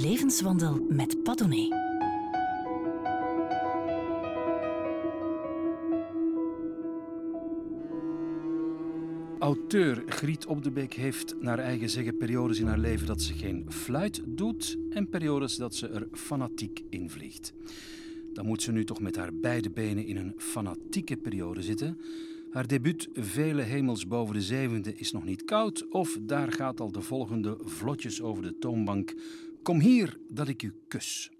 levenswandel 0.00 0.86
met 0.88 1.22
Padone. 1.22 1.82
Auteur 9.38 10.02
Griet 10.06 10.46
Op 10.46 10.62
de 10.62 10.70
Beek 10.70 10.94
heeft 10.94 11.34
naar 11.40 11.58
eigen 11.58 11.90
zeggen 11.90 12.16
periodes 12.16 12.58
in 12.58 12.66
haar 12.66 12.78
leven 12.78 13.06
dat 13.06 13.22
ze 13.22 13.34
geen 13.34 13.66
fluit 13.68 14.22
doet 14.26 14.76
en 14.90 15.08
periodes 15.08 15.56
dat 15.56 15.74
ze 15.74 15.88
er 15.88 16.08
fanatiek 16.12 16.82
in 16.90 17.10
vliegt. 17.10 17.52
Dan 18.32 18.46
moet 18.46 18.62
ze 18.62 18.72
nu 18.72 18.84
toch 18.84 19.00
met 19.00 19.16
haar 19.16 19.34
beide 19.34 19.70
benen 19.70 20.06
in 20.06 20.16
een 20.16 20.34
fanatieke 20.36 21.16
periode 21.16 21.62
zitten. 21.62 21.98
Haar 22.50 22.66
debuut 22.66 23.08
Vele 23.12 23.62
hemels 23.62 24.06
boven 24.06 24.34
de 24.34 24.42
zevende 24.42 24.94
is 24.94 25.12
nog 25.12 25.24
niet 25.24 25.44
koud 25.44 25.88
of 25.88 26.18
daar 26.20 26.52
gaat 26.52 26.80
al 26.80 26.92
de 26.92 27.00
volgende 27.00 27.58
vlotjes 27.60 28.22
over 28.22 28.42
de 28.42 28.58
toonbank. 28.58 29.14
Kom 29.64 29.80
hier 29.80 30.18
dat 30.28 30.48
ik 30.48 30.62
u 30.62 30.84
kus. 30.88 31.30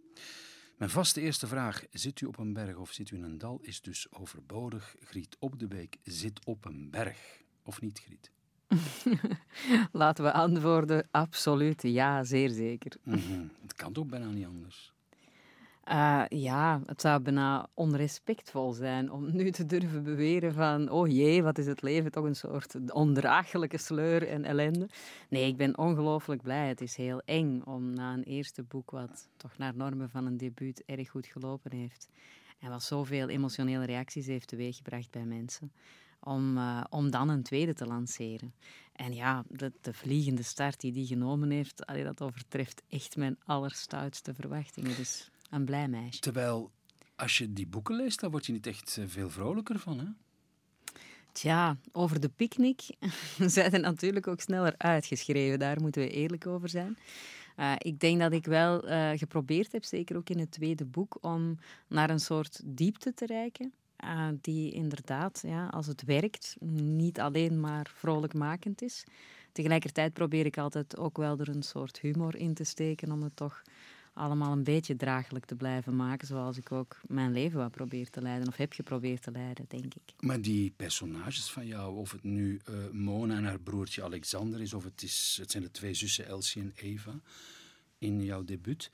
Mijn 0.77 0.91
vaste 0.91 1.21
eerste 1.21 1.47
vraag, 1.47 1.85
zit 1.91 2.21
u 2.21 2.27
op 2.27 2.39
een 2.39 2.53
berg 2.53 2.77
of 2.77 2.93
zit 2.93 3.11
u 3.11 3.17
in 3.17 3.23
een 3.23 3.39
dal, 3.39 3.59
is 3.63 3.81
dus 3.81 4.13
overbodig. 4.13 4.97
Griet 5.01 5.37
Op 5.39 5.59
de 5.59 5.67
Beek 5.67 5.97
zit 6.03 6.45
op 6.45 6.65
een 6.65 6.91
berg. 6.91 7.43
Of 7.63 7.81
niet, 7.81 8.01
Griet? 8.01 8.31
Laten 9.93 10.25
we 10.25 10.33
antwoorden, 10.33 11.09
absoluut, 11.11 11.83
ja, 11.83 12.25
zeer 12.25 12.51
zeker. 12.51 12.97
Mhm. 13.03 13.47
Het 13.63 13.75
kan 13.75 13.93
toch 13.93 14.07
bijna 14.07 14.31
niet 14.31 14.47
anders? 14.47 14.94
Uh, 15.89 16.25
ja, 16.29 16.81
het 16.87 17.01
zou 17.01 17.21
bijna 17.21 17.69
onrespectvol 17.75 18.73
zijn 18.73 19.11
om 19.11 19.37
nu 19.37 19.51
te 19.51 19.67
durven 19.67 20.03
beweren 20.03 20.55
van 20.55 20.91
oh 20.91 21.09
jee, 21.09 21.43
wat 21.43 21.59
is 21.59 21.67
het 21.67 21.83
leven, 21.83 22.11
toch 22.11 22.25
een 22.25 22.37
soort 22.37 22.93
ondraaglijke 22.93 23.79
sleur 23.79 24.29
en 24.29 24.45
ellende. 24.45 24.89
Nee, 25.29 25.47
ik 25.47 25.57
ben 25.57 25.79
ongelooflijk 25.79 26.43
blij. 26.43 26.69
Het 26.69 26.81
is 26.81 26.97
heel 26.97 27.21
eng 27.25 27.61
om 27.65 27.95
na 27.95 28.13
een 28.13 28.23
eerste 28.23 28.63
boek, 28.63 28.91
wat 28.91 29.29
toch 29.37 29.59
naar 29.59 29.77
normen 29.77 30.11
van 30.11 30.27
een 30.27 30.37
debuut 30.37 30.83
erg 30.87 31.11
goed 31.11 31.27
gelopen 31.27 31.73
heeft, 31.73 32.09
en 32.59 32.71
wat 32.71 32.83
zoveel 32.83 33.29
emotionele 33.29 33.85
reacties 33.85 34.27
heeft 34.27 34.49
teweeggebracht 34.49 35.11
bij 35.11 35.25
mensen, 35.25 35.73
om, 36.21 36.57
uh, 36.57 36.85
om 36.91 37.11
dan 37.11 37.29
een 37.29 37.43
tweede 37.43 37.75
te 37.75 37.87
lanceren. 37.87 38.55
En 38.93 39.15
ja, 39.15 39.45
de, 39.49 39.73
de 39.81 39.93
vliegende 39.93 40.43
start 40.43 40.81
die 40.81 40.93
die 40.93 41.07
genomen 41.07 41.51
heeft, 41.51 41.83
dat 41.87 42.23
overtreft 42.23 42.83
echt 42.89 43.17
mijn 43.17 43.37
allerstoutste 43.45 44.35
verwachtingen. 44.35 44.97
Dus 44.97 45.31
een 45.51 45.65
blij 45.65 45.89
meisje. 45.89 46.21
Terwijl, 46.21 46.71
als 47.17 47.39
je 47.39 47.53
die 47.53 47.67
boeken 47.67 47.97
leest, 47.97 48.21
dan 48.21 48.31
word 48.31 48.47
je 48.47 48.53
niet 48.53 48.67
echt 48.67 48.97
eh, 48.97 49.05
veel 49.09 49.31
vrolijker 49.31 49.79
van, 49.79 49.99
hè? 49.99 50.07
Tja, 51.33 51.77
over 51.93 52.21
de 52.21 52.29
picknick 52.29 52.83
zijn 53.39 53.73
er 53.73 53.81
natuurlijk 53.81 54.27
ook 54.27 54.41
sneller 54.41 54.75
uitgeschreven. 54.77 55.59
Daar 55.59 55.81
moeten 55.81 56.03
we 56.03 56.11
eerlijk 56.11 56.47
over 56.47 56.69
zijn. 56.69 56.97
Uh, 57.57 57.73
ik 57.79 58.01
denk 58.01 58.21
dat 58.21 58.33
ik 58.33 58.47
wel 58.47 58.89
uh, 58.89 59.11
geprobeerd 59.15 59.73
heb, 59.73 59.85
zeker 59.85 60.17
ook 60.17 60.31
in 60.31 60.39
het 60.39 60.51
tweede 60.51 60.85
boek, 60.85 61.19
om 61.21 61.59
naar 61.89 62.11
een 62.11 62.21
soort 62.21 62.61
diepte 62.65 63.15
te 63.15 63.27
reiken. 63.27 63.73
Uh, 64.05 64.29
die 64.41 64.73
inderdaad, 64.73 65.43
ja, 65.47 65.67
als 65.67 65.87
het 65.87 66.05
werkt, 66.05 66.57
niet 66.61 67.21
alleen 67.21 67.61
maar 67.61 67.91
vrolijkmakend 67.95 68.83
is. 68.83 69.05
Tegelijkertijd 69.53 70.13
probeer 70.13 70.47
ik 70.47 70.59
altijd 70.59 70.97
ook 70.97 71.17
wel 71.17 71.39
er 71.39 71.49
een 71.49 71.63
soort 71.63 72.01
humor 72.01 72.37
in 72.37 72.55
te 72.55 72.65
steken 72.65 73.13
om 73.13 73.23
het 73.23 73.37
toch 73.37 73.63
allemaal 74.15 74.53
een 74.53 74.65
beetje 74.65 74.97
draaglijk 74.97 75.45
te 75.45 75.55
blijven 75.55 75.97
maken, 75.97 76.27
zoals 76.27 76.57
ik 76.57 76.73
ook 76.73 77.01
mijn 77.07 77.33
leven 77.33 77.59
wat 77.59 77.71
probeer 77.71 78.11
te 78.11 78.23
leiden, 78.23 78.49
of 78.49 78.57
heb 78.57 78.73
geprobeerd 78.73 79.23
te 79.23 79.31
leiden, 79.31 79.65
denk 79.69 79.95
ik. 79.95 80.15
Maar 80.21 80.41
die 80.41 80.71
personages 80.77 81.51
van 81.51 81.67
jou, 81.67 81.97
of 81.97 82.13
het 82.13 82.23
nu 82.23 82.61
uh, 82.69 82.91
Mona 82.91 83.37
en 83.37 83.45
haar 83.45 83.61
broertje 83.61 84.03
Alexander 84.03 84.61
is, 84.61 84.75
of 84.75 84.85
het, 84.85 85.03
is, 85.03 85.37
het 85.41 85.51
zijn 85.51 85.63
de 85.63 85.71
twee 85.71 85.95
zussen 85.95 86.27
Elsie 86.27 86.63
en 86.63 86.73
Eva 86.75 87.21
in 87.99 88.23
jouw 88.23 88.45
debuut, 88.45 88.91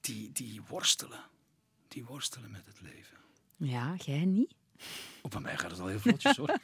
die, 0.00 0.32
die 0.32 0.60
worstelen. 0.68 1.20
Die 1.88 2.04
worstelen 2.04 2.50
met 2.50 2.66
het 2.66 2.80
leven. 2.80 3.16
Ja, 3.56 3.94
jij 4.04 4.24
niet? 4.24 4.54
Op 5.22 5.30
bij 5.30 5.40
mij 5.40 5.56
gaat 5.56 5.70
het 5.70 5.80
al 5.80 5.86
heel 5.86 5.98
vlotjes 5.98 6.36
hoor. 6.36 6.58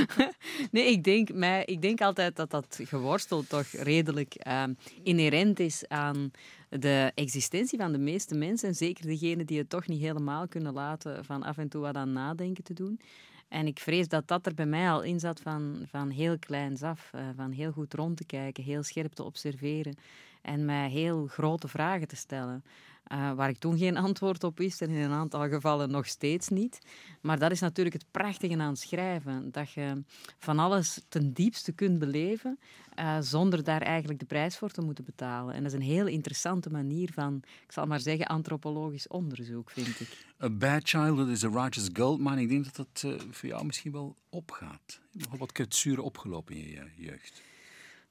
nee, 0.70 0.90
ik 0.90 1.04
denk, 1.04 1.32
mij, 1.32 1.64
ik 1.64 1.82
denk 1.82 2.00
altijd 2.00 2.36
dat 2.36 2.50
dat 2.50 2.80
geworstel 2.82 3.42
toch 3.42 3.66
redelijk 3.66 4.46
uh, 4.46 4.64
inherent 5.02 5.60
is 5.60 5.88
aan 5.88 6.30
de 6.68 7.12
existentie 7.14 7.78
van 7.78 7.92
de 7.92 7.98
meeste 7.98 8.34
mensen. 8.34 8.68
En 8.68 8.74
zeker 8.74 9.06
degenen 9.06 9.46
die 9.46 9.58
het 9.58 9.70
toch 9.70 9.86
niet 9.86 10.00
helemaal 10.00 10.48
kunnen 10.48 10.72
laten 10.72 11.24
van 11.24 11.42
af 11.42 11.58
en 11.58 11.68
toe 11.68 11.80
wat 11.80 11.94
aan 11.94 12.12
nadenken 12.12 12.64
te 12.64 12.74
doen. 12.74 13.00
En 13.48 13.66
ik 13.66 13.78
vrees 13.78 14.08
dat 14.08 14.28
dat 14.28 14.46
er 14.46 14.54
bij 14.54 14.66
mij 14.66 14.90
al 14.90 15.02
in 15.02 15.20
zat 15.20 15.40
van, 15.40 15.86
van 15.86 16.10
heel 16.10 16.38
kleins 16.38 16.82
af. 16.82 17.10
Uh, 17.14 17.20
van 17.36 17.50
heel 17.50 17.72
goed 17.72 17.94
rond 17.94 18.16
te 18.16 18.24
kijken, 18.24 18.64
heel 18.64 18.82
scherp 18.82 19.12
te 19.12 19.22
observeren 19.22 19.96
en 20.42 20.64
mij 20.64 20.88
heel 20.88 21.26
grote 21.26 21.68
vragen 21.68 22.08
te 22.08 22.16
stellen. 22.16 22.64
Uh, 23.12 23.32
waar 23.32 23.48
ik 23.48 23.58
toen 23.58 23.78
geen 23.78 23.96
antwoord 23.96 24.44
op 24.44 24.58
wist 24.58 24.82
en 24.82 24.90
in 24.90 25.00
een 25.00 25.12
aantal 25.12 25.48
gevallen 25.48 25.90
nog 25.90 26.06
steeds 26.06 26.48
niet. 26.48 26.78
Maar 27.20 27.38
dat 27.38 27.50
is 27.50 27.60
natuurlijk 27.60 27.96
het 27.96 28.10
prachtige 28.10 28.58
aan 28.58 28.76
schrijven. 28.76 29.50
Dat 29.52 29.72
je 29.72 30.02
van 30.38 30.58
alles 30.58 31.00
ten 31.08 31.32
diepste 31.32 31.72
kunt 31.72 31.98
beleven 31.98 32.58
uh, 33.00 33.16
zonder 33.20 33.64
daar 33.64 33.82
eigenlijk 33.82 34.18
de 34.18 34.26
prijs 34.26 34.56
voor 34.56 34.70
te 34.70 34.80
moeten 34.80 35.04
betalen. 35.04 35.54
En 35.54 35.62
dat 35.62 35.72
is 35.72 35.78
een 35.78 35.84
heel 35.84 36.06
interessante 36.06 36.70
manier 36.70 37.12
van, 37.12 37.42
ik 37.64 37.72
zal 37.72 37.86
maar 37.86 38.00
zeggen, 38.00 38.26
antropologisch 38.26 39.08
onderzoek, 39.08 39.70
vind 39.70 40.00
ik. 40.00 40.26
A 40.42 40.50
Bad 40.50 40.88
Childhood 40.88 41.28
is 41.28 41.44
a 41.44 41.48
Righteous 41.48 41.88
Goldmine. 41.92 42.40
Ik 42.40 42.48
denk 42.48 42.64
dat 42.64 42.76
dat 42.76 43.02
uh, 43.06 43.20
voor 43.30 43.48
jou 43.48 43.66
misschien 43.66 43.92
wel 43.92 44.16
opgaat. 44.28 45.00
Wat 45.38 45.52
kwetsuren 45.52 46.04
opgelopen 46.04 46.54
in 46.54 46.68
je 46.68 46.90
jeugd. 46.96 47.42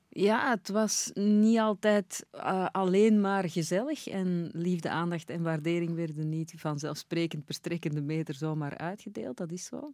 Ja, 0.10 0.50
het 0.50 0.70
was 0.70 1.12
niet 1.14 1.60
altijd 1.60 2.26
uh, 2.34 2.66
alleen 2.72 3.22
maar 3.22 3.50
gezellig. 3.50 4.08
En 4.08 4.50
liefde, 4.54 4.90
aandacht 4.90 5.30
en 5.30 5.44
waardering 5.44 5.96
werden 5.96 6.30
niet 6.30 6.54
vanzelfsprekend 6.58 7.46
per 7.46 7.54
strekkende 7.54 8.02
meter 8.02 8.36
zomaar 8.36 8.78
uitgedeeld. 8.78 9.38
Dat 9.38 9.52
is 9.52 9.66
zo. 9.66 9.94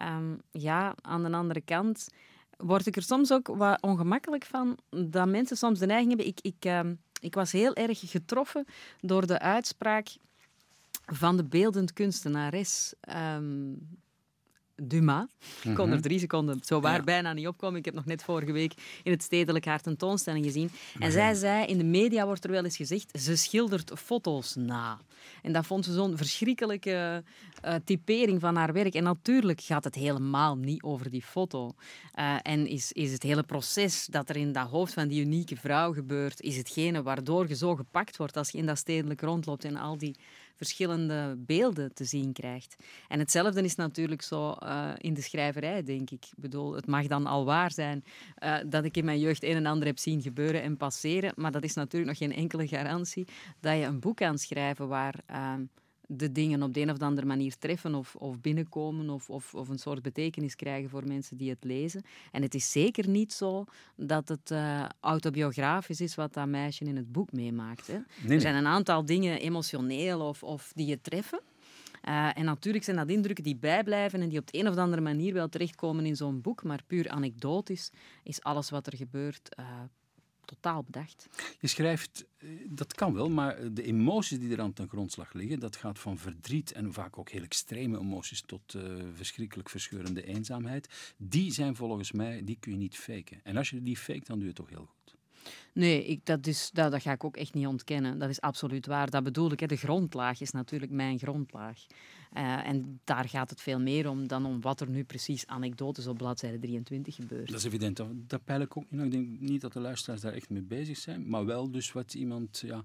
Um, 0.00 0.40
ja, 0.50 0.94
aan 1.00 1.22
de 1.22 1.32
andere 1.32 1.60
kant 1.60 2.08
word 2.56 2.86
ik 2.86 2.96
er 2.96 3.02
soms 3.02 3.32
ook 3.32 3.46
wat 3.46 3.82
ongemakkelijk 3.82 4.44
van 4.44 4.78
dat 4.90 5.28
mensen 5.28 5.56
soms 5.56 5.78
de 5.78 5.86
neiging 5.86 6.08
hebben. 6.08 6.26
Ik, 6.26 6.40
ik, 6.40 6.64
um, 6.64 7.00
ik 7.20 7.34
was 7.34 7.52
heel 7.52 7.74
erg 7.74 8.00
getroffen 8.10 8.64
door 9.00 9.26
de 9.26 9.38
uitspraak 9.38 10.08
van 11.06 11.36
de 11.36 11.44
beeldend 11.44 11.92
kunstenares. 11.92 12.94
Um, 13.34 13.88
Dumas. 14.82 15.26
Ik 15.62 15.74
kon 15.74 15.86
er 15.86 15.92
mhm. 15.92 16.00
drie 16.00 16.18
seconden 16.18 16.60
zo 16.62 16.80
waar 16.80 16.96
ja. 16.96 17.02
bijna 17.04 17.32
niet 17.32 17.46
opkomen. 17.46 17.78
Ik 17.78 17.84
heb 17.84 17.94
nog 17.94 18.04
net 18.04 18.22
vorige 18.22 18.52
week 18.52 18.74
in 19.02 19.12
het 19.12 19.22
Stedelijk 19.22 19.64
haar 19.64 19.80
tentoonstelling 19.80 20.44
gezien. 20.44 20.70
En 20.98 21.12
zij 21.12 21.34
zei, 21.34 21.66
in 21.66 21.78
de 21.78 21.84
media 21.84 22.26
wordt 22.26 22.44
er 22.44 22.50
wel 22.50 22.64
eens 22.64 22.76
gezegd, 22.76 23.18
ze 23.20 23.36
schildert 23.36 23.92
foto's 23.94 24.54
na. 24.54 25.00
En 25.42 25.52
dat 25.52 25.66
vond 25.66 25.84
ze 25.84 25.92
zo'n 25.92 26.16
verschrikkelijke 26.16 27.24
uh, 27.64 27.74
typering 27.84 28.40
van 28.40 28.56
haar 28.56 28.72
werk. 28.72 28.94
En 28.94 29.02
natuurlijk 29.02 29.60
gaat 29.60 29.84
het 29.84 29.94
helemaal 29.94 30.56
niet 30.56 30.82
over 30.82 31.10
die 31.10 31.22
foto. 31.22 31.74
Uh, 32.14 32.36
en 32.42 32.66
is, 32.66 32.92
is 32.92 33.12
het 33.12 33.22
hele 33.22 33.42
proces 33.42 34.06
dat 34.10 34.28
er 34.28 34.36
in 34.36 34.52
dat 34.52 34.68
hoofd 34.68 34.92
van 34.92 35.08
die 35.08 35.24
unieke 35.24 35.56
vrouw 35.56 35.92
gebeurt, 35.92 36.40
is 36.40 36.56
hetgene 36.56 37.02
waardoor 37.02 37.48
je 37.48 37.56
zo 37.56 37.74
gepakt 37.74 38.16
wordt 38.16 38.36
als 38.36 38.50
je 38.50 38.58
in 38.58 38.66
dat 38.66 38.78
stedelijk 38.78 39.20
rondloopt 39.20 39.64
en 39.64 39.76
al 39.76 39.98
die 39.98 40.16
verschillende 40.58 41.36
beelden 41.38 41.94
te 41.94 42.04
zien 42.04 42.32
krijgt. 42.32 42.76
En 43.08 43.18
hetzelfde 43.18 43.62
is 43.62 43.74
natuurlijk 43.74 44.22
zo 44.22 44.56
uh, 44.62 44.90
in 44.96 45.14
de 45.14 45.20
schrijverij, 45.20 45.82
denk 45.82 46.10
ik. 46.10 46.24
Ik 46.24 46.36
bedoel, 46.36 46.74
het 46.74 46.86
mag 46.86 47.06
dan 47.06 47.26
al 47.26 47.44
waar 47.44 47.72
zijn 47.72 48.04
uh, 48.44 48.56
dat 48.66 48.84
ik 48.84 48.96
in 48.96 49.04
mijn 49.04 49.18
jeugd 49.18 49.42
een 49.42 49.56
en 49.56 49.66
ander 49.66 49.86
heb 49.86 49.98
zien 49.98 50.22
gebeuren 50.22 50.62
en 50.62 50.76
passeren, 50.76 51.32
maar 51.36 51.52
dat 51.52 51.64
is 51.64 51.74
natuurlijk 51.74 52.10
nog 52.10 52.18
geen 52.28 52.38
enkele 52.38 52.66
garantie 52.66 53.28
dat 53.60 53.76
je 53.76 53.84
een 53.84 54.00
boek 54.00 54.16
kan 54.16 54.38
schrijven 54.38 54.88
waar... 54.88 55.14
Uh, 55.30 55.54
de 56.10 56.32
dingen 56.32 56.62
op 56.62 56.74
de 56.74 56.80
een 56.80 56.90
of 56.90 56.98
andere 56.98 57.26
manier 57.26 57.58
treffen 57.58 57.94
of, 57.94 58.14
of 58.14 58.40
binnenkomen 58.40 59.10
of, 59.10 59.30
of, 59.30 59.54
of, 59.54 59.68
een 59.68 59.78
soort 59.78 60.02
betekenis 60.02 60.56
krijgen 60.56 60.90
voor 60.90 61.06
mensen 61.06 61.36
die 61.36 61.50
het 61.50 61.64
lezen. 61.64 62.02
En 62.32 62.42
het 62.42 62.54
is 62.54 62.70
zeker 62.70 63.08
niet 63.08 63.32
zo 63.32 63.64
dat 63.96 64.28
het 64.28 64.50
uh, 64.50 64.84
autobiografisch 65.00 66.00
is 66.00 66.14
wat 66.14 66.34
dat 66.34 66.46
meisje 66.46 66.84
in 66.84 66.96
het 66.96 67.12
boek 67.12 67.32
meemaakt. 67.32 67.86
Hè. 67.86 67.98
Nee, 68.22 68.34
er 68.34 68.40
zijn 68.40 68.54
een 68.54 68.66
aantal 68.66 69.04
dingen 69.04 69.40
emotioneel 69.40 70.20
of, 70.20 70.42
of 70.42 70.72
die 70.74 70.86
je 70.86 71.00
treffen. 71.00 71.40
Uh, 72.08 72.38
en 72.38 72.44
natuurlijk 72.44 72.84
zijn 72.84 72.96
dat 72.96 73.08
indrukken 73.08 73.44
die 73.44 73.56
bijblijven 73.56 74.22
en 74.22 74.28
die 74.28 74.38
op 74.38 74.52
de 74.52 74.58
een 74.58 74.68
of 74.68 74.76
andere 74.76 75.02
manier 75.02 75.32
wel 75.32 75.48
terechtkomen 75.48 76.06
in 76.06 76.16
zo'n 76.16 76.40
boek, 76.40 76.62
maar 76.62 76.82
puur 76.86 77.08
anekdotisch 77.08 77.90
is 78.22 78.42
alles 78.42 78.70
wat 78.70 78.86
er 78.86 78.96
gebeurt 78.96 79.56
uh, 79.60 79.66
totaal 80.48 80.82
bedacht. 80.82 81.28
Je 81.60 81.66
schrijft, 81.66 82.26
eh, 82.38 82.48
dat 82.68 82.94
kan 82.94 83.14
wel, 83.14 83.30
maar 83.30 83.72
de 83.72 83.82
emoties 83.82 84.38
die 84.38 84.52
er 84.52 84.60
aan 84.60 84.72
ten 84.72 84.88
grondslag 84.88 85.32
liggen, 85.32 85.60
dat 85.60 85.76
gaat 85.76 85.98
van 85.98 86.18
verdriet 86.18 86.72
en 86.72 86.92
vaak 86.92 87.18
ook 87.18 87.30
heel 87.30 87.42
extreme 87.42 87.98
emoties 87.98 88.40
tot 88.40 88.74
uh, 88.74 88.82
verschrikkelijk 89.14 89.68
verscheurende 89.68 90.24
eenzaamheid. 90.24 91.14
Die 91.16 91.52
zijn 91.52 91.76
volgens 91.76 92.12
mij, 92.12 92.44
die 92.44 92.56
kun 92.60 92.72
je 92.72 92.78
niet 92.78 92.96
faken. 92.96 93.40
En 93.42 93.56
als 93.56 93.70
je 93.70 93.82
die 93.82 93.96
fake, 93.96 94.24
dan 94.24 94.38
doe 94.38 94.48
je 94.48 94.52
het 94.52 94.56
toch 94.56 94.68
heel 94.68 94.86
goed. 94.86 94.98
Nee, 95.72 96.04
ik, 96.04 96.26
dat, 96.26 96.46
is, 96.46 96.70
dat, 96.72 96.92
dat 96.92 97.02
ga 97.02 97.12
ik 97.12 97.24
ook 97.24 97.36
echt 97.36 97.54
niet 97.54 97.66
ontkennen. 97.66 98.18
Dat 98.18 98.28
is 98.28 98.40
absoluut 98.40 98.86
waar. 98.86 99.10
Dat 99.10 99.24
bedoel 99.24 99.52
ik. 99.52 99.60
Hè. 99.60 99.66
De 99.66 99.76
grondlaag 99.76 100.40
is 100.40 100.50
natuurlijk 100.50 100.92
mijn 100.92 101.18
grondlaag. 101.18 101.86
Uh, 102.36 102.66
en 102.66 103.00
daar 103.04 103.28
gaat 103.28 103.50
het 103.50 103.60
veel 103.60 103.80
meer 103.80 104.08
om 104.08 104.28
dan 104.28 104.46
om 104.46 104.60
wat 104.60 104.80
er 104.80 104.88
nu 104.88 105.04
precies 105.04 105.46
anekdotes 105.46 106.06
op 106.06 106.16
bladzijde 106.16 106.58
23 106.58 107.14
gebeurt. 107.14 107.48
Dat 107.48 107.58
is 107.58 107.64
evident. 107.64 107.96
Dat, 107.96 108.08
dat 108.12 108.44
peil 108.44 108.60
ik 108.60 108.76
ook 108.76 108.84
niet. 108.88 109.02
Ik 109.02 109.10
denk 109.10 109.40
niet 109.40 109.60
dat 109.60 109.72
de 109.72 109.80
luisteraars 109.80 110.20
daar 110.20 110.32
echt 110.32 110.50
mee 110.50 110.62
bezig 110.62 110.98
zijn. 110.98 111.28
Maar 111.28 111.44
wel 111.44 111.70
dus 111.70 111.92
wat 111.92 112.14
iemand... 112.14 112.62
Ja, 112.66 112.84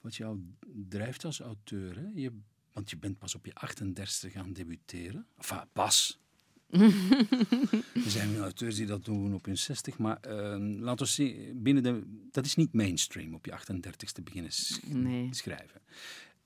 wat 0.00 0.16
jou 0.16 0.40
drijft 0.88 1.24
als 1.24 1.40
auteur. 1.40 1.96
Hè? 1.96 2.06
Je, 2.14 2.32
want 2.72 2.90
je 2.90 2.96
bent 2.96 3.18
pas 3.18 3.34
op 3.34 3.46
je 3.46 3.54
38 3.54 4.32
gaan 4.32 4.52
debuteren. 4.52 5.26
Enfin, 5.36 5.64
pas. 5.72 6.18
er 8.04 8.10
zijn 8.10 8.36
auteurs 8.36 8.76
die 8.76 8.86
dat 8.86 9.04
doen 9.04 9.34
op 9.34 9.44
hun 9.44 9.58
60, 9.58 9.98
maar 9.98 10.18
uh, 10.28 10.80
laten 10.80 11.06
we 11.06 11.12
zien, 11.12 11.62
binnen 11.62 11.82
de, 11.82 12.02
dat 12.30 12.44
is 12.44 12.54
niet 12.54 12.72
mainstream 12.72 13.34
op 13.34 13.46
je 13.46 13.52
38ste 13.52 14.22
beginnen 14.24 14.52
nee. 14.86 15.28
schrijven. 15.30 15.80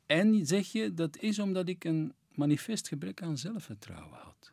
En 0.07 0.47
zeg 0.47 0.67
je, 0.67 0.95
dat 0.95 1.17
is 1.17 1.39
omdat 1.39 1.69
ik 1.69 1.85
een 1.85 2.13
manifest 2.35 2.89
gebrek 2.89 3.23
aan 3.23 3.39
zelfvertrouwen 3.39 4.19
had. 4.19 4.53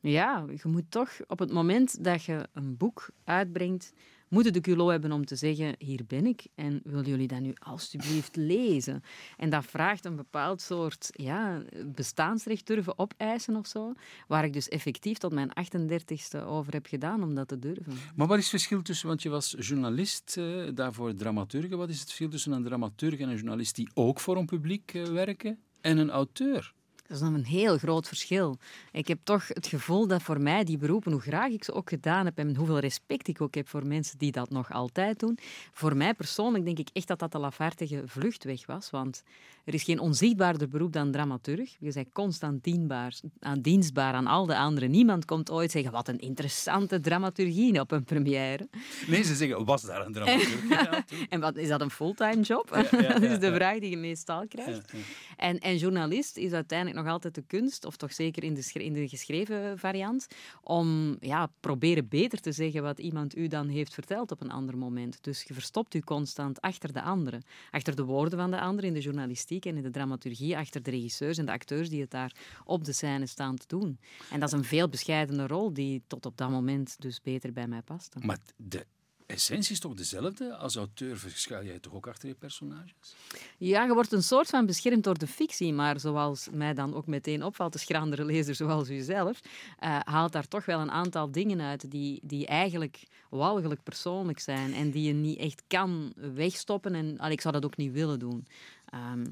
Ja, 0.00 0.46
je 0.62 0.68
moet 0.68 0.90
toch 0.90 1.10
op 1.26 1.38
het 1.38 1.52
moment 1.52 2.04
dat 2.04 2.24
je 2.24 2.48
een 2.52 2.76
boek 2.76 3.10
uitbrengt, 3.24 3.92
moeten 4.30 4.52
de 4.52 4.60
culot 4.60 4.90
hebben 4.90 5.12
om 5.12 5.24
te 5.24 5.36
zeggen: 5.36 5.74
Hier 5.78 6.00
ben 6.06 6.26
ik 6.26 6.46
en 6.54 6.80
willen 6.84 7.04
jullie 7.04 7.28
dat 7.28 7.40
nu 7.40 7.52
alstublieft 7.58 8.36
lezen? 8.36 9.02
En 9.36 9.50
dat 9.50 9.64
vraagt 9.64 10.04
een 10.04 10.16
bepaald 10.16 10.60
soort 10.60 11.08
ja, 11.12 11.62
bestaansrecht 11.86 12.66
durven 12.66 12.98
opeisen 12.98 13.56
of 13.56 13.66
zo, 13.66 13.92
waar 14.26 14.44
ik 14.44 14.52
dus 14.52 14.68
effectief 14.68 15.18
tot 15.18 15.32
mijn 15.32 15.50
38ste 15.50 16.44
over 16.46 16.72
heb 16.72 16.86
gedaan 16.86 17.22
om 17.22 17.34
dat 17.34 17.48
te 17.48 17.58
durven. 17.58 17.92
Maar 18.16 18.26
wat 18.26 18.36
is 18.36 18.42
het 18.42 18.50
verschil 18.50 18.82
tussen, 18.82 19.08
want 19.08 19.22
je 19.22 19.28
was 19.28 19.54
journalist, 19.58 20.36
uh, 20.38 20.68
daarvoor 20.74 21.14
dramaturge, 21.14 21.76
wat 21.76 21.88
is 21.88 21.98
het 21.98 22.04
verschil 22.04 22.28
tussen 22.28 22.52
een 22.52 22.64
dramaturg 22.64 23.18
en 23.18 23.28
een 23.28 23.36
journalist 23.36 23.74
die 23.74 23.90
ook 23.94 24.20
voor 24.20 24.36
een 24.36 24.46
publiek 24.46 24.94
uh, 24.94 25.04
werken 25.04 25.58
en 25.80 25.98
een 25.98 26.10
auteur? 26.10 26.74
Dat 27.10 27.18
is 27.18 27.24
nog 27.28 27.34
een 27.34 27.44
heel 27.44 27.78
groot 27.78 28.08
verschil. 28.08 28.58
Ik 28.92 29.08
heb 29.08 29.18
toch 29.22 29.48
het 29.48 29.66
gevoel 29.66 30.06
dat 30.06 30.22
voor 30.22 30.40
mij 30.40 30.64
die 30.64 30.78
beroepen, 30.78 31.12
hoe 31.12 31.20
graag 31.20 31.50
ik 31.50 31.64
ze 31.64 31.72
ook 31.72 31.88
gedaan 31.88 32.24
heb 32.24 32.38
en 32.38 32.56
hoeveel 32.56 32.78
respect 32.78 33.28
ik 33.28 33.40
ook 33.40 33.54
heb 33.54 33.68
voor 33.68 33.86
mensen 33.86 34.18
die 34.18 34.32
dat 34.32 34.50
nog 34.50 34.72
altijd 34.72 35.18
doen, 35.18 35.38
voor 35.72 35.96
mij 35.96 36.14
persoonlijk 36.14 36.64
denk 36.64 36.78
ik 36.78 36.88
echt 36.92 37.06
dat 37.06 37.18
dat 37.18 37.32
de 37.32 37.38
lafaartige 37.38 38.02
vluchtweg 38.06 38.66
was. 38.66 38.90
Want 38.90 39.22
er 39.64 39.74
is 39.74 39.82
geen 39.82 39.98
onzichtbaarder 39.98 40.68
beroep 40.68 40.92
dan 40.92 41.10
dramaturg. 41.10 41.76
Je 41.78 41.92
bent 41.92 42.12
constant 42.12 42.64
dienbaar, 42.64 43.14
aan 43.40 43.60
dienstbaar 43.60 44.14
aan 44.14 44.26
al 44.26 44.46
de 44.46 44.56
anderen. 44.56 44.90
Niemand 44.90 45.24
komt 45.24 45.50
ooit 45.50 45.70
zeggen, 45.70 45.92
wat 45.92 46.08
een 46.08 46.18
interessante 46.18 47.00
dramaturgie 47.00 47.80
op 47.80 47.90
een 47.90 48.04
première. 48.04 48.68
Nee, 49.06 49.22
ze 49.22 49.34
zeggen, 49.34 49.64
was 49.64 49.82
daar 49.82 50.06
een 50.06 50.12
dramaturg? 50.12 51.04
en 51.28 51.40
wat, 51.40 51.56
is 51.56 51.68
dat 51.68 51.80
een 51.80 51.90
fulltime 51.90 52.40
job? 52.40 52.68
dat 53.08 53.22
is 53.22 53.38
de 53.38 53.54
vraag 53.54 53.78
die 53.78 53.90
je 53.90 53.96
meestal 53.96 54.46
krijgt. 54.48 54.92
En, 55.36 55.58
en 55.58 55.76
journalist 55.76 56.36
is 56.36 56.52
uiteindelijk 56.52 56.98
nog 57.02 57.12
altijd 57.12 57.34
de 57.34 57.42
kunst, 57.46 57.84
of 57.84 57.96
toch 57.96 58.12
zeker 58.12 58.44
in 58.44 58.54
de, 58.92 59.08
geschreven 59.08 59.78
variant, 59.78 60.26
om 60.62 61.16
ja, 61.20 61.50
proberen 61.60 62.08
beter 62.08 62.40
te 62.40 62.52
zeggen 62.52 62.82
wat 62.82 62.98
iemand 62.98 63.36
u 63.36 63.46
dan 63.46 63.68
heeft 63.68 63.94
verteld 63.94 64.30
op 64.30 64.40
een 64.40 64.50
ander 64.50 64.78
moment. 64.78 65.18
Dus 65.20 65.42
je 65.42 65.54
verstopt 65.54 65.94
u 65.94 66.00
constant 66.00 66.60
achter 66.60 66.92
de 66.92 67.02
anderen, 67.02 67.42
achter 67.70 67.96
de 67.96 68.04
woorden 68.04 68.38
van 68.38 68.50
de 68.50 68.60
anderen 68.60 68.88
in 68.88 68.94
de 68.94 69.00
journalistiek 69.00 69.64
en 69.64 69.76
in 69.76 69.82
de 69.82 69.90
dramaturgie, 69.90 70.56
achter 70.56 70.82
de 70.82 70.90
regisseurs 70.90 71.38
en 71.38 71.46
de 71.46 71.52
acteurs 71.52 71.88
die 71.88 72.00
het 72.00 72.10
daar 72.10 72.34
op 72.64 72.84
de 72.84 72.92
scène 72.92 73.26
staan 73.26 73.56
te 73.56 73.66
doen. 73.66 73.98
En 74.30 74.40
dat 74.40 74.52
is 74.52 74.58
een 74.58 74.64
veel 74.64 74.88
bescheidene 74.88 75.46
rol 75.46 75.72
die 75.72 76.02
tot 76.06 76.26
op 76.26 76.36
dat 76.36 76.50
moment 76.50 76.96
dus 76.98 77.20
beter 77.20 77.52
bij 77.52 77.66
mij 77.66 77.82
paste. 77.82 78.18
Maar 78.22 78.38
de 78.56 78.86
essentie 79.30 79.72
is 79.72 79.80
toch 79.80 79.94
dezelfde? 79.94 80.54
Als 80.56 80.76
auteur 80.76 81.18
verschuil 81.18 81.64
jij 81.64 81.78
toch 81.78 81.92
ook 81.92 82.06
achter 82.06 82.28
je 82.28 82.34
personages? 82.34 83.14
Ja, 83.58 83.84
je 83.84 83.94
wordt 83.94 84.12
een 84.12 84.22
soort 84.22 84.48
van 84.48 84.66
beschermd 84.66 85.04
door 85.04 85.18
de 85.18 85.26
fictie, 85.26 85.72
maar 85.72 86.00
zoals 86.00 86.48
mij 86.52 86.74
dan 86.74 86.94
ook 86.94 87.06
meteen 87.06 87.44
opvalt, 87.44 87.72
de 87.72 87.78
schrandere 87.78 88.24
lezer 88.24 88.54
zoals 88.54 88.90
u 88.90 89.00
zelf, 89.00 89.40
uh, 89.80 89.98
haalt 90.04 90.32
daar 90.32 90.48
toch 90.48 90.64
wel 90.64 90.80
een 90.80 90.90
aantal 90.90 91.30
dingen 91.30 91.60
uit 91.60 91.90
die, 91.90 92.20
die 92.22 92.46
eigenlijk 92.46 93.06
walgelijk 93.30 93.82
persoonlijk 93.82 94.38
zijn 94.38 94.74
en 94.74 94.90
die 94.90 95.02
je 95.02 95.12
niet 95.12 95.38
echt 95.38 95.62
kan 95.66 96.12
wegstoppen. 96.34 96.94
En 96.94 97.18
al, 97.18 97.30
ik 97.30 97.40
zou 97.40 97.54
dat 97.54 97.64
ook 97.64 97.76
niet 97.76 97.92
willen 97.92 98.18
doen. 98.18 98.46
Um, 98.94 99.30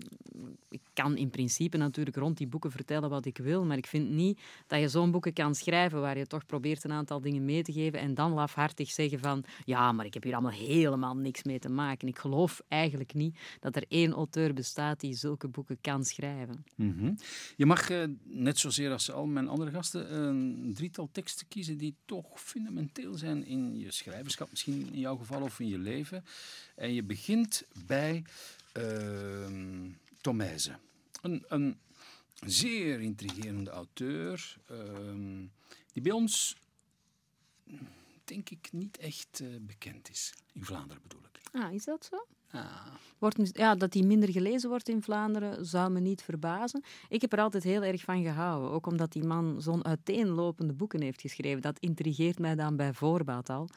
ik 0.68 0.80
kan 0.92 1.16
in 1.16 1.30
principe 1.30 1.76
natuurlijk 1.76 2.16
rond 2.16 2.36
die 2.36 2.46
boeken 2.46 2.70
vertellen 2.70 3.10
wat 3.10 3.24
ik 3.24 3.38
wil, 3.38 3.64
maar 3.64 3.76
ik 3.76 3.86
vind 3.86 4.10
niet 4.10 4.40
dat 4.66 4.80
je 4.80 4.88
zo'n 4.88 5.10
boeken 5.10 5.32
kan 5.32 5.54
schrijven 5.54 6.00
waar 6.00 6.18
je 6.18 6.26
toch 6.26 6.46
probeert 6.46 6.84
een 6.84 6.92
aantal 6.92 7.20
dingen 7.20 7.44
mee 7.44 7.62
te 7.62 7.72
geven 7.72 8.00
en 8.00 8.14
dan 8.14 8.32
lafhartig 8.32 8.90
zeggen 8.90 9.18
van 9.18 9.44
ja, 9.64 9.92
maar 9.92 10.06
ik 10.06 10.14
heb 10.14 10.22
hier 10.22 10.32
allemaal 10.32 10.52
helemaal 10.52 11.16
niks 11.16 11.42
mee 11.42 11.58
te 11.58 11.68
maken. 11.68 12.08
Ik 12.08 12.18
geloof 12.18 12.62
eigenlijk 12.68 13.14
niet 13.14 13.38
dat 13.60 13.76
er 13.76 13.84
één 13.88 14.12
auteur 14.12 14.54
bestaat 14.54 15.00
die 15.00 15.14
zulke 15.14 15.48
boeken 15.48 15.78
kan 15.80 16.04
schrijven. 16.04 16.64
Mm 16.74 17.16
Je 17.56 17.66
mag, 17.66 17.90
uh, 17.90 18.04
net 18.24 18.58
zozeer 18.58 18.92
als 18.92 19.10
al 19.10 19.26
mijn 19.26 19.48
andere 19.48 19.70
gasten, 19.70 20.14
een 20.14 20.72
drietal 20.74 21.08
teksten 21.12 21.48
kiezen 21.48 21.78
die 21.78 21.94
toch 22.04 22.40
fundamenteel 22.40 23.14
zijn 23.14 23.46
in 23.46 23.78
je 23.78 23.92
schrijverschap, 23.92 24.50
misschien 24.50 24.88
in 24.92 25.00
jouw 25.00 25.16
geval 25.16 25.42
of 25.42 25.60
in 25.60 25.68
je 25.68 25.78
leven. 25.78 26.24
En 26.76 26.94
je 26.94 27.02
begint 27.02 27.66
bij 27.86 28.24
uh. 28.78 30.74
Een, 31.22 31.44
een 31.48 31.78
zeer 32.46 33.00
intrigerende 33.00 33.70
auteur, 33.70 34.56
uh, 34.70 34.78
die 35.92 36.02
bij 36.02 36.12
ons, 36.12 36.56
denk 38.24 38.50
ik, 38.50 38.68
niet 38.72 38.98
echt 38.98 39.40
uh, 39.40 39.56
bekend 39.60 40.10
is. 40.10 40.32
In 40.52 40.64
Vlaanderen 40.64 41.02
bedoel 41.02 41.22
ik. 41.32 41.37
Ah, 41.52 41.72
is 41.72 41.84
dat 41.84 42.08
zo? 42.10 42.26
Wordt, 43.18 43.50
ja, 43.52 43.74
dat 43.74 43.92
die 43.92 44.04
minder 44.04 44.32
gelezen 44.32 44.68
wordt 44.68 44.88
in 44.88 45.02
Vlaanderen 45.02 45.66
zou 45.66 45.90
me 45.90 46.00
niet 46.00 46.22
verbazen. 46.22 46.84
Ik 47.08 47.20
heb 47.20 47.32
er 47.32 47.40
altijd 47.40 47.62
heel 47.62 47.82
erg 47.82 48.02
van 48.02 48.22
gehouden. 48.22 48.70
Ook 48.70 48.86
omdat 48.86 49.12
die 49.12 49.24
man 49.24 49.62
zo'n 49.62 49.84
uiteenlopende 49.84 50.72
boeken 50.72 51.02
heeft 51.02 51.20
geschreven. 51.20 51.62
Dat 51.62 51.78
intrigeert 51.78 52.38
mij 52.38 52.54
dan 52.54 52.76
bij 52.76 52.92
voorbaat 52.92 53.50
al. 53.50 53.68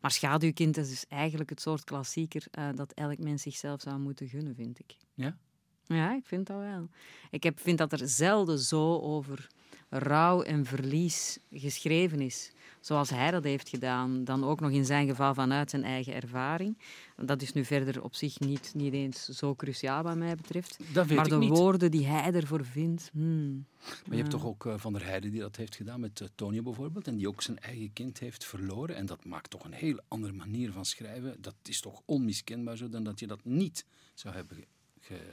Maar 0.00 0.10
Schaduwkind 0.10 0.76
is 0.76 0.88
dus 0.88 1.06
eigenlijk 1.06 1.50
het 1.50 1.60
soort 1.60 1.84
klassieker 1.84 2.46
uh, 2.58 2.68
dat 2.74 2.92
elk 2.92 3.18
mens 3.18 3.42
zichzelf 3.42 3.80
zou 3.80 3.98
moeten 3.98 4.28
gunnen, 4.28 4.54
vind 4.54 4.78
ik. 4.78 4.96
Ja? 5.14 5.36
Ja, 5.84 6.14
ik 6.14 6.26
vind 6.26 6.46
dat 6.46 6.58
wel. 6.58 6.88
Ik 7.30 7.42
heb, 7.42 7.60
vind 7.60 7.78
dat 7.78 7.92
er 7.92 8.08
zelden 8.08 8.58
zo 8.58 8.98
over 8.98 9.46
rouw 9.88 10.42
en 10.42 10.64
verlies 10.64 11.38
geschreven 11.50 12.20
is 12.20 12.52
zoals 12.80 13.10
hij 13.10 13.30
dat 13.30 13.44
heeft 13.44 13.68
gedaan. 13.68 14.24
Dan 14.24 14.44
ook 14.44 14.60
nog 14.60 14.70
in 14.70 14.84
zijn 14.84 15.08
geval 15.08 15.34
vanuit 15.34 15.70
zijn 15.70 15.84
eigen 15.84 16.14
ervaring. 16.14 16.78
Dat 17.16 17.42
is 17.42 17.52
nu 17.52 17.64
verder 17.64 18.02
op 18.02 18.14
zich 18.14 18.38
niet, 18.38 18.72
niet 18.74 18.92
eens 18.92 19.24
zo 19.28 19.54
cruciaal 19.54 20.02
wat 20.02 20.16
mij 20.16 20.34
betreft. 20.34 20.78
maar 21.14 21.28
de 21.28 21.46
woorden 21.46 21.90
die 21.90 22.06
hij 22.06 22.32
ervoor 22.32 22.64
vindt. 22.64 23.10
Hmm, 23.12 23.66
maar 24.06 24.16
je 24.16 24.16
hebt 24.16 24.30
toch 24.30 24.46
ook 24.46 24.64
uh, 24.64 24.74
Van 24.76 24.92
der 24.92 25.04
Heijden 25.04 25.30
die 25.30 25.40
dat 25.40 25.56
heeft 25.56 25.76
gedaan 25.76 26.00
met 26.00 26.20
uh, 26.20 26.28
Tonio 26.34 26.62
bijvoorbeeld. 26.62 27.06
En 27.06 27.16
die 27.16 27.28
ook 27.28 27.42
zijn 27.42 27.58
eigen 27.58 27.92
kind 27.92 28.18
heeft 28.18 28.44
verloren. 28.44 28.96
En 28.96 29.06
dat 29.06 29.24
maakt 29.24 29.50
toch 29.50 29.64
een 29.64 29.72
heel 29.72 30.00
andere 30.08 30.32
manier 30.32 30.72
van 30.72 30.84
schrijven. 30.84 31.36
Dat 31.40 31.54
is 31.62 31.80
toch 31.80 32.02
onmiskenbaar 32.04 32.76
zo 32.76 32.88
dan 32.88 33.04
dat 33.04 33.20
je 33.20 33.26
dat 33.26 33.44
niet 33.44 33.84
zou 34.14 34.34
hebben 34.34 34.56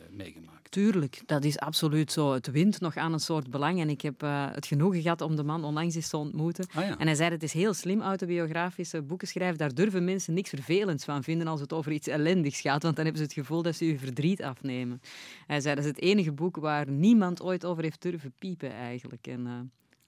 meegemaakt. 0.09 0.71
Tuurlijk, 0.71 1.21
dat 1.25 1.43
is 1.43 1.59
absoluut 1.59 2.11
zo. 2.11 2.33
Het 2.33 2.51
wint 2.51 2.79
nog 2.79 2.95
aan 2.95 3.13
een 3.13 3.19
soort 3.19 3.49
belang. 3.49 3.79
En 3.79 3.89
ik 3.89 4.01
heb 4.01 4.23
uh, 4.23 4.45
het 4.51 4.65
genoegen 4.65 5.01
gehad 5.01 5.21
om 5.21 5.35
de 5.35 5.43
man 5.43 5.63
onlangs 5.63 5.95
eens 5.95 6.09
te 6.09 6.17
ontmoeten. 6.17 6.67
Ah, 6.73 6.85
ja. 6.85 6.97
En 6.97 7.05
hij 7.05 7.15
zei, 7.15 7.29
het 7.29 7.43
is 7.43 7.53
heel 7.53 7.73
slim 7.73 8.01
autobiografische 8.01 9.01
boeken 9.01 9.27
schrijven. 9.27 9.57
Daar 9.57 9.73
durven 9.73 10.03
mensen 10.03 10.33
niks 10.33 10.49
vervelends 10.49 11.05
van 11.05 11.23
vinden 11.23 11.47
als 11.47 11.61
het 11.61 11.73
over 11.73 11.91
iets 11.91 12.07
ellendigs 12.07 12.61
gaat. 12.61 12.83
Want 12.83 12.95
dan 12.95 13.05
hebben 13.05 13.23
ze 13.23 13.27
het 13.27 13.37
gevoel 13.37 13.61
dat 13.61 13.75
ze 13.75 13.85
je 13.85 13.99
verdriet 13.99 14.43
afnemen. 14.43 15.01
Hij 15.47 15.61
zei, 15.61 15.75
dat 15.75 15.83
is 15.83 15.89
het 15.89 16.01
enige 16.01 16.31
boek 16.31 16.57
waar 16.57 16.89
niemand 16.89 17.41
ooit 17.41 17.65
over 17.65 17.83
heeft 17.83 18.01
durven 18.01 18.33
piepen 18.39 18.71
eigenlijk. 18.71 19.27
En, 19.27 19.39
uh, 19.39 19.53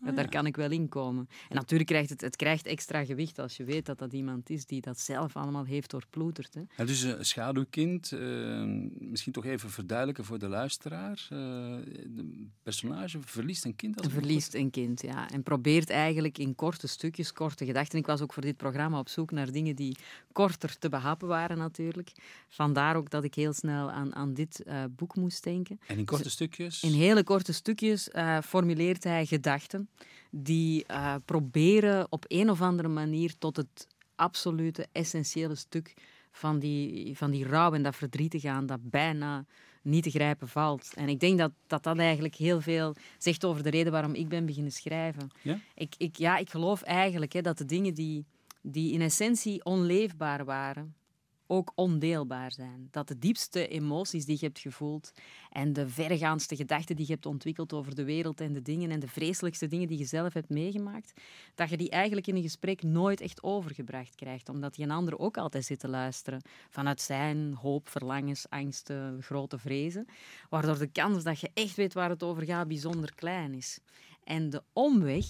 Ah, 0.05 0.15
daar 0.15 0.29
kan 0.29 0.45
ik 0.45 0.55
wel 0.55 0.71
in 0.71 0.89
komen. 0.89 1.29
En 1.49 1.55
natuurlijk 1.55 1.89
krijgt 1.89 2.09
het, 2.09 2.21
het 2.21 2.35
krijgt 2.35 2.65
extra 2.65 3.05
gewicht 3.05 3.39
als 3.39 3.57
je 3.57 3.63
weet 3.63 3.85
dat 3.85 3.97
dat 3.99 4.13
iemand 4.13 4.49
is 4.49 4.65
die 4.65 4.81
dat 4.81 4.99
zelf 4.99 5.35
allemaal 5.35 5.65
heeft 5.65 5.89
doorploeterd. 5.89 6.53
Hè. 6.53 6.61
Ja, 6.77 6.85
dus 6.85 7.01
een 7.01 7.25
schaduwkind, 7.25 8.11
uh, 8.11 8.19
misschien 8.99 9.31
toch 9.31 9.45
even 9.45 9.69
verduidelijken 9.69 10.25
voor 10.25 10.39
de 10.39 10.47
luisteraar. 10.47 11.27
Uh, 11.33 11.39
de 11.39 12.47
personage 12.63 13.19
verliest 13.21 13.65
een 13.65 13.75
kind. 13.75 14.01
Als 14.01 14.13
verliest 14.13 14.53
een 14.53 14.69
kind, 14.69 15.01
ja. 15.01 15.29
En 15.29 15.43
probeert 15.43 15.89
eigenlijk 15.89 16.37
in 16.37 16.55
korte 16.55 16.87
stukjes, 16.87 17.33
korte 17.33 17.65
gedachten. 17.65 17.99
Ik 17.99 18.05
was 18.05 18.21
ook 18.21 18.33
voor 18.33 18.43
dit 18.43 18.57
programma 18.57 18.99
op 18.99 19.09
zoek 19.09 19.31
naar 19.31 19.51
dingen 19.51 19.75
die 19.75 19.97
korter 20.31 20.77
te 20.77 20.89
behappen 20.89 21.27
waren 21.27 21.57
natuurlijk. 21.57 22.11
Vandaar 22.49 22.95
ook 22.95 23.09
dat 23.09 23.23
ik 23.23 23.35
heel 23.35 23.53
snel 23.53 23.91
aan, 23.91 24.15
aan 24.15 24.33
dit 24.33 24.63
uh, 24.67 24.83
boek 24.89 25.15
moest 25.15 25.43
denken. 25.43 25.79
En 25.87 25.97
in 25.97 26.05
korte 26.05 26.23
dus 26.23 26.33
stukjes? 26.33 26.83
In 26.83 26.93
hele 26.93 27.23
korte 27.23 27.53
stukjes 27.53 28.09
formuleert 28.41 29.03
hij 29.03 29.25
gedachten 29.25 29.88
die 30.29 30.86
uh, 30.91 31.15
proberen 31.25 32.08
op 32.10 32.25
een 32.27 32.50
of 32.50 32.62
andere 32.62 32.88
manier 32.88 33.38
tot 33.38 33.55
het 33.55 33.88
absolute 34.15 34.88
essentiële 34.91 35.55
stuk 35.55 35.93
van 36.31 36.60
die, 36.60 37.17
van 37.17 37.31
die 37.31 37.46
rouw 37.46 37.74
en 37.74 37.84
dat 37.84 37.96
verdriet 37.96 38.31
te 38.31 38.39
gaan 38.39 38.65
dat 38.65 38.89
bijna 38.89 39.46
niet 39.81 40.03
te 40.03 40.10
grijpen 40.10 40.48
valt. 40.48 40.91
En 40.96 41.10
ik 41.10 41.19
denk 41.19 41.38
dat 41.38 41.51
dat, 41.67 41.84
dat 41.84 41.98
eigenlijk 41.98 42.36
heel 42.36 42.62
veel 42.62 42.96
zegt 43.17 43.46
over 43.46 43.63
de 43.63 43.69
reden 43.69 43.91
waarom 43.91 44.13
ik 44.13 44.27
ben 44.27 44.46
beginnen 44.46 44.72
schrijven. 44.72 45.29
Ja? 45.41 45.60
Ik, 45.75 45.96
ik, 45.98 46.15
ja, 46.15 46.38
ik 46.38 46.50
geloof 46.50 46.81
eigenlijk 46.81 47.34
hè, 47.34 47.41
dat 47.41 47.58
de 47.58 47.65
dingen 47.65 47.93
die, 47.93 48.25
die 48.62 48.93
in 48.93 49.01
essentie 49.01 49.65
onleefbaar 49.65 50.46
waren, 50.46 50.96
ook 51.51 51.71
ondeelbaar 51.75 52.51
zijn. 52.51 52.87
Dat 52.91 53.07
de 53.07 53.19
diepste 53.19 53.67
emoties 53.67 54.25
die 54.25 54.37
je 54.39 54.45
hebt 54.45 54.59
gevoeld 54.59 55.11
en 55.49 55.73
de 55.73 55.89
verregaandste 55.89 56.55
gedachten 56.55 56.95
die 56.95 57.05
je 57.05 57.13
hebt 57.13 57.25
ontwikkeld 57.25 57.73
over 57.73 57.95
de 57.95 58.03
wereld 58.03 58.41
en 58.41 58.53
de 58.53 58.61
dingen 58.61 58.91
en 58.91 58.99
de 58.99 59.07
vreselijkste 59.07 59.67
dingen 59.67 59.87
die 59.87 59.97
je 59.97 60.05
zelf 60.05 60.33
hebt 60.33 60.49
meegemaakt, 60.49 61.13
dat 61.55 61.69
je 61.69 61.77
die 61.77 61.89
eigenlijk 61.89 62.27
in 62.27 62.35
een 62.35 62.41
gesprek 62.41 62.83
nooit 62.83 63.21
echt 63.21 63.43
overgebracht 63.43 64.15
krijgt, 64.15 64.49
omdat 64.49 64.75
die 64.75 64.85
een 64.85 64.91
ander 64.91 65.19
ook 65.19 65.37
altijd 65.37 65.65
zit 65.65 65.79
te 65.79 65.87
luisteren 65.87 66.41
vanuit 66.69 67.01
zijn 67.01 67.53
hoop, 67.53 67.89
verlangens, 67.89 68.49
angsten, 68.49 69.23
grote 69.23 69.57
vrezen, 69.57 70.05
waardoor 70.49 70.77
de 70.77 70.87
kans 70.87 71.23
dat 71.23 71.39
je 71.39 71.51
echt 71.53 71.75
weet 71.75 71.93
waar 71.93 72.09
het 72.09 72.23
over 72.23 72.43
gaat 72.43 72.67
bijzonder 72.67 73.15
klein 73.15 73.53
is. 73.53 73.79
En 74.23 74.49
de 74.49 74.63
omweg 74.73 75.25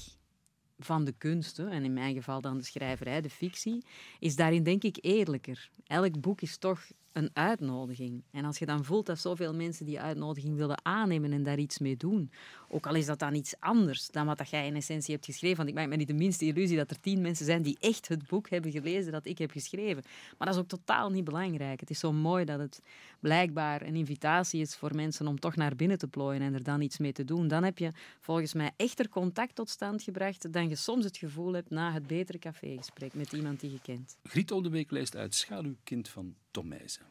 van 0.80 1.04
de 1.04 1.14
kunsten, 1.18 1.70
en 1.70 1.84
in 1.84 1.94
mijn 1.94 2.16
geval 2.16 2.42
dan 2.42 2.58
de 2.58 2.64
schrijverij, 2.64 3.22
de 3.22 3.30
fictie, 3.30 3.86
is 4.20 4.36
daarin 4.36 4.64
denk 4.64 4.84
ik 4.84 4.98
eerlijker. 5.02 5.70
Elk 5.88 6.22
boek 6.22 6.42
is 6.42 6.58
toch 6.58 6.82
een 7.12 7.30
uitnodiging. 7.34 8.24
En 8.32 8.46
als 8.46 8.60
je 8.60 8.66
dan 8.66 8.86
voelt 8.86 9.06
dat 9.06 9.20
zoveel 9.20 9.54
mensen 9.54 9.86
die 9.86 10.00
uitnodiging 10.00 10.56
willen 10.56 10.86
aannemen 10.86 11.32
en 11.32 11.44
daar 11.44 11.60
iets 11.60 11.80
mee 11.80 11.98
doen, 11.98 12.32
ook 12.70 12.88
al 12.88 12.96
is 12.96 13.06
dat 13.06 13.20
dan 13.20 13.36
iets 13.36 13.54
anders 13.60 14.08
dan 14.08 14.26
wat 14.26 14.38
dat 14.38 14.50
jij 14.50 14.66
in 14.66 14.76
essentie 14.76 15.14
hebt 15.14 15.26
geschreven, 15.26 15.58
want 15.58 15.70
ik 15.70 15.76
maak 15.76 15.88
me 15.88 15.96
niet 15.96 16.08
de 16.08 16.14
minste 16.14 16.46
illusie 16.46 16.78
dat 16.78 16.90
er 16.90 17.00
tien 17.00 17.22
mensen 17.22 17.46
zijn 17.46 17.62
die 17.62 17.78
echt 17.80 18.08
het 18.08 18.28
boek 18.28 18.50
hebben 18.50 18.72
gelezen 18.72 19.12
dat 19.12 19.26
ik 19.26 19.38
heb 19.38 19.52
geschreven. 19.52 20.04
Maar 20.38 20.48
dat 20.48 20.56
is 20.56 20.62
ook 20.62 20.68
totaal 20.68 21.10
niet 21.10 21.24
belangrijk. 21.24 21.80
Het 21.80 21.90
is 21.90 22.00
zo 22.00 22.14
mooi 22.14 22.46
dat 22.46 22.60
het 22.60 22.82
blijkbaar 23.20 23.82
een 23.82 23.96
invitatie 23.96 24.62
is 24.62 24.76
voor 24.76 24.96
mensen 24.96 25.28
om 25.28 25.40
toch 25.40 25.56
naar 25.56 25.76
binnen 25.76 25.98
te 25.98 26.08
plooien 26.08 26.42
en 26.42 26.54
er 26.54 26.64
dan 26.64 26.82
iets 26.82 26.98
mee 26.98 27.12
te 27.12 27.26
doen. 27.26 27.48
Dan 27.48 27.64
heb 27.64 27.78
je 27.78 27.92
volgens 28.20 28.54
mij 28.54 28.72
echter 28.76 29.10
contact 29.10 29.56
tot 29.56 29.70
stand 29.70 30.04
gebracht 30.04 30.54
dan 30.54 30.70
je 30.70 30.76
soms 30.76 31.04
het 31.04 31.18
gevoel 31.18 31.54
hebt 31.54 31.70
na 31.70 31.92
het 31.92 32.08
betere 32.08 32.40
cafégesprek 32.40 33.14
met 33.14 33.34
iemand 33.34 33.60
die 33.60 33.72
je 33.72 33.82
kent. 33.82 34.18
Griet 34.24 34.52
Oldebeek 34.52 34.92
leest 34.92 35.16
uit 35.16 35.36
Schaduwkind 35.36 36.10
van 36.10 36.36
Tomijzen. 36.52 37.04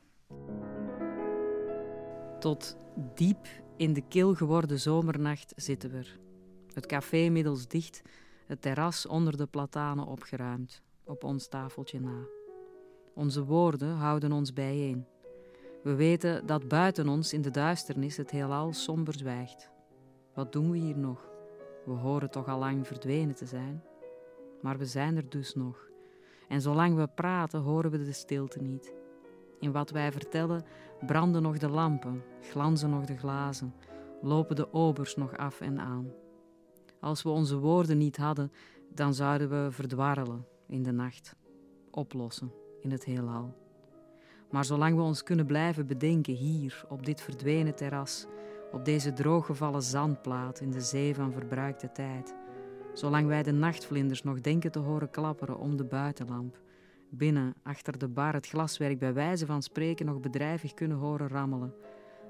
Tot 2.39 2.77
diep 3.15 3.47
in 3.79 3.93
de 3.93 4.03
kil 4.09 4.35
geworden 4.35 4.81
zomernacht 4.81 5.53
zitten 5.57 5.91
we 5.91 5.97
er. 5.97 6.19
Het 6.73 6.87
café 6.87 7.29
middels 7.29 7.69
dicht, 7.69 8.03
het 8.47 8.63
terras 8.63 9.07
onder 9.07 9.37
de 9.37 9.47
platanen 9.47 10.07
opgeruimd, 10.07 10.83
op 11.05 11.25
ons 11.25 11.49
tafeltje 11.49 12.01
na. 12.01 12.27
Onze 13.15 13.45
woorden 13.45 13.95
houden 13.95 14.33
ons 14.33 14.53
bijeen. 14.53 15.07
We 15.83 15.95
weten 15.95 16.47
dat 16.47 16.69
buiten 16.69 17.09
ons 17.09 17.33
in 17.33 17.43
de 17.43 17.51
duisternis 17.51 18.17
het 18.17 18.31
heelal 18.31 18.73
somber 18.73 19.15
zwijgt. 19.15 19.71
Wat 20.35 20.53
doen 20.53 20.71
we 20.71 20.77
hier 20.77 20.99
nog? 20.99 21.29
We 21.85 21.93
horen 21.93 22.31
toch 22.31 22.49
al 22.49 22.59
lang 22.59 22.87
verdwenen 22.87 23.35
te 23.35 23.47
zijn. 23.47 23.83
Maar 24.63 24.79
we 24.79 24.87
zijn 24.87 25.17
er 25.17 25.29
dus 25.29 25.55
nog. 25.55 25.89
En 26.49 26.61
zolang 26.61 26.97
we 26.97 27.09
praten, 27.15 27.61
horen 27.61 27.91
we 27.91 28.05
de 28.05 28.13
stilte 28.13 28.63
niet. 28.63 28.93
In 29.61 29.73
wat 29.73 29.91
wij 29.91 30.13
vertellen 30.13 30.65
branden 31.07 31.43
nog 31.43 31.59
de 31.59 31.69
lampen, 31.69 32.23
glanzen 32.41 32.91
nog 32.91 33.05
de 33.05 33.17
glazen, 33.17 33.75
lopen 34.23 34.57
de 34.57 34.73
obers 34.73 35.17
nog 35.17 35.37
af 35.37 35.61
en 35.61 35.81
aan. 35.81 36.11
Als 37.01 37.23
we 37.23 37.29
onze 37.29 37.59
woorden 37.59 37.99
niet 37.99 38.17
hadden, 38.17 38.53
dan 38.95 39.15
zouden 39.15 39.49
we 39.49 39.71
verdwarrelen 39.71 40.47
in 40.67 40.83
de 40.83 40.93
nacht, 40.93 41.37
oplossen 41.91 42.53
in 42.81 42.91
het 42.91 43.05
heelal. 43.05 43.55
Maar 44.51 44.65
zolang 44.65 44.97
we 44.97 45.03
ons 45.03 45.23
kunnen 45.23 45.47
blijven 45.47 45.87
bedenken 45.87 46.35
hier, 46.35 46.85
op 46.89 47.07
dit 47.07 47.21
verdwenen 47.21 47.75
terras, 47.75 48.27
op 48.73 48.85
deze 48.85 49.13
drooggevallen 49.13 49.83
zandplaat 49.83 50.61
in 50.61 50.71
de 50.71 50.81
zee 50.81 51.15
van 51.15 51.33
verbruikte 51.33 51.93
tijd, 51.93 52.35
zolang 52.93 53.27
wij 53.27 53.43
de 53.43 53.53
nachtvlinders 53.53 54.23
nog 54.23 54.41
denken 54.41 54.71
te 54.71 54.79
horen 54.79 55.11
klapperen 55.11 55.59
om 55.59 55.77
de 55.77 55.85
buitenlamp, 55.85 56.61
binnen, 57.11 57.55
achter 57.63 57.99
de 57.99 58.09
bar, 58.09 58.35
het 58.35 58.47
glaswerk 58.47 58.99
bij 58.99 59.13
wijze 59.13 59.47
van 59.47 59.63
spreken 59.63 60.07
nog 60.07 60.21
bedrijvig 60.21 60.75
kunnen 60.75 60.97
horen 60.97 61.29
rammelen. 61.29 61.75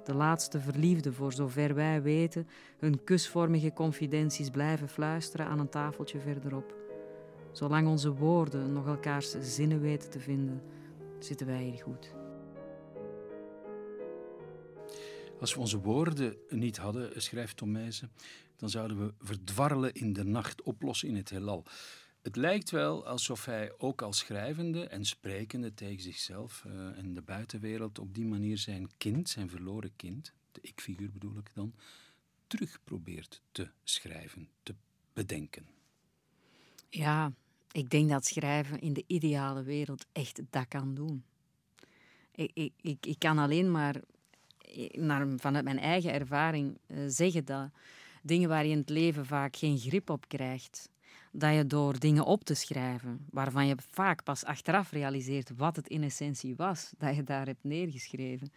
De 0.04 0.14
laatste 0.14 0.60
verliefden, 0.60 1.14
voor 1.14 1.32
zover 1.32 1.74
wij 1.74 2.02
weten, 2.02 2.46
hun 2.78 3.04
kusvormige 3.04 3.72
confidenties 3.72 4.50
blijven 4.50 4.88
fluisteren 4.88 5.46
aan 5.46 5.58
een 5.58 5.68
tafeltje 5.68 6.20
verderop. 6.20 6.74
Zolang 7.52 7.88
onze 7.88 8.12
woorden 8.12 8.72
nog 8.72 8.86
elkaars 8.86 9.30
zinnen 9.40 9.80
weten 9.80 10.10
te 10.10 10.20
vinden, 10.20 10.62
zitten 11.18 11.46
wij 11.46 11.62
hier 11.62 11.82
goed. 11.82 12.14
Als 15.40 15.54
we 15.54 15.60
onze 15.60 15.80
woorden 15.80 16.36
niet 16.48 16.76
hadden, 16.76 17.22
schrijft 17.22 17.56
Tom 17.56 17.76
dan 18.56 18.70
zouden 18.70 18.98
we 18.98 19.14
verdwarrelen 19.18 19.92
in 19.92 20.12
de 20.12 20.24
nacht, 20.24 20.62
oplossen 20.62 21.08
in 21.08 21.16
het 21.16 21.30
heelal. 21.30 21.64
Het 22.22 22.36
lijkt 22.36 22.70
wel 22.70 23.06
alsof 23.06 23.44
hij 23.44 23.72
ook 23.78 24.02
als 24.02 24.18
schrijvende 24.18 24.86
en 24.86 25.04
sprekende 25.04 25.74
tegen 25.74 26.02
zichzelf 26.02 26.64
uh, 26.66 26.98
en 26.98 27.14
de 27.14 27.22
buitenwereld 27.22 27.98
op 27.98 28.14
die 28.14 28.24
manier 28.24 28.58
zijn 28.58 28.90
kind, 28.96 29.28
zijn 29.28 29.50
verloren 29.50 29.96
kind, 29.96 30.32
de 30.52 30.60
ik-figuur 30.62 31.10
bedoel 31.10 31.38
ik 31.38 31.50
dan, 31.54 31.74
terug 32.46 32.80
probeert 32.84 33.42
te 33.52 33.68
schrijven, 33.84 34.48
te 34.62 34.74
bedenken. 35.12 35.66
Ja, 36.88 37.32
ik 37.72 37.90
denk 37.90 38.10
dat 38.10 38.26
schrijven 38.26 38.80
in 38.80 38.92
de 38.92 39.04
ideale 39.06 39.62
wereld 39.62 40.06
echt 40.12 40.40
dat 40.50 40.68
kan 40.68 40.94
doen. 40.94 41.24
Ik, 42.34 42.72
ik, 42.80 43.06
ik, 43.06 43.18
kan 43.18 43.38
alleen 43.38 43.70
maar 43.70 44.00
naar, 44.92 45.26
vanuit 45.36 45.64
mijn 45.64 45.78
eigen 45.78 46.12
ervaring 46.12 46.78
uh, 46.86 47.04
zeggen 47.08 47.44
dat 47.44 47.70
dingen 48.22 48.48
waar 48.48 48.64
je 48.64 48.70
in 48.70 48.78
het 48.78 48.88
leven 48.88 49.26
vaak 49.26 49.56
geen 49.56 49.78
grip 49.78 50.10
op 50.10 50.28
krijgt, 50.28 50.88
dat 51.32 51.54
je 51.54 51.66
door 51.66 51.98
dingen 51.98 52.24
op 52.24 52.44
te 52.44 52.54
schrijven, 52.54 53.26
waarvan 53.30 53.66
je 53.66 53.74
vaak 53.90 54.22
pas 54.22 54.44
achteraf 54.44 54.90
realiseert 54.90 55.50
wat 55.56 55.76
het 55.76 55.88
in 55.88 56.02
essentie 56.02 56.56
was, 56.56 56.92
dat 56.98 57.16
je 57.16 57.22
daar 57.22 57.46
hebt 57.46 57.64
neergeschreven, 57.64 58.52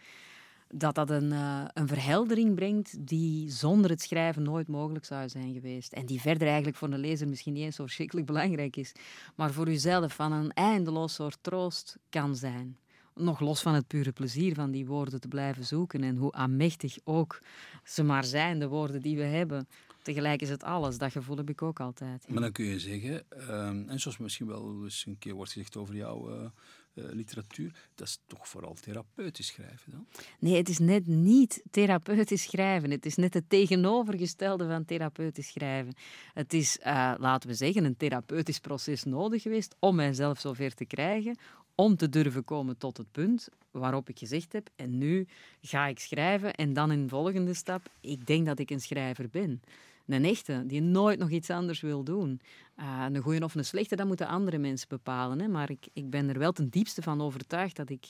dat 0.73 0.95
dat 0.95 1.09
een, 1.09 1.31
uh, 1.31 1.63
een 1.73 1.87
verheldering 1.87 2.55
brengt 2.55 3.07
die 3.07 3.49
zonder 3.49 3.89
het 3.89 4.01
schrijven 4.01 4.43
nooit 4.43 4.67
mogelijk 4.67 5.05
zou 5.05 5.29
zijn 5.29 5.53
geweest. 5.53 5.93
En 5.93 6.05
die 6.05 6.21
verder 6.21 6.47
eigenlijk 6.47 6.77
voor 6.77 6.91
een 6.91 6.99
lezer 6.99 7.27
misschien 7.27 7.53
niet 7.53 7.63
eens 7.63 7.75
zo 7.75 7.83
verschrikkelijk 7.83 8.27
belangrijk 8.27 8.75
is, 8.75 8.91
maar 9.35 9.51
voor 9.51 9.67
uzelf 9.67 10.13
van 10.13 10.31
een 10.31 10.51
eindeloos 10.51 11.13
soort 11.13 11.37
troost 11.41 11.97
kan 12.09 12.35
zijn. 12.35 12.77
Nog 13.15 13.39
los 13.39 13.61
van 13.61 13.73
het 13.73 13.87
pure 13.87 14.11
plezier 14.11 14.55
van 14.55 14.71
die 14.71 14.85
woorden 14.85 15.21
te 15.21 15.27
blijven 15.27 15.65
zoeken 15.65 16.03
en 16.03 16.17
hoe 16.17 16.31
aanmächtig 16.31 16.97
ook 17.03 17.41
ze 17.83 18.03
maar 18.03 18.23
zijn, 18.23 18.59
de 18.59 18.67
woorden 18.67 19.01
die 19.01 19.17
we 19.17 19.23
hebben, 19.23 19.67
Tegelijk 20.01 20.41
is 20.41 20.49
het 20.49 20.63
alles, 20.63 20.97
dat 20.97 21.11
gevoel 21.11 21.37
heb 21.37 21.49
ik 21.49 21.61
ook 21.61 21.79
altijd. 21.79 22.25
Maar 22.29 22.41
dan 22.41 22.51
kun 22.51 22.65
je 22.65 22.79
zeggen, 22.79 23.23
ehm, 23.29 23.89
en 23.89 23.99
zoals 23.99 24.17
misschien 24.17 24.47
wel 24.47 24.83
eens 24.83 25.05
een 25.07 25.17
keer 25.17 25.33
wordt 25.33 25.51
gezegd 25.51 25.77
over 25.77 25.95
jouw 25.95 26.29
uh, 26.29 26.49
literatuur, 26.93 27.71
dat 27.95 28.07
is 28.07 28.19
toch 28.27 28.47
vooral 28.47 28.73
therapeutisch 28.73 29.47
schrijven 29.47 29.91
dan? 29.91 30.05
Nee, 30.39 30.55
het 30.55 30.69
is 30.69 30.79
net 30.79 31.07
niet 31.07 31.63
therapeutisch 31.71 32.43
schrijven. 32.43 32.91
Het 32.91 33.05
is 33.05 33.15
net 33.15 33.33
het 33.33 33.49
tegenovergestelde 33.49 34.67
van 34.67 34.85
therapeutisch 34.85 35.47
schrijven. 35.47 35.93
Het 36.33 36.53
is, 36.53 36.77
uh, 36.85 37.13
laten 37.17 37.49
we 37.49 37.55
zeggen, 37.55 37.83
een 37.83 37.97
therapeutisch 37.97 38.59
proces 38.59 39.03
nodig 39.03 39.41
geweest 39.41 39.75
om 39.79 39.95
mijzelf 39.95 40.39
zover 40.39 40.73
te 40.73 40.85
krijgen, 40.85 41.37
om 41.75 41.95
te 41.95 42.09
durven 42.09 42.43
komen 42.43 42.77
tot 42.77 42.97
het 42.97 43.11
punt 43.11 43.49
waarop 43.71 44.09
ik 44.09 44.19
gezegd 44.19 44.53
heb, 44.53 44.69
en 44.75 44.97
nu 44.97 45.27
ga 45.61 45.87
ik 45.87 45.99
schrijven 45.99 46.53
en 46.53 46.73
dan 46.73 46.91
in 46.91 47.01
de 47.01 47.09
volgende 47.09 47.53
stap, 47.53 47.81
ik 48.01 48.27
denk 48.27 48.45
dat 48.45 48.59
ik 48.59 48.69
een 48.69 48.81
schrijver 48.81 49.29
ben. 49.29 49.61
Een 50.07 50.25
echte, 50.25 50.63
die 50.65 50.81
nooit 50.81 51.19
nog 51.19 51.29
iets 51.29 51.49
anders 51.49 51.81
wil 51.81 52.03
doen. 52.03 52.41
Uh, 52.79 53.05
een 53.11 53.21
goede 53.21 53.43
of 53.43 53.55
een 53.55 53.65
slechte, 53.65 53.95
dat 53.95 54.07
moeten 54.07 54.27
andere 54.27 54.57
mensen 54.57 54.87
bepalen. 54.89 55.39
Hè. 55.39 55.47
Maar 55.47 55.69
ik, 55.69 55.87
ik 55.93 56.09
ben 56.09 56.29
er 56.29 56.39
wel 56.39 56.51
ten 56.51 56.69
diepste 56.69 57.01
van 57.01 57.21
overtuigd 57.21 57.75
dat 57.75 57.89
ik 57.89 58.05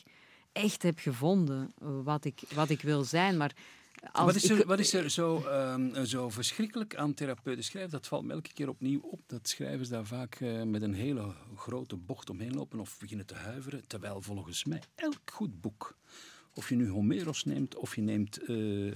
echt 0.51 0.83
heb 0.83 0.99
gevonden 0.99 1.73
wat 2.03 2.25
ik, 2.25 2.41
wat 2.53 2.69
ik 2.69 2.81
wil 2.81 3.03
zijn. 3.03 3.37
Maar 3.37 3.55
wat 4.13 4.35
is, 4.35 4.49
er, 4.49 4.65
wat 4.65 4.79
is 4.79 4.93
er 4.93 5.09
zo, 5.09 5.45
um, 5.47 6.05
zo 6.05 6.29
verschrikkelijk 6.29 6.95
aan 6.95 7.13
therapeuten 7.13 7.63
schrijven? 7.63 7.91
Dat 7.91 8.07
valt 8.07 8.23
me 8.23 8.33
elke 8.33 8.53
keer 8.53 8.69
opnieuw 8.69 8.99
op. 8.99 9.21
Dat 9.27 9.47
schrijvers 9.47 9.89
daar 9.89 10.05
vaak 10.05 10.39
uh, 10.39 10.63
met 10.63 10.81
een 10.81 10.93
hele 10.93 11.33
grote 11.55 11.95
bocht 11.95 12.29
omheen 12.29 12.53
lopen 12.53 12.79
of 12.79 12.97
beginnen 12.99 13.25
te 13.25 13.35
huiveren. 13.35 13.87
Terwijl 13.87 14.21
volgens 14.21 14.65
mij 14.65 14.81
elk 14.95 15.31
goed 15.33 15.61
boek 15.61 15.97
of 16.53 16.69
je 16.69 16.75
nu 16.75 16.89
Homeros 16.89 17.43
neemt, 17.43 17.75
of 17.75 17.95
je 17.95 18.01
neemt 18.01 18.49
uh, 18.49 18.85
uh, 18.85 18.93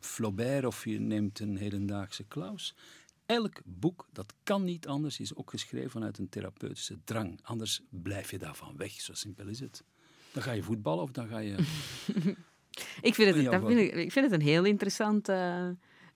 Flaubert, 0.00 0.64
of 0.64 0.84
je 0.84 1.00
neemt 1.00 1.40
een 1.40 1.56
hedendaagse 1.56 2.24
Klaus. 2.24 2.74
Elk 3.26 3.60
boek, 3.64 4.08
dat 4.12 4.34
kan 4.42 4.64
niet 4.64 4.86
anders, 4.86 5.20
is 5.20 5.34
ook 5.34 5.50
geschreven 5.50 5.90
vanuit 5.90 6.18
een 6.18 6.28
therapeutische 6.28 6.98
drang. 7.04 7.40
Anders 7.42 7.82
blijf 7.90 8.30
je 8.30 8.38
daarvan 8.38 8.76
weg, 8.76 8.92
zo 8.92 9.14
simpel 9.14 9.46
is 9.46 9.60
het. 9.60 9.84
Dan 10.32 10.42
ga 10.42 10.52
je 10.52 10.62
voetballen 10.62 11.02
of 11.02 11.10
dan 11.10 11.28
ga 11.28 11.38
je... 11.38 11.54
ik, 13.00 13.14
vind 13.14 13.34
het, 13.34 13.44
dat 13.44 13.66
vind 13.66 13.80
ik, 13.80 13.94
ik, 13.94 14.12
vind 14.12 14.30
het 14.30 14.40
een 14.40 14.46
heel 14.46 14.64
interessant... 14.64 15.28
Uh 15.28 15.68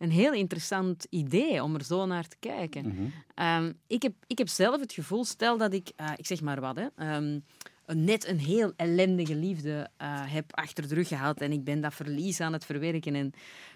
een 0.03 0.11
heel 0.11 0.33
interessant 0.33 1.07
idee 1.11 1.63
om 1.63 1.75
er 1.75 1.85
zo 1.85 2.07
naar 2.07 2.29
te 2.29 2.37
kijken. 2.41 2.85
Mm 2.87 3.13
-hmm. 3.35 3.65
um, 3.65 3.79
ik, 3.87 4.03
heb, 4.03 4.15
ik 4.27 4.39
heb 4.39 4.49
zelf 4.49 4.81
het 4.81 4.93
gevoel, 4.93 5.25
stel 5.25 5.59
dat 5.59 5.73
ik, 5.73 5.93
uh, 6.01 6.11
ik 6.17 6.27
zeg 6.27 6.41
maar 6.41 6.61
wat, 6.61 6.77
hè, 6.77 7.17
um, 7.17 7.45
net 7.95 8.29
een 8.29 8.39
heel 8.39 8.73
ellendige 8.77 9.35
liefde 9.35 9.91
uh, 10.03 10.09
heb 10.33 10.57
achter 10.57 10.89
de 10.89 10.95
rug 10.95 11.09
gehad 11.09 11.41
en 11.41 11.53
ik 11.53 11.65
ben 11.65 11.81
dat 11.81 11.95
verlies 11.95 12.41
aan 12.41 12.53
het 12.53 12.65
verwerken. 12.65 13.15
En 13.15 13.33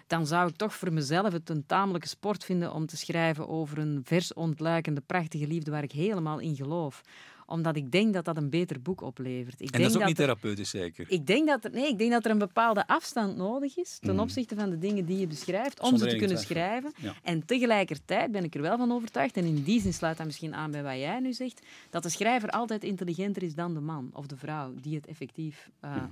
dan 0.07 0.27
zou 0.27 0.49
ik 0.49 0.55
toch 0.55 0.73
voor 0.73 0.93
mezelf 0.93 1.33
het 1.33 1.49
een 1.49 1.65
tamelijke 1.65 2.07
sport 2.07 2.45
vinden 2.45 2.73
om 2.73 2.85
te 2.85 2.97
schrijven 2.97 3.47
over 3.47 3.77
een 3.77 4.01
vers 4.03 4.33
ontluikende, 4.33 5.01
prachtige 5.01 5.47
liefde 5.47 5.71
waar 5.71 5.83
ik 5.83 5.91
helemaal 5.91 6.39
in 6.39 6.55
geloof 6.55 7.01
omdat 7.49 7.75
ik 7.75 7.91
denk 7.91 8.13
dat 8.13 8.25
dat 8.25 8.37
een 8.37 8.49
beter 8.49 8.81
boek 8.81 9.01
oplevert. 9.01 9.61
Ik 9.61 9.65
en 9.65 9.71
denk 9.71 9.83
dat 9.83 9.91
is 9.91 9.97
ook 10.01 10.07
niet 10.07 10.19
er- 10.19 10.25
therapeutisch, 10.25 10.69
zeker? 10.69 11.05
ik 11.09 11.27
denk, 11.27 11.47
dat 11.47 11.65
er, 11.65 11.71
nee, 11.71 11.87
ik 11.87 11.97
denk 11.97 12.11
dat 12.11 12.25
er 12.25 12.31
een 12.31 12.37
bepaalde 12.37 12.87
afstand 12.87 13.35
nodig 13.37 13.77
is 13.77 13.97
ten 13.99 14.13
Mhm. 14.13 14.19
opzichte 14.23 14.55
van 14.55 14.69
de 14.69 14.77
dingen 14.77 15.05
die 15.05 15.17
je 15.19 15.27
beschrijft, 15.27 15.79
om 15.79 15.89
Zonder 15.89 16.09
ze 16.09 16.13
te 16.13 16.19
kunnen 16.25 16.37
twijfel. 16.45 16.55
schrijven. 16.55 16.91
Ja. 17.01 17.13
En 17.23 17.45
tegelijkertijd 17.45 18.31
ben 18.31 18.43
ik 18.43 18.55
er 18.55 18.61
wel 18.61 18.77
van 18.77 18.91
overtuigd, 18.91 19.37
en 19.37 19.45
in 19.45 19.63
die 19.63 19.81
zin 19.81 19.93
sluit 19.93 20.17
dat 20.17 20.25
misschien 20.25 20.55
aan 20.55 20.71
bij 20.71 20.83
wat 20.83 20.93
jij 20.97 21.19
nu 21.19 21.33
zegt, 21.33 21.61
dat 21.89 22.03
de 22.03 22.09
schrijver 22.09 22.49
altijd 22.49 22.83
intelligenter 22.83 23.43
is 23.43 23.55
dan 23.55 23.73
de 23.73 23.79
man 23.79 24.09
of 24.13 24.27
de 24.27 24.37
vrouw 24.37 24.73
die 24.81 24.95
het 24.95 25.05
effectief 25.07 25.69
eh, 25.79 25.95
Mhm. 25.95 26.05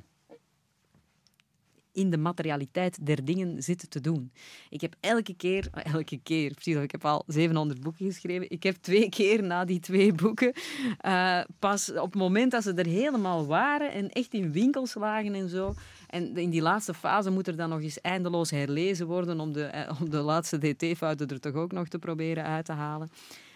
In 1.95 2.09
de 2.09 2.17
materialiteit 2.17 3.05
der 3.05 3.25
dingen 3.25 3.63
zit 3.63 3.89
te 3.89 4.01
doen. 4.01 4.31
Ik 4.69 4.81
heb 4.81 4.95
elke 4.99 5.33
keer, 5.33 5.69
elke 5.93 6.19
keer, 6.23 6.53
precies, 6.53 6.75
ik 6.75 6.91
heb 6.91 7.05
al 7.05 7.23
700 7.27 7.81
boeken 7.81 8.05
geschreven. 8.05 8.49
Ik 8.49 8.63
heb 8.63 8.75
twee 8.75 9.09
keer 9.09 9.43
na 9.43 9.65
die 9.65 9.79
twee 9.79 10.13
boeken, 10.13 10.53
eh, 10.97 11.41
pas 11.59 11.91
op 11.91 12.11
het 12.11 12.21
moment 12.21 12.51
dat 12.51 12.63
ze 12.63 12.73
er 12.73 12.85
helemaal 12.85 13.45
waren 13.45 13.91
en 13.91 14.09
echt 14.09 14.33
in 14.33 14.51
winkels 14.51 14.93
lagen 14.93 15.33
en 15.33 15.49
zo. 15.49 15.73
En 16.09 16.37
in 16.37 16.49
die 16.49 16.61
laatste 16.61 16.93
fase 16.93 17.29
moet 17.29 17.47
er 17.47 17.55
dan 17.55 17.69
nog 17.69 17.81
eens 17.81 18.01
eindeloos 18.01 18.51
herlezen 18.51 19.07
worden 19.07 19.39
om 19.39 19.53
de, 19.53 19.63
eh, 19.63 20.01
om 20.01 20.09
de 20.09 20.21
laatste 20.21 20.57
dt-fouten 20.57 21.27
er 21.27 21.39
toch 21.39 21.53
ook 21.53 21.71
nog 21.71 21.87
te 21.87 21.99
proberen 21.99 22.43
uit 22.43 22.65
te 22.65 22.71
halen. 22.71 23.09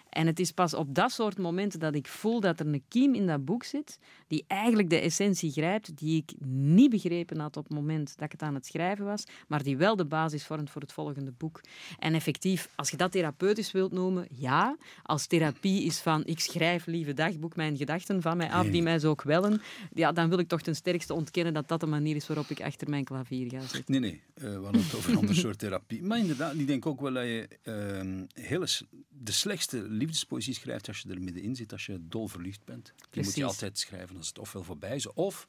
En 0.10 0.28
het 0.28 0.40
is 0.40 0.52
pas 0.52 0.74
op 0.74 0.96
dat 0.96 1.12
soort 1.12 1.38
momenten 1.38 1.80
dat 1.80 1.96
ik 1.96 2.08
voel 2.08 2.40
dat 2.40 2.60
er 2.60 2.68
een 2.68 2.84
kiem 2.88 3.14
in 3.14 3.28
dat 3.28 3.46
boek 3.46 3.64
zit, 3.64 4.00
die 4.28 4.46
eigenlijk 4.48 4.90
de 4.90 5.00
essentie 5.00 5.52
grijpt, 5.52 5.98
die 5.98 6.18
ik 6.18 6.32
niet 6.46 6.90
begrepen 6.90 7.40
had 7.40 7.58
op 7.58 7.64
het 7.64 7.74
moment 7.74 8.14
dat 8.16 8.26
ik 8.26 8.32
het 8.32 8.42
aan 8.42 8.54
het 8.54 8.66
schrijven 8.66 9.06
was, 9.06 9.24
maar 9.48 9.64
die 9.64 9.78
wel 9.78 9.96
de 9.96 10.06
basis 10.06 10.46
vormt 10.46 10.70
voor 10.70 10.82
het 10.82 10.94
volgende 10.94 11.32
boek. 11.32 11.62
En 12.00 12.14
effectief, 12.14 12.70
als 12.76 12.90
je 12.90 12.98
dat 12.98 13.12
therapeutisch 13.12 13.72
wilt 13.72 13.92
noemen, 13.92 14.28
ja. 14.30 14.78
Als 15.04 15.26
therapie 15.26 15.84
is 15.84 16.00
van, 16.00 16.26
ik 16.26 16.40
schrijf, 16.40 16.86
lieve 16.86 17.14
dagboek, 17.14 17.56
mijn 17.56 17.78
gedachten 17.78 18.22
van 18.22 18.38
mij 18.38 18.50
af, 18.52 18.68
die 18.68 18.82
mij 18.82 19.00
zo 19.00 19.16
kwellen, 19.16 19.62
ja, 19.94 20.12
dan 20.12 20.30
wil 20.30 20.40
ik 20.40 20.48
toch 20.48 20.62
ten 20.62 20.76
sterkste 20.76 21.14
ontkennen 21.14 21.54
dat 21.54 21.68
dat 21.68 21.80
de 21.80 21.86
manier 21.86 22.16
is 22.16 22.28
waarop 22.28 22.50
ik 22.50 22.62
achter 22.62 22.90
mijn 22.90 23.04
klavier 23.04 23.50
ga 23.50 23.60
zitten. 23.60 23.84
Nee, 23.86 24.00
nee. 24.00 24.22
eh, 24.34 24.44
we 24.44 24.64
hadden 24.64 24.82
het 24.84 24.96
over 24.96 25.12
een 25.12 25.18
ander 25.18 25.36
soort 25.36 25.60
therapie. 25.60 26.04
Maar 26.04 26.18
inderdaad, 26.18 26.54
ik 26.54 26.68
denk 26.68 26.86
ook 26.86 27.02
wel 27.02 27.14
dat 27.14 27.24
je 27.24 27.48
ehm, 27.64 28.26
hele, 28.34 28.68
de 29.10 29.32
slechtste 29.32 29.90
liefdespoëzie 30.00 30.54
schrijft 30.54 30.88
als 30.88 31.00
je 31.00 31.10
er 31.10 31.22
middenin 31.22 31.56
zit, 31.56 31.72
als 31.72 31.86
je 31.86 32.00
dol 32.02 32.28
verliefd 32.28 32.66
bent. 32.66 32.94
Die 33.10 33.24
moet 33.24 33.36
je 33.36 33.44
altijd 33.44 33.80
schrijven 33.80 34.18
als 34.18 34.28
het 34.28 34.40
ofwel 34.40 34.64
voorbij 34.64 34.96
is, 34.96 35.14
of 35.14 35.48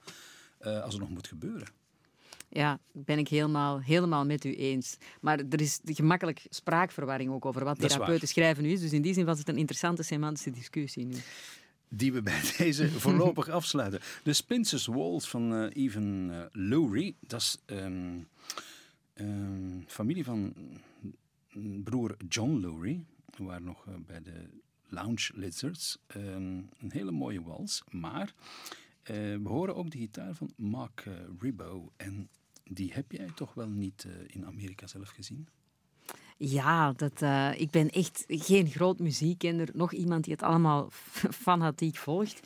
eh, 0.59 0.83
als 0.83 0.93
het 0.93 1.03
nog 1.03 1.11
moet 1.11 1.29
gebeuren. 1.29 1.69
Ja, 2.53 2.81
ben 2.93 3.19
ik 3.19 3.29
helemaal, 3.29 3.81
helemaal 3.81 4.27
met 4.27 4.45
u 4.45 4.55
eens. 4.55 4.97
Maar 5.21 5.39
er 5.39 5.61
is 5.61 5.81
gemakkelijk 5.85 6.47
spraakverwarring 6.49 7.31
ook 7.31 7.47
over 7.47 7.65
wat 7.65 7.79
therapeutisch 7.79 8.31
schrijven 8.31 8.63
nu 8.63 8.71
is. 8.71 8.81
Dus 8.81 8.93
in 8.93 9.03
die 9.03 9.15
zin 9.15 9.25
was 9.25 9.39
het 9.39 9.49
een 9.49 9.57
interessante 9.57 10.03
semantische 10.03 10.51
discussie 10.51 11.07
nu. 11.07 11.17
Die 11.89 12.13
we 12.13 12.23
bij 12.23 12.41
deze 12.59 12.91
voorlopig 13.01 13.49
afsluiten. 13.49 14.01
De 14.23 14.33
Spencer's 14.33 14.87
Walls 14.87 15.29
van 15.29 15.55
eh 15.55 15.85
Even 15.85 16.29
eh, 16.31 16.45
Lowry. 16.53 17.15
Dat 17.21 17.41
is 17.41 17.59
ehm, 17.67 18.19
ehm, 19.15 19.81
familie 19.87 20.25
van 20.25 20.55
mm, 21.53 21.83
broer 21.83 22.17
John 22.29 22.61
Lowry. 22.61 23.05
We 23.37 23.45
waren 23.45 23.65
nog 23.65 23.87
eh, 23.87 23.95
bij 24.07 24.23
de 24.23 24.49
Lounge 24.89 25.31
Lizards. 25.35 25.99
Ehm, 26.07 26.59
een 26.79 26.93
hele 26.93 27.11
mooie 27.11 27.43
wals. 27.43 27.83
Maar 27.91 28.35
eh, 29.03 29.15
we 29.17 29.49
horen 29.49 29.77
ook 29.77 29.91
de 29.91 29.99
gitaar 29.99 30.35
van 30.35 30.51
Mark 30.57 31.03
eh, 31.07 31.13
Ribot. 31.39 31.91
En 31.97 32.29
die 32.65 32.93
heb 32.93 33.13
jij 33.13 33.29
toch 33.35 33.55
wel 33.55 33.69
niet 33.69 34.07
in 34.27 34.47
Amerika 34.47 34.87
zelf 34.87 35.09
gezien? 35.09 35.49
Ja, 36.37 36.93
dat, 36.93 37.23
ik 37.61 37.71
ben 37.71 37.91
echt 37.91 38.25
geen 38.29 38.67
groot 38.67 38.99
muziekkenner. 38.99 39.69
Nog 39.73 39.93
iemand 39.93 40.25
die 40.25 40.33
het 40.33 40.43
allemaal 40.43 40.89
fanatiek 41.47 41.97
volgt. 41.97 42.41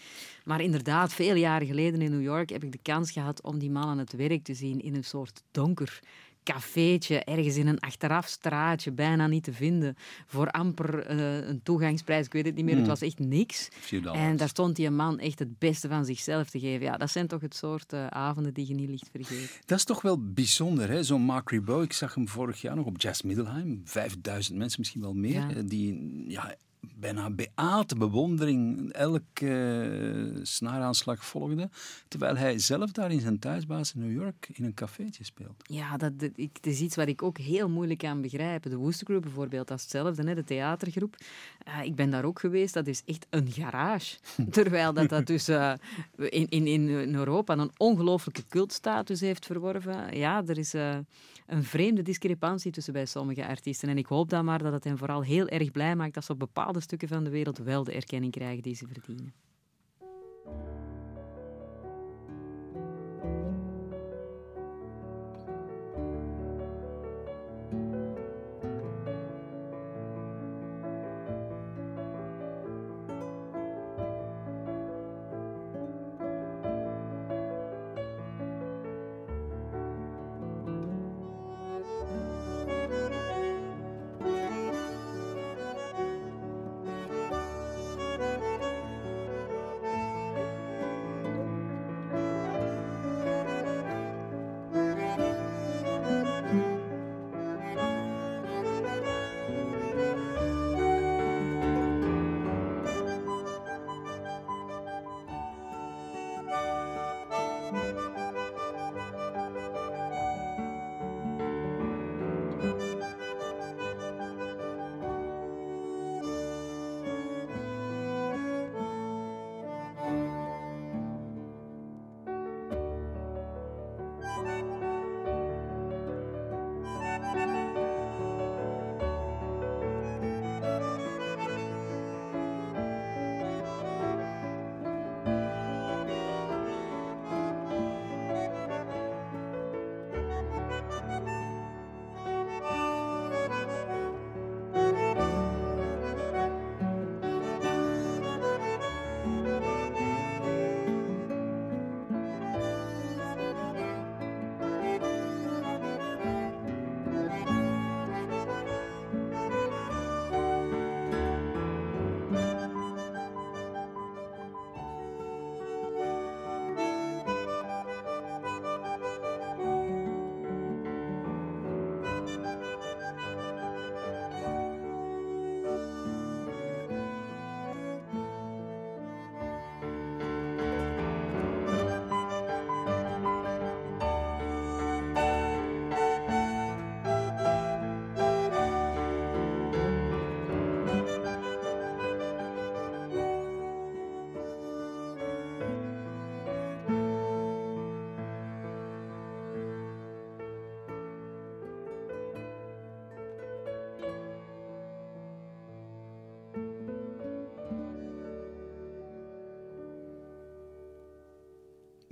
Maar 0.45 0.61
inderdaad, 0.61 1.13
veel 1.13 1.35
jaren 1.35 1.67
geleden 1.67 2.03
in 2.03 2.11
New 2.11 2.23
York 2.23 2.51
heb 2.51 2.65
ik 2.65 2.73
de 2.73 2.83
kans 2.83 3.11
gehad 3.11 3.43
om 3.43 3.59
die 3.59 3.71
man 3.71 3.89
aan 3.89 3.99
het 3.99 4.13
werk 4.13 4.45
te 4.45 4.55
zien 4.55 4.81
in 4.81 4.95
een 4.95 5.05
soort 5.05 5.43
donker 5.51 6.01
cafeetje, 6.45 7.25
ergens 7.25 7.57
in 7.57 7.67
een 7.67 7.81
achteraf 7.81 8.27
straatje, 8.27 8.93
bijna 8.93 9.27
niet 9.27 9.45
te 9.45 9.53
vinden. 9.53 9.97
Voor 10.27 10.51
amper 10.51 10.99
eh, 11.07 11.49
een 11.49 11.61
toegangsprijs, 11.63 12.27
ik 12.27 12.33
weet 12.33 12.45
het 12.45 12.55
niet 12.55 12.65
meer. 12.65 12.77
Het 12.77 12.87
was 12.87 13.03
echt 13.03 13.19
niks. 13.19 13.69
En 14.15 14.37
daar 14.37 14.49
stond 14.49 14.77
die 14.77 14.91
man 14.91 15.19
echt 15.19 15.39
het 15.39 15.59
beste 15.59 15.89
van 15.89 16.05
zichzelf 16.05 16.51
te 16.51 16.59
geven. 16.59 16.87
Ja, 16.87 16.97
dat 16.97 17.11
zijn 17.11 17.27
toch 17.27 17.41
het 17.41 17.55
soort 17.57 17.93
eh, 17.93 18.07
avonden 18.07 18.55
die 18.55 18.69
je 18.69 18.75
niet 18.75 18.89
licht 18.89 19.09
vergeet. 19.13 19.61
Dat 19.67 19.79
is 19.79 19.85
toch 19.85 20.03
wel 20.03 20.19
bijzonder, 20.33 20.89
hè? 20.91 21.03
Zo'n 21.03 21.23
Mark 21.23 21.51
Ribot. 21.51 21.85
Ik 21.85 21.93
zag 21.93 22.15
hem 22.15 22.29
vorig 22.29 22.61
jaar 22.61 22.77
nog 22.77 22.87
op 22.87 23.01
Jazz 23.01 23.23
Middelheim. 23.23 23.81
5000 23.85 24.59
mensen, 24.59 24.81
misschien 24.81 25.01
wel 25.01 25.15
meer. 25.15 25.33
Ja. 25.33 25.51
eh, 25.51 25.63
Die 25.65 26.25
ja, 26.29 26.55
bijna 26.95 27.31
beate 27.31 27.97
bewondering 27.97 28.93
elke 28.93 29.49
eh, 30.35 30.41
snaaraanslag 30.43 31.25
volgden. 31.25 31.73
Terwijl 32.09 32.37
hij 32.37 32.59
zelf 32.59 32.93
daar 32.93 33.11
in 33.11 33.21
zijn 33.21 33.39
thuisbaas 33.39 33.95
in 33.95 34.01
New 34.01 34.23
York 34.23 34.49
in 34.53 34.65
een 34.65 34.75
cafeetje 34.75 35.25
speelt. 35.25 35.63
Ja, 35.63 35.97
dat, 35.97 36.19
dat, 36.21 36.31
ik, 36.35 36.51
het 36.53 36.67
is 36.67 36.81
iets 36.81 36.97
wat 36.97 37.09
ik 37.09 37.23
ook 37.23 37.39
heel 37.39 37.69
moeilijk 37.69 37.99
kan 37.99 38.21
begrijpen. 38.21 38.71
De 38.71 38.77
Wooster 38.77 39.07
Group 39.07 39.23
bijvoorbeeld, 39.23 39.69
dat 39.69 39.77
is 39.77 39.83
hetzelfde, 39.83 40.29
hè, 40.29 40.35
de 40.35 40.45
theatergroep. 40.45 41.17
Eh, 41.65 41.83
ik 41.83 41.95
ben 41.95 42.11
daar 42.11 42.25
ook 42.25 42.41
geweest, 42.41 42.75
dat 42.75 42.87
is 42.87 43.03
echt 43.05 43.27
een 43.31 43.51
garage. 43.51 44.17
Terwijl 44.51 44.93
dat, 44.93 45.09
dat 45.09 45.27
dus 45.27 45.49
eh, 45.49 45.73
in, 46.17 46.49
in, 46.49 46.67
in 46.67 47.15
Europa 47.15 47.59
een 47.59 47.73
ongelooflijke 47.77 48.45
cultstatus 48.49 49.21
heeft 49.21 49.47
verworven. 49.47 50.17
Ja, 50.17 50.43
er 50.47 50.59
is 50.59 50.75
een 51.47 51.65
vreemde 51.65 52.03
discrepantie 52.03 52.73
tussen 52.73 52.93
bij 52.93 53.07
sommige 53.07 53.47
artiesten. 53.47 53.89
En 53.89 53.99
ik 53.99 54.07
hoop 54.07 54.31
dan 54.31 54.45
maar 54.45 54.63
dat 54.63 54.73
het 54.73 54.85
hen 54.85 54.99
vooral 54.99 55.23
heel 55.23 55.49
erg 55.49 55.71
blij 55.71 55.97
maakt 55.97 56.15
dat 56.15 56.25
ze 56.25 56.33
op 56.33 56.39
bepaalde 56.39 56.81
stukken 56.81 57.09
van 57.09 57.25
de 57.25 57.31
wereld 57.31 57.59
wel 57.59 57.85
de 57.85 57.93
erkenning 57.93 58.33
krijgen 58.33 58.63
die 58.63 58.75
ze 58.75 58.87
verdienen. 58.87 59.35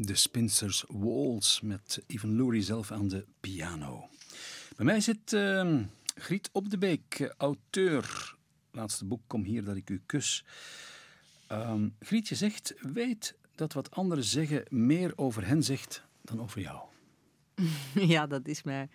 De 0.06 0.14
Spinsters 0.14 0.84
Waltz 0.88 1.60
met 1.60 2.02
Even 2.06 2.36
Lurie 2.36 2.62
zelf 2.62 2.90
aan 2.90 3.08
de 3.08 3.24
piano. 3.40 4.08
Bij 4.76 4.84
mij 4.84 5.00
zit 5.00 5.32
uh, 5.32 5.78
Griet 6.14 6.48
Op 6.52 6.70
de 6.70 6.78
Beek, 6.78 7.34
auteur. 7.36 8.34
Laatste 8.70 9.04
boek, 9.04 9.20
Kom 9.26 9.44
hier 9.44 9.64
dat 9.64 9.76
ik 9.76 9.90
u 9.90 10.02
kus. 10.06 10.44
Uh, 11.52 11.74
Grietje 12.00 12.34
zegt, 12.34 12.74
weet 12.80 13.36
dat 13.54 13.72
wat 13.72 13.90
anderen 13.90 14.24
zeggen 14.24 14.64
meer 14.68 15.12
over 15.16 15.46
hen 15.46 15.62
zegt 15.62 16.04
dan 16.22 16.40
over 16.40 16.60
jou. 16.60 16.80
Ja, 18.14 18.26
dat 18.26 18.46
is 18.46 18.62
mij 18.62 18.88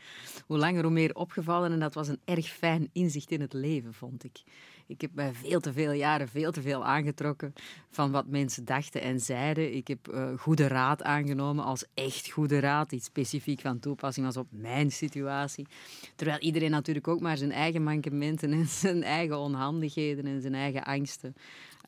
hoe 0.46 0.58
langer 0.58 0.84
hoe 0.84 0.91
meer 0.91 1.15
opgevallen 1.15 1.72
en 1.72 1.80
dat 1.80 1.93
was 1.93 2.08
een 2.08 2.22
erg 2.26 2.48
fijn 2.48 2.89
inzicht 2.91 3.32
in 3.32 3.41
het 3.41 3.54
leven, 3.54 3.93
vond 3.93 4.24
ik. 4.24 4.43
Ik 4.88 5.02
heb 5.02 5.12
mij 5.13 5.34
veel 5.34 5.60
te 5.60 5.73
veel 5.73 5.91
jaren 5.91 6.28
veel 6.28 6.52
te 6.52 6.62
veel 6.62 6.86
aangetrokken 6.86 7.54
van 7.89 8.12
wat 8.12 8.28
mensen 8.28 8.65
dachten 8.65 9.02
en 9.02 9.19
zeiden. 9.19 9.76
Ik 9.76 9.88
heb 9.88 10.13
uh, 10.13 10.30
goede 10.38 10.67
raad 10.67 11.04
aangenomen 11.04 11.63
als 11.63 11.86
echt 11.93 12.30
goede 12.30 12.60
raad, 12.60 12.91
iets 12.91 13.06
specifiek 13.06 13.62
van 13.62 13.80
toepassing 13.80 14.26
was 14.26 14.38
op 14.38 14.47
mijn 14.50 14.91
situatie. 14.91 15.67
Terwijl 16.15 16.39
iedereen 16.39 16.71
natuurlijk 16.71 17.08
ook 17.08 17.19
maar 17.19 17.38
zijn 17.38 17.52
eigen 17.52 17.84
mankementen 17.84 18.52
en 18.52 18.65
zijn 18.86 19.04
eigen 19.04 19.38
onhandigheden 19.38 20.26
en 20.26 20.41
zijn 20.41 20.56
eigen 20.56 20.84
angsten 20.84 21.36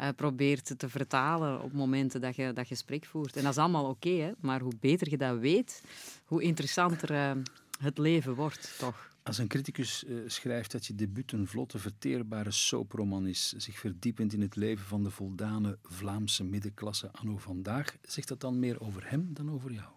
uh, 0.01 0.07
probeert 0.15 0.79
te 0.79 0.89
vertalen 0.89 1.62
op 1.62 1.73
momenten 1.73 2.21
dat 2.21 2.35
je 2.35 2.53
dat 2.53 2.67
gesprek 2.67 3.05
voert. 3.05 3.35
En 3.35 3.43
dat 3.43 3.51
is 3.51 3.57
allemaal 3.57 3.89
oké, 3.89 4.33
maar 4.39 4.62
hoe 4.62 4.73
beter 4.79 5.09
je 5.09 5.17
dat 5.17 5.38
weet, 5.38 5.83
hoe 6.25 6.41
interessanter 6.41 7.12
uh, 7.12 7.31
het 7.79 7.97
leven 7.97 8.35
wordt, 8.35 8.75
toch? 8.77 9.07
Als 9.23 9.37
een 9.37 9.47
criticus 9.47 10.03
uh, 10.03 10.21
schrijft 10.27 10.71
dat 10.71 10.85
je 10.85 10.95
debuut 10.95 11.31
een 11.31 11.47
vlotte, 11.47 11.79
verteerbare 11.79 12.51
soaproman 12.51 13.27
is, 13.27 13.53
zich 13.57 13.79
verdiepend 13.79 14.33
in 14.33 14.41
het 14.41 14.55
leven 14.55 14.85
van 14.85 15.03
de 15.03 15.09
voldane 15.09 15.77
Vlaamse 15.83 16.43
middenklasse 16.43 17.11
anno 17.11 17.37
vandaag, 17.37 17.97
zegt 18.01 18.27
dat 18.27 18.39
dan 18.39 18.59
meer 18.59 18.81
over 18.81 19.09
hem 19.09 19.29
dan 19.33 19.51
over 19.51 19.71
jou? 19.71 19.87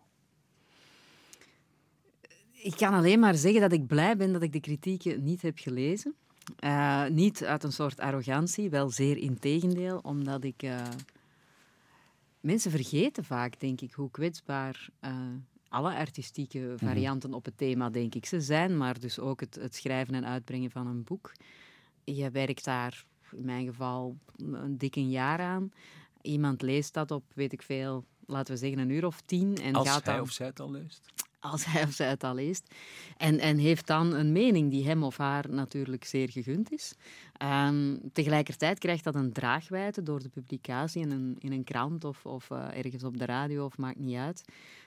Ik 2.53 2.77
kan 2.77 2.95
alleen 2.95 3.19
maar 3.21 3.35
zeggen 3.35 3.61
dat 3.61 3.73
ik 3.73 3.87
blij 3.87 4.17
ben 4.17 4.33
dat 4.33 4.43
ik 4.43 4.53
de 4.53 4.61
kritieken 4.61 5.23
niet 5.23 5.43
heb 5.43 5.59
gelezen. 5.59 6.15
Uh, 6.65 7.07
niet 7.07 7.45
uit 7.45 7.65
een 7.65 7.73
soort 7.73 8.01
arrogantie, 8.01 8.71
wel 8.71 8.91
zeer 8.91 9.17
integendeel, 9.17 9.99
omdat 9.99 10.45
ik... 10.45 10.63
Uh, 10.63 10.89
mensen 12.41 12.71
vergeten 12.71 13.25
vaak, 13.25 13.61
denk 13.61 13.81
ik, 13.81 13.93
hoe 13.93 14.11
kwetsbaar 14.11 14.89
alle 15.73 15.95
artistieke 15.95 16.59
mhm. 16.59 16.87
varianten 16.87 17.35
op 17.35 17.45
het 17.45 17.57
thema, 17.57 17.91
denk 17.91 18.15
ik, 18.15 18.27
ze 18.27 18.41
zijn. 18.41 18.77
Maar 18.77 19.01
dus 19.01 19.19
ook 19.19 19.41
het, 19.41 19.55
het 19.55 19.75
schrijven 19.75 20.15
en 20.15 20.27
uitbrengen 20.27 20.71
van 20.71 20.87
een 20.87 21.05
boek. 21.05 21.33
Je 22.05 22.31
werkt 22.31 22.65
daar, 22.65 23.05
in 23.33 23.45
mijn 23.45 23.67
geval, 23.67 24.17
een 24.37 24.79
dik 24.79 24.97
een 24.97 25.11
jaar 25.11 25.41
aan. 25.41 25.73
Iemand 26.23 26.63
leest 26.63 26.95
dat 26.95 27.11
op, 27.11 27.25
weet 27.35 27.53
ik 27.53 27.63
veel, 27.63 28.05
laten 28.27 28.55
we 28.55 28.61
zeggen 28.61 28.79
een 28.79 28.91
uur 28.91 29.07
of 29.07 29.21
tien. 29.21 29.57
En 29.57 29.75
Als 29.75 29.89
gaat 29.89 30.05
hij 30.05 30.15
dan, 30.15 30.23
of 30.23 30.31
zij 30.31 30.47
het 30.47 30.61
al 30.61 30.71
leest? 30.71 31.01
Als 31.41 31.65
hij 31.65 31.83
of 31.83 31.93
zij 31.93 32.09
het 32.09 32.25
al 32.25 32.35
leest. 32.35 32.75
En, 33.17 33.39
en 33.39 33.59
heeft 33.59 33.87
dan 33.87 34.15
een 34.15 34.33
mening 34.33 34.71
die 34.71 34.87
hem 34.87 35.03
of 35.03 35.17
haar 35.17 35.51
natuurlijk 35.51 36.05
zeer 36.05 36.31
gegund 36.31 36.73
is. 36.73 36.95
Um, 37.43 38.01
tegelijkertijd 38.13 38.79
krijgt 38.79 39.05
dat 39.05 39.15
een 39.15 39.33
draagwijte 39.33 40.03
door 40.03 40.23
de 40.23 40.29
publicatie 40.29 41.03
in 41.03 41.11
een, 41.11 41.37
in 41.39 41.53
een 41.53 41.65
krant 41.65 42.05
of, 42.05 42.27
of 42.27 42.51
uh, 42.51 42.77
ergens 42.77 43.05
op 43.05 43.19
de 43.19 43.25
radio, 43.25 43.65
of 43.65 43.79
maakt 43.79 43.99
niet 43.99 44.17
uit 44.17 44.45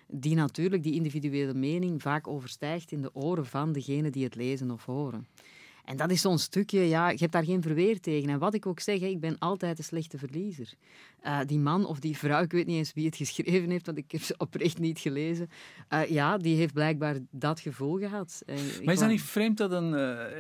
die 0.07 0.35
natuurlijk 0.35 0.83
die 0.83 0.93
individuele 0.93 1.53
mening 1.53 2.01
vaak 2.01 2.27
overstijgt 2.27 2.91
in 2.91 3.01
de 3.01 3.15
oren 3.15 3.45
van 3.45 3.71
degene 3.71 4.09
die 4.09 4.23
het 4.23 4.35
lezen 4.35 4.71
of 4.71 4.85
horen. 4.85 5.27
En 5.85 5.97
dat 5.97 6.11
is 6.11 6.21
zo'n 6.21 6.37
stukje, 6.37 6.79
ja, 6.79 7.09
je 7.09 7.17
hebt 7.17 7.31
daar 7.31 7.43
geen 7.43 7.61
verweer 7.61 7.99
tegen. 7.99 8.29
En 8.29 8.39
wat 8.39 8.53
ik 8.53 8.65
ook 8.65 8.79
zeg, 8.79 8.99
ik 8.99 9.19
ben 9.19 9.39
altijd 9.39 9.77
een 9.77 9.83
slechte 9.83 10.17
verliezer. 10.17 10.73
Uh, 11.25 11.39
die 11.45 11.59
man 11.59 11.85
of 11.85 11.99
die 11.99 12.17
vrouw, 12.17 12.41
ik 12.41 12.51
weet 12.51 12.65
niet 12.65 12.77
eens 12.77 12.93
wie 12.93 13.05
het 13.05 13.15
geschreven 13.15 13.69
heeft, 13.69 13.85
want 13.85 13.97
ik 13.97 14.11
heb 14.11 14.21
ze 14.21 14.35
oprecht 14.37 14.79
niet 14.79 14.99
gelezen. 14.99 15.49
Uh, 15.93 16.09
ja, 16.09 16.37
die 16.37 16.55
heeft 16.55 16.73
blijkbaar 16.73 17.17
dat 17.31 17.59
gevoel 17.59 17.97
gehad. 17.97 18.41
Uh, 18.45 18.55
maar 18.83 18.93
is 18.93 18.99
dat 18.99 19.09
niet 19.09 19.21
vreemd 19.21 19.57
dat 19.57 19.71
een 19.71 19.93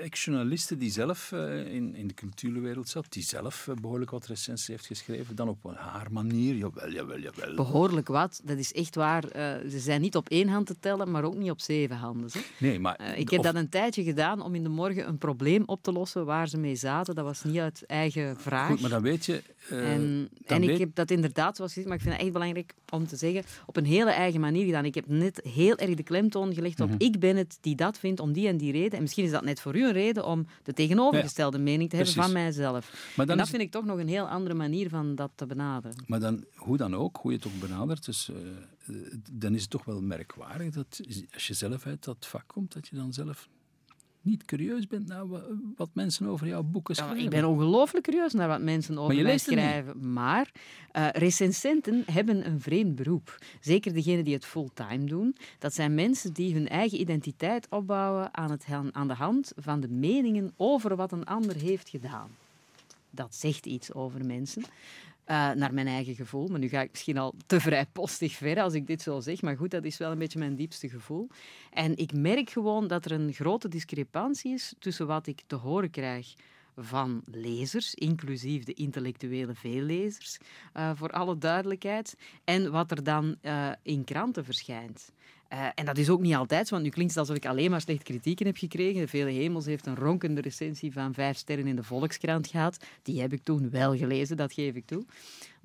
ex-journaliste 0.03 0.77
die 0.77 0.91
zelf 0.91 1.31
in, 1.31 1.95
in 1.95 2.07
de 2.07 2.13
cultuurwereld 2.13 2.89
zat, 2.89 3.05
die 3.09 3.23
zelf 3.23 3.69
behoorlijk 3.81 4.11
wat 4.11 4.25
recensies 4.25 4.67
heeft 4.67 4.85
geschreven, 4.85 5.35
dan 5.35 5.49
op 5.49 5.73
haar 5.75 6.11
manier, 6.11 6.55
jawel, 6.55 6.91
jawel, 6.91 7.19
jawel. 7.19 7.55
Behoorlijk 7.55 8.07
wat, 8.07 8.41
dat 8.43 8.57
is 8.57 8.73
echt 8.73 8.95
waar. 8.95 9.23
ze 9.69 9.79
zijn 9.79 10.01
niet 10.01 10.15
op 10.15 10.29
één 10.29 10.47
hand 10.47 10.67
te 10.67 10.79
tellen, 10.79 11.11
maar 11.11 11.23
ook 11.23 11.35
niet 11.35 11.51
op 11.51 11.61
zeven 11.61 11.95
handen. 11.95 12.29
Nee, 12.57 12.79
maar... 12.79 13.17
ik 13.17 13.29
heb 13.29 13.43
dat 13.43 13.55
een 13.55 13.69
tijdje 13.69 14.03
gedaan 14.03 14.41
om 14.41 14.55
in 14.55 14.63
de 14.63 14.69
morgen 14.69 15.07
een 15.07 15.17
probleem 15.17 15.34
op 15.65 15.83
te 15.83 15.91
lossen 15.91 16.25
waar 16.25 16.47
ze 16.47 16.57
mee 16.57 16.75
zaten. 16.75 17.15
Dat 17.15 17.25
was 17.25 17.43
niet 17.43 17.57
uit 17.57 17.83
eigen 17.85 18.37
vraag. 18.37 18.69
Goed, 18.69 18.81
maar 18.81 18.89
dan 18.89 19.01
weet 19.01 19.25
je... 19.25 19.43
en, 19.69 20.29
en 20.45 20.63
ik 20.63 20.77
heb 20.77 20.95
dat 20.95 21.11
inderdaad, 21.11 21.55
zoals 21.55 21.71
gezegd, 21.71 21.87
maar 21.87 21.97
ik 21.97 22.03
vind 22.03 22.15
het 22.15 22.23
echt 22.23 22.33
belangrijk 22.33 22.73
om 22.89 23.07
te 23.07 23.15
zeggen, 23.15 23.43
op 23.65 23.77
een 23.77 23.85
hele 23.85 24.11
eigen 24.11 24.39
manier 24.39 24.65
gedaan. 24.65 24.85
Ik 24.85 24.95
heb 24.95 25.07
net 25.07 25.39
heel 25.43 25.75
erg 25.75 25.95
de 25.95 26.03
klemtoon 26.03 26.53
gelegd 26.53 26.79
op, 26.79 26.89
mm 26.89 26.95
-hmm. 26.97 27.07
ik 27.07 27.19
ben 27.19 27.35
het 27.35 27.57
die 27.61 27.75
dat 27.75 27.99
vindt 27.99 28.19
om 28.19 28.33
die 28.33 28.47
en 28.47 28.57
die 28.57 28.71
reden. 28.71 28.91
En 28.91 29.01
misschien 29.01 29.23
is 29.23 29.31
dat 29.31 29.43
net 29.43 29.61
voor 29.61 29.75
u 29.75 29.85
een 29.85 29.93
reden 29.93 30.25
om 30.25 30.47
de 30.63 30.73
tegenovergestelde 30.73 31.57
ja, 31.57 31.63
mening 31.63 31.89
te 31.89 31.95
hebben 31.95 32.13
van 32.13 32.31
mijzelf. 32.31 33.13
Maar 33.15 33.25
dan 33.25 33.35
en 33.35 33.41
dat 33.41 33.49
vind 33.49 33.61
ik 33.61 33.71
toch 33.71 33.85
nog 33.85 33.99
een 33.99 34.07
heel 34.07 34.27
andere 34.27 34.55
manier 34.55 34.89
van 34.89 35.15
dat 35.15 35.31
te 35.35 35.45
benaderen. 35.45 36.03
Maar 36.07 36.19
dan, 36.19 36.43
hoe 36.55 36.77
dan 36.77 36.95
ook, 36.95 37.17
hoe 37.21 37.31
je 37.31 37.37
het 37.37 37.47
ook 37.47 37.59
benadert, 37.59 38.05
dus, 38.05 38.29
uh, 38.87 38.97
dan 39.31 39.53
is 39.53 39.61
het 39.61 39.69
toch 39.69 39.85
wel 39.85 40.01
merkwaardig 40.01 40.73
dat 40.73 41.01
als 41.33 41.47
je 41.47 41.53
zelf 41.53 41.85
uit 41.85 42.03
dat 42.03 42.25
vak 42.25 42.47
komt, 42.47 42.73
dat 42.73 42.87
je 42.87 42.95
dan 42.95 43.13
zelf 43.13 43.49
niet 44.25 44.45
curieus 44.45 44.87
bent 44.87 45.07
naar 45.07 45.25
wat 45.75 45.89
mensen 45.93 46.27
over 46.27 46.47
jouw 46.47 46.63
boeken 46.63 46.95
schrijven. 46.95 47.17
Ja, 47.17 47.23
ik 47.23 47.29
ben 47.29 47.45
ongelooflijk 47.45 48.05
curieus 48.05 48.33
naar 48.33 48.47
wat 48.47 48.61
mensen 48.61 48.97
over 48.97 49.23
mij 49.23 49.37
schrijven. 49.37 50.13
Maar 50.13 50.51
uh, 50.93 51.07
recensenten 51.11 52.03
hebben 52.11 52.45
een 52.45 52.61
vreemd 52.61 52.95
beroep. 52.95 53.37
Zeker 53.59 53.93
degenen 53.93 54.23
die 54.23 54.33
het 54.33 54.45
fulltime 54.45 55.05
doen. 55.05 55.35
Dat 55.59 55.73
zijn 55.73 55.93
mensen 55.93 56.33
die 56.33 56.53
hun 56.53 56.67
eigen 56.67 56.99
identiteit 56.99 57.67
opbouwen 57.69 58.33
aan, 58.33 58.51
het, 58.51 58.65
aan 58.91 59.07
de 59.07 59.13
hand 59.13 59.51
van 59.55 59.79
de 59.79 59.89
meningen 59.89 60.53
over 60.57 60.95
wat 60.95 61.11
een 61.11 61.25
ander 61.25 61.55
heeft 61.55 61.89
gedaan. 61.89 62.29
Dat 63.09 63.35
zegt 63.35 63.65
iets 63.65 63.93
over 63.93 64.25
mensen. 64.25 64.63
Uh, 65.27 65.51
naar 65.51 65.73
mijn 65.73 65.87
eigen 65.87 66.15
gevoel. 66.15 66.47
Maar 66.47 66.59
nu 66.59 66.67
ga 66.67 66.81
ik 66.81 66.91
misschien 66.91 67.17
al 67.17 67.33
te 67.45 67.59
vrijpostig 67.59 68.33
ver 68.33 68.61
als 68.61 68.73
ik 68.73 68.87
dit 68.87 69.01
zo 69.01 69.19
zeg. 69.19 69.41
Maar 69.41 69.57
goed, 69.57 69.71
dat 69.71 69.83
is 69.83 69.97
wel 69.97 70.11
een 70.11 70.17
beetje 70.17 70.39
mijn 70.39 70.55
diepste 70.55 70.89
gevoel. 70.89 71.27
En 71.71 71.97
ik 71.97 72.13
merk 72.13 72.49
gewoon 72.49 72.87
dat 72.87 73.05
er 73.05 73.11
een 73.11 73.33
grote 73.33 73.67
discrepantie 73.67 74.53
is 74.53 74.73
tussen 74.79 75.07
wat 75.07 75.27
ik 75.27 75.41
te 75.47 75.55
horen 75.55 75.89
krijg 75.89 76.35
van 76.75 77.21
lezers, 77.25 77.93
inclusief 77.93 78.63
de 78.63 78.73
intellectuele 78.73 79.55
veellezers, 79.55 80.37
uh, 80.73 80.91
voor 80.93 81.09
alle 81.09 81.37
duidelijkheid, 81.37 82.17
en 82.43 82.71
wat 82.71 82.91
er 82.91 83.03
dan 83.03 83.35
uh, 83.41 83.71
in 83.81 84.03
kranten 84.03 84.45
verschijnt. 84.45 85.11
Uh, 85.53 85.67
en 85.75 85.85
dat 85.85 85.97
is 85.97 86.09
ook 86.09 86.21
niet 86.21 86.35
altijd, 86.35 86.69
want 86.69 86.83
nu 86.83 86.89
klinkt 86.89 87.11
het 87.11 87.21
alsof 87.21 87.35
ik 87.35 87.45
alleen 87.45 87.71
maar 87.71 87.81
slecht 87.81 88.03
kritieken 88.03 88.45
heb 88.45 88.57
gekregen. 88.57 89.01
De 89.01 89.07
Vele 89.07 89.31
Hemels 89.31 89.65
heeft 89.65 89.85
een 89.85 89.95
ronkende 89.95 90.41
recensie 90.41 90.93
van 90.93 91.13
vijf 91.13 91.37
sterren 91.37 91.67
in 91.67 91.75
de 91.75 91.83
Volkskrant 91.83 92.47
gehad. 92.47 92.85
Die 93.03 93.21
heb 93.21 93.33
ik 93.33 93.43
toen 93.43 93.69
wel 93.69 93.97
gelezen, 93.97 94.37
dat 94.37 94.53
geef 94.53 94.75
ik 94.75 94.85
toe. 94.85 95.05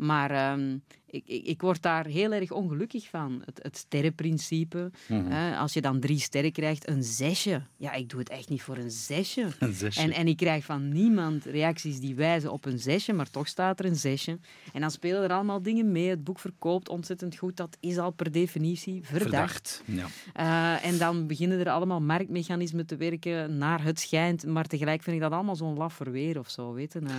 Maar 0.01 0.53
um, 0.53 0.83
ik, 1.07 1.23
ik, 1.27 1.45
ik, 1.45 1.61
word 1.61 1.83
daar 1.83 2.07
heel 2.07 2.33
erg 2.33 2.51
ongelukkig 2.51 3.09
van. 3.09 3.43
Het, 3.45 3.61
het 3.63 3.77
sterrenprincipe. 3.77 4.91
Mm 5.09 5.27
-hmm. 5.27 5.53
als 5.53 5.73
je 5.73 5.81
dan 5.81 6.01
drie 6.01 6.19
sterren 6.19 6.53
krijgt, 6.53 6.89
een 6.89 7.03
zesje. 7.03 7.63
Ja, 7.77 7.93
ik 7.93 8.09
doe 8.09 8.19
het 8.19 8.29
echt 8.29 8.49
niet 8.49 8.63
voor 8.63 8.77
een 8.77 8.91
zesje. 8.91 9.47
Een 9.59 9.73
zesje. 9.73 10.01
En, 10.01 10.13
en 10.13 10.29
ik 10.29 10.37
krijg 10.37 10.65
van 10.65 10.89
niemand 10.89 11.45
reacties 11.45 12.01
die 12.01 12.15
wijzen 12.15 12.53
op 12.53 12.65
een 12.65 12.79
zesje, 12.79 13.13
maar 13.13 13.31
toch 13.31 13.49
staat 13.49 13.79
er 13.79 13.85
een 13.85 13.97
zesje. 13.97 14.39
En 14.73 14.81
dan 14.81 14.91
spelen 14.91 15.23
er 15.23 15.33
allemaal 15.33 15.63
dingen 15.63 15.93
mee. 15.93 16.09
Het 16.09 16.25
boek 16.25 16.39
verkoopt 16.39 16.89
ontzettend 16.89 17.37
goed. 17.37 17.57
Dat 17.57 17.77
is 17.81 17.99
al 17.99 18.11
per 18.11 18.33
definitie 18.33 19.01
verdacht. 19.05 19.83
verdacht 19.85 20.11
ja. 20.35 20.77
uh, 20.81 20.87
en 20.87 20.99
dan 20.99 21.27
beginnen 21.27 21.61
er 21.61 21.71
allemaal 21.71 22.01
marktmechanismen 22.01 22.87
te 22.87 22.97
werken 22.97 23.59
naar 23.59 23.83
het 23.83 24.01
schijnt. 24.01 24.47
Maar 24.47 24.67
tegelijk 24.67 25.03
vind 25.03 25.17
ik 25.17 25.23
dat 25.23 25.33
allemaal 25.33 25.57
zo'n 25.57 25.77
laf 25.77 25.95
verweer 25.95 26.39
of 26.39 26.51
zo, 26.51 26.73
weet 26.73 26.93
je. 26.93 27.01
Uh. 27.01 27.11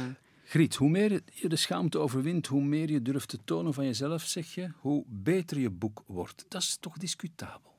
Griet, 0.52 0.76
hoe 0.76 0.90
meer 0.90 1.22
je 1.34 1.50
de 1.50 1.56
schaamte 1.56 2.00
overwint, 2.00 2.48
hoe 2.48 2.64
meer 2.64 2.92
je 2.92 3.02
durft 3.02 3.30
te 3.30 3.40
tonen 3.44 3.74
van 3.74 3.86
jezelf, 3.86 4.22
zeg 4.22 4.54
je, 4.54 4.70
hoe 4.80 5.04
beter 5.08 5.60
je 5.60 5.70
boek 5.70 6.04
wordt. 6.06 6.46
Dat 6.48 6.62
is 6.62 6.78
toch 6.80 6.98
discutabel? 6.98 7.72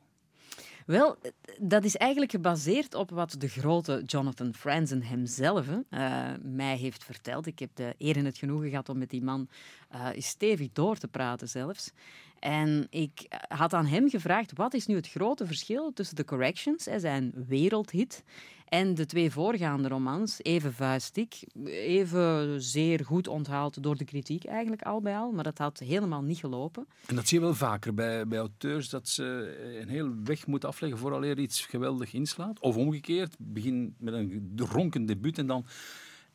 Wel, 0.87 1.17
dat 1.61 1.85
is 1.85 1.97
eigenlijk 1.97 2.31
gebaseerd 2.31 2.95
op 2.95 3.11
wat 3.11 3.35
de 3.39 3.49
grote 3.49 4.03
Jonathan 4.07 4.55
Franzen 4.55 5.03
hemzelf 5.03 5.67
uh, 5.69 6.31
mij 6.43 6.77
heeft 6.77 7.05
verteld. 7.05 7.47
Ik 7.47 7.59
heb 7.59 7.71
de 7.75 7.95
eer 7.99 8.17
en 8.17 8.25
het 8.25 8.39
genoegen 8.39 8.69
gehad 8.69 8.89
om 8.89 8.99
met 8.99 9.11
die 9.11 9.23
man 9.23 9.49
uh, 9.95 10.09
stevig 10.17 10.69
door 10.73 10.97
te 10.97 11.09
praten 11.09 11.49
zelfs. 11.49 11.93
En 12.42 12.87
ik 12.90 13.26
had 13.48 13.74
aan 13.74 13.87
hem 13.87 14.09
gevraagd, 14.09 14.52
wat 14.57 14.74
is 14.74 14.87
nu 14.87 14.94
het 14.94 15.09
grote 15.09 15.46
verschil 15.46 15.92
tussen 15.92 16.16
The 16.16 16.24
Corrections, 16.24 16.83
zijn 16.96 17.33
wereldhit, 17.48 18.24
en 18.68 18.94
de 18.94 19.07
twee 19.07 19.31
voorgaande 19.31 19.88
romans, 19.88 20.38
even 20.42 20.72
vuistig, 20.72 21.28
even 21.64 22.62
zeer 22.62 23.05
goed 23.05 23.28
onthaald 23.28 23.83
door 23.83 23.96
de 23.96 24.05
kritiek 24.05 24.44
eigenlijk 24.44 24.83
al 24.83 25.00
bij 25.00 25.16
al, 25.16 25.33
maar 25.33 25.44
dat 25.44 25.59
had 25.59 25.78
helemaal 25.78 26.22
niet 26.22 26.38
gelopen. 26.38 26.87
En 27.07 27.14
dat 27.14 27.28
zie 27.28 27.38
je 27.38 27.44
wel 27.44 27.55
vaker 27.55 27.94
bij, 27.94 28.26
bij 28.26 28.38
auteurs, 28.38 28.88
dat 28.88 29.09
ze 29.09 29.57
een 29.83 29.88
heel 29.88 30.11
weg 30.24 30.46
moeten 30.46 30.68
afleggen 30.68 30.98
vooraleer 30.98 31.38
iets 31.38 31.66
geweldig 31.66 32.12
inslaat. 32.12 32.61
Of 32.61 32.76
omgekeerd, 32.76 33.37
begin 33.38 33.94
met 33.98 34.14
een 34.14 34.52
ronkend 34.57 35.09
debuut 35.09 35.38
en 35.38 35.46
dan... 35.46 35.66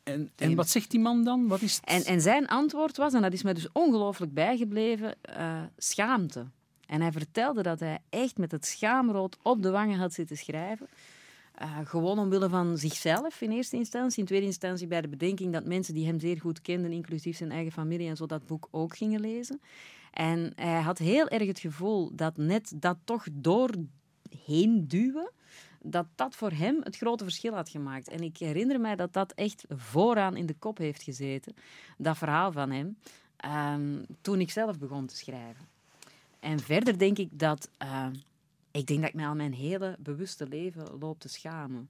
En, 0.08 0.30
en 0.36 0.54
wat 0.54 0.68
zegt 0.68 0.90
die 0.90 1.00
man 1.00 1.24
dan? 1.24 1.46
Wat 1.46 1.60
is 1.60 1.76
het? 1.76 1.84
en, 1.84 2.04
en 2.04 2.20
zijn 2.20 2.46
antwoord 2.46 2.96
was, 2.96 3.12
en 3.12 3.22
dat 3.22 3.32
is 3.32 3.42
mij 3.42 3.54
dus 3.54 3.72
ongelooflijk 3.72 4.34
bijgebleven, 4.34 5.14
uh, 5.38 5.62
schaamte. 5.76 6.46
En 6.86 7.00
hij 7.00 7.12
vertelde 7.12 7.62
dat 7.62 7.80
hij 7.80 7.98
echt 8.10 8.38
met 8.38 8.50
het 8.50 8.66
schaamrood 8.66 9.36
op 9.42 9.62
de 9.62 9.70
wangen 9.70 9.98
had 9.98 10.12
zitten 10.12 10.36
schrijven. 10.36 10.86
Uh, 11.62 11.78
gewoon 11.84 12.18
omwille 12.18 12.48
van 12.48 12.78
zichzelf 12.78 13.40
in 13.40 13.50
eerste 13.50 13.76
instantie. 13.76 14.20
In 14.20 14.26
tweede 14.26 14.46
instantie 14.46 14.86
bij 14.86 15.00
de 15.00 15.08
bedenking 15.08 15.52
dat 15.52 15.64
mensen 15.64 15.94
die 15.94 16.06
hem 16.06 16.20
zeer 16.20 16.40
goed 16.40 16.60
kenden, 16.60 16.92
inclusief 16.92 17.36
zijn 17.36 17.50
eigen 17.50 17.72
familie 17.72 18.08
en 18.08 18.16
zo, 18.16 18.26
dat 18.26 18.46
boek 18.46 18.68
ook 18.70 18.96
gingen 18.96 19.20
lezen. 19.20 19.60
En 20.12 20.52
hij 20.54 20.80
had 20.80 20.98
heel 20.98 21.28
erg 21.28 21.46
het 21.46 21.58
gevoel 21.58 22.10
dat 22.14 22.36
net 22.36 22.72
dat 22.76 22.96
toch 23.04 23.26
doorheen 23.32 24.88
duwen, 24.88 25.30
dat 25.82 26.06
dat 26.14 26.34
voor 26.34 26.50
hem 26.50 26.80
het 26.82 26.96
grote 26.96 27.24
verschil 27.24 27.54
had 27.54 27.68
gemaakt. 27.68 28.08
En 28.08 28.20
ik 28.20 28.36
herinner 28.36 28.80
mij 28.80 28.96
dat 28.96 29.12
dat 29.12 29.32
echt 29.32 29.64
vooraan 29.68 30.36
in 30.36 30.46
de 30.46 30.54
kop 30.58 30.78
heeft 30.78 31.02
gezeten, 31.02 31.54
dat 31.96 32.18
verhaal 32.18 32.52
van 32.52 32.70
hem, 32.70 32.96
um, 33.74 34.06
toen 34.20 34.40
ik 34.40 34.50
zelf 34.50 34.78
begon 34.78 35.06
te 35.06 35.16
schrijven. 35.16 35.66
En 36.40 36.60
verder 36.60 36.98
denk 36.98 37.18
ik 37.18 37.28
dat, 37.32 37.70
uh, 37.82 38.06
ik 38.70 38.86
denk 38.86 39.00
dat 39.00 39.08
ik 39.08 39.14
mij 39.14 39.26
al 39.26 39.34
mijn 39.34 39.54
hele 39.54 39.96
bewuste 39.98 40.48
leven 40.48 40.98
loop 40.98 41.20
te 41.20 41.28
schamen 41.28 41.88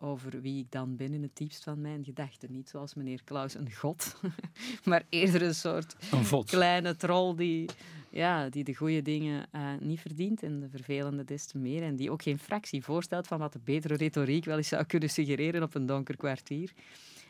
over 0.00 0.40
wie 0.40 0.60
ik 0.60 0.70
dan 0.70 0.96
ben 0.96 1.12
in 1.12 1.22
het 1.22 1.36
diepst 1.36 1.64
van 1.64 1.80
mijn 1.80 2.04
gedachten. 2.04 2.52
Niet 2.52 2.68
zoals 2.68 2.94
meneer 2.94 3.20
Klaus 3.24 3.54
een 3.54 3.72
god, 3.72 4.20
maar 4.84 5.02
eerder 5.08 5.42
een 5.42 5.54
soort 5.54 5.96
een 6.10 6.44
kleine 6.44 6.96
troll 6.96 7.34
die, 7.36 7.70
ja, 8.10 8.48
die 8.48 8.64
de 8.64 8.74
goede 8.74 9.02
dingen 9.02 9.46
uh, 9.52 9.70
niet 9.80 10.00
verdient 10.00 10.42
en 10.42 10.60
de 10.60 10.68
vervelende 10.68 11.24
des 11.24 11.46
te 11.46 11.58
meer. 11.58 11.82
En 11.82 11.96
die 11.96 12.10
ook 12.10 12.22
geen 12.22 12.38
fractie 12.38 12.84
voorstelt 12.84 13.26
van 13.26 13.38
wat 13.38 13.52
de 13.52 13.60
betere 13.64 13.94
retoriek 13.94 14.44
wel 14.44 14.56
eens 14.56 14.68
zou 14.68 14.84
kunnen 14.84 15.10
suggereren 15.10 15.62
op 15.62 15.74
een 15.74 15.86
donker 15.86 16.16
kwartier. 16.16 16.72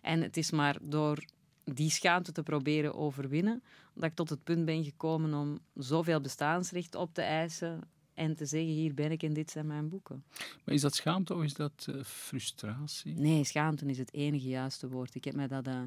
En 0.02 0.22
het 0.22 0.36
is 0.36 0.50
maar 0.50 0.76
door 0.82 1.24
die 1.64 1.90
schaamte 1.90 2.32
te 2.32 2.42
proberen 2.42 2.94
overwinnen, 2.94 3.62
dat 3.94 4.04
ik 4.04 4.14
tot 4.14 4.30
het 4.30 4.44
punt 4.44 4.64
ben 4.64 4.84
gekomen 4.84 5.34
om 5.34 5.58
zoveel 5.74 6.20
bestaansrecht 6.20 6.94
op 6.94 7.14
te 7.14 7.22
eisen 7.22 7.80
en 8.18 8.34
te 8.34 8.46
zeggen, 8.46 8.70
hier 8.70 8.94
ben 8.94 9.10
ik 9.10 9.22
en 9.22 9.32
dit 9.32 9.50
zijn 9.50 9.66
mijn 9.66 9.88
boeken. 9.88 10.24
Maar 10.64 10.74
is 10.74 10.80
dat 10.80 10.94
schaamte 10.94 11.34
of 11.34 11.42
is 11.42 11.54
dat 11.54 11.86
uh, 11.90 12.02
frustratie? 12.04 13.14
Nee, 13.14 13.44
schaamte 13.44 13.86
is 13.86 13.98
het 13.98 14.12
enige 14.12 14.48
juiste 14.48 14.88
woord. 14.88 15.14
Ik 15.14 15.24
heb 15.24 15.34
mij 15.34 15.46
dat, 15.46 15.66
uh, 15.66 15.80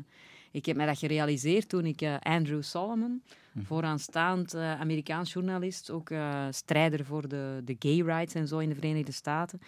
ik 0.51 0.65
heb 0.65 0.75
mij 0.75 0.85
dat 0.85 0.97
gerealiseerd 0.97 1.69
toen 1.69 1.85
ik 1.85 2.01
uh, 2.01 2.15
Andrew 2.19 2.63
Solomon, 2.63 3.23
hm. 3.51 3.61
vooraanstaand 3.61 4.55
Amerikaans 4.55 5.33
journalist, 5.33 5.89
ook 5.89 6.11
strijder 6.49 7.05
voor 7.05 7.27
de, 7.27 7.61
de 7.65 7.75
gay 7.79 8.01
rights 8.01 8.33
en 8.33 8.47
zo 8.47 8.57
in 8.57 8.69
de 8.69 8.75
Verenigde 8.75 9.11
Staten. 9.11 9.61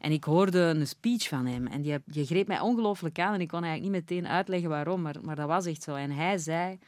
En 0.00 0.12
ik 0.12 0.24
hoorde 0.24 0.58
een 0.58 0.86
speech 0.86 1.28
van 1.28 1.46
hem 1.46 1.66
en 1.66 1.82
die, 1.82 1.98
die 2.04 2.26
greep 2.26 2.46
mij 2.46 2.60
ongelooflijk 2.60 3.18
aan 3.18 3.34
en 3.34 3.40
ik 3.40 3.48
kon 3.48 3.64
eigenlijk 3.64 3.92
niet 3.92 4.02
meteen 4.08 4.28
uitleggen 4.32 4.68
waarom, 4.68 5.02
maar, 5.02 5.16
maar 5.22 5.36
dat 5.36 5.48
was 5.48 5.66
echt 5.66 5.82
zo. 5.82 5.94
En 5.94 6.10
hij 6.10 6.38
zei... 6.38 6.78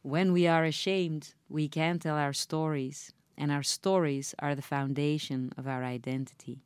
When 0.00 0.32
we 0.32 0.48
are 0.48 0.66
ashamed, 0.66 1.34
we 1.46 1.68
can't 1.68 2.00
tell 2.00 2.12
our 2.12 2.34
stories. 2.34 3.12
And 3.38 3.50
our 3.50 3.64
stories 3.64 4.36
are 4.36 4.54
the 4.54 4.62
foundation 4.62 5.50
of 5.56 5.66
our 5.66 5.92
identity. 5.92 6.58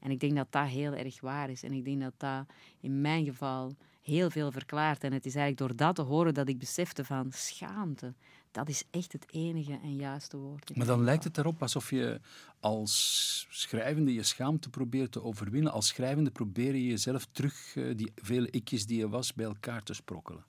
En 0.00 0.10
ik 0.10 0.20
denk 0.20 0.36
dat 0.36 0.52
dat 0.52 0.66
heel 0.66 0.94
erg 0.94 1.20
waar 1.20 1.50
is. 1.50 1.62
En 1.62 1.72
ik 1.72 1.84
denk 1.84 2.00
dat 2.00 2.14
dat 2.16 2.46
in 2.80 3.00
mijn 3.00 3.24
geval 3.24 3.76
heel 4.02 4.30
veel 4.30 4.52
verklaart. 4.52 5.04
En 5.04 5.12
het 5.12 5.26
is 5.26 5.34
eigenlijk 5.34 5.68
door 5.68 5.86
dat 5.86 5.94
te 5.94 6.02
horen 6.02 6.34
dat 6.34 6.48
ik 6.48 6.58
besefte 6.58 7.04
van 7.04 7.32
schaamte. 7.32 8.14
Dat 8.50 8.68
is 8.68 8.84
echt 8.90 9.12
het 9.12 9.26
enige 9.30 9.78
en 9.82 9.96
juiste 9.96 10.36
woord. 10.36 10.76
Maar 10.76 10.86
dan 10.86 11.04
lijkt 11.04 11.24
het 11.24 11.38
erop 11.38 11.62
alsof 11.62 11.90
je 11.90 12.20
als 12.60 13.46
schrijvende 13.50 14.14
je 14.14 14.22
schaamte 14.22 14.70
probeert 14.70 15.12
te 15.12 15.22
overwinnen. 15.22 15.72
Als 15.72 15.86
schrijvende 15.86 16.30
probeer 16.30 16.74
je 16.74 16.86
jezelf 16.86 17.26
terug, 17.32 17.76
eh, 17.76 17.96
die 17.96 18.12
vele 18.14 18.50
ikjes 18.50 18.86
die 18.86 18.98
je 18.98 19.08
was, 19.08 19.34
bij 19.34 19.46
elkaar 19.46 19.82
te 19.82 19.94
sprokkelen. 19.94 20.44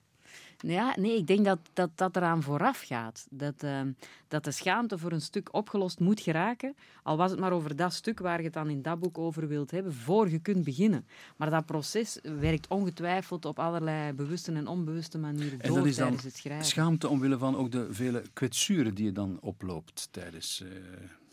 Ja, 0.62 0.94
nee, 0.98 1.16
ik 1.16 1.26
denk 1.26 1.44
dat 1.44 1.58
dat, 1.72 1.90
dat 1.94 2.16
eraan 2.16 2.42
vooraf 2.42 2.80
gaat. 2.80 3.26
Dat, 3.30 3.62
uh, 3.62 3.80
dat 4.28 4.44
de 4.44 4.50
schaamte 4.50 4.98
voor 4.98 5.12
een 5.12 5.20
stuk 5.20 5.54
opgelost 5.54 6.00
moet 6.00 6.20
geraken. 6.20 6.74
Al 7.02 7.16
was 7.16 7.30
het 7.30 7.40
maar 7.40 7.52
over 7.52 7.76
dat 7.76 7.92
stuk 7.92 8.18
waar 8.18 8.38
je 8.38 8.44
het 8.44 8.52
dan 8.52 8.70
in 8.70 8.82
dat 8.82 8.98
boek 8.98 9.18
over 9.18 9.48
wilt 9.48 9.70
hebben, 9.70 9.94
voor 9.94 10.30
je 10.30 10.38
kunt 10.38 10.64
beginnen. 10.64 11.06
Maar 11.36 11.50
dat 11.50 11.66
proces 11.66 12.18
werkt 12.22 12.68
ongetwijfeld 12.68 13.44
op 13.44 13.58
allerlei 13.58 14.12
bewuste 14.12 14.52
en 14.52 14.66
onbewuste 14.66 15.18
manieren 15.18 15.58
door 15.58 15.76
dat 15.76 15.86
is 15.86 15.96
tijdens 15.96 16.22
het 16.22 16.36
schrijven. 16.36 16.66
Schaamte 16.66 17.08
omwille 17.08 17.38
van 17.38 17.56
ook 17.56 17.70
de 17.70 17.86
vele 17.90 18.22
kwetsuren 18.32 18.94
die 18.94 19.04
je 19.04 19.12
dan 19.12 19.38
oploopt 19.40 20.08
tijdens 20.10 20.62
uh, 20.64 20.68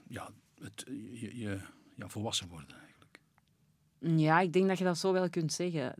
ja, 0.08 0.30
het 0.60 0.84
je, 1.14 1.38
je 1.38 1.60
ja, 1.96 2.08
volwassen 2.08 2.48
worden 2.48 2.76
eigenlijk. 2.78 3.20
Ja, 4.00 4.40
ik 4.40 4.54
denk 4.54 4.68
dat 4.68 4.78
je 4.78 4.84
dat 4.84 4.98
zo 4.98 5.14
wel 5.14 5.30
kunt 5.30 5.54
zeggen. 5.54 5.94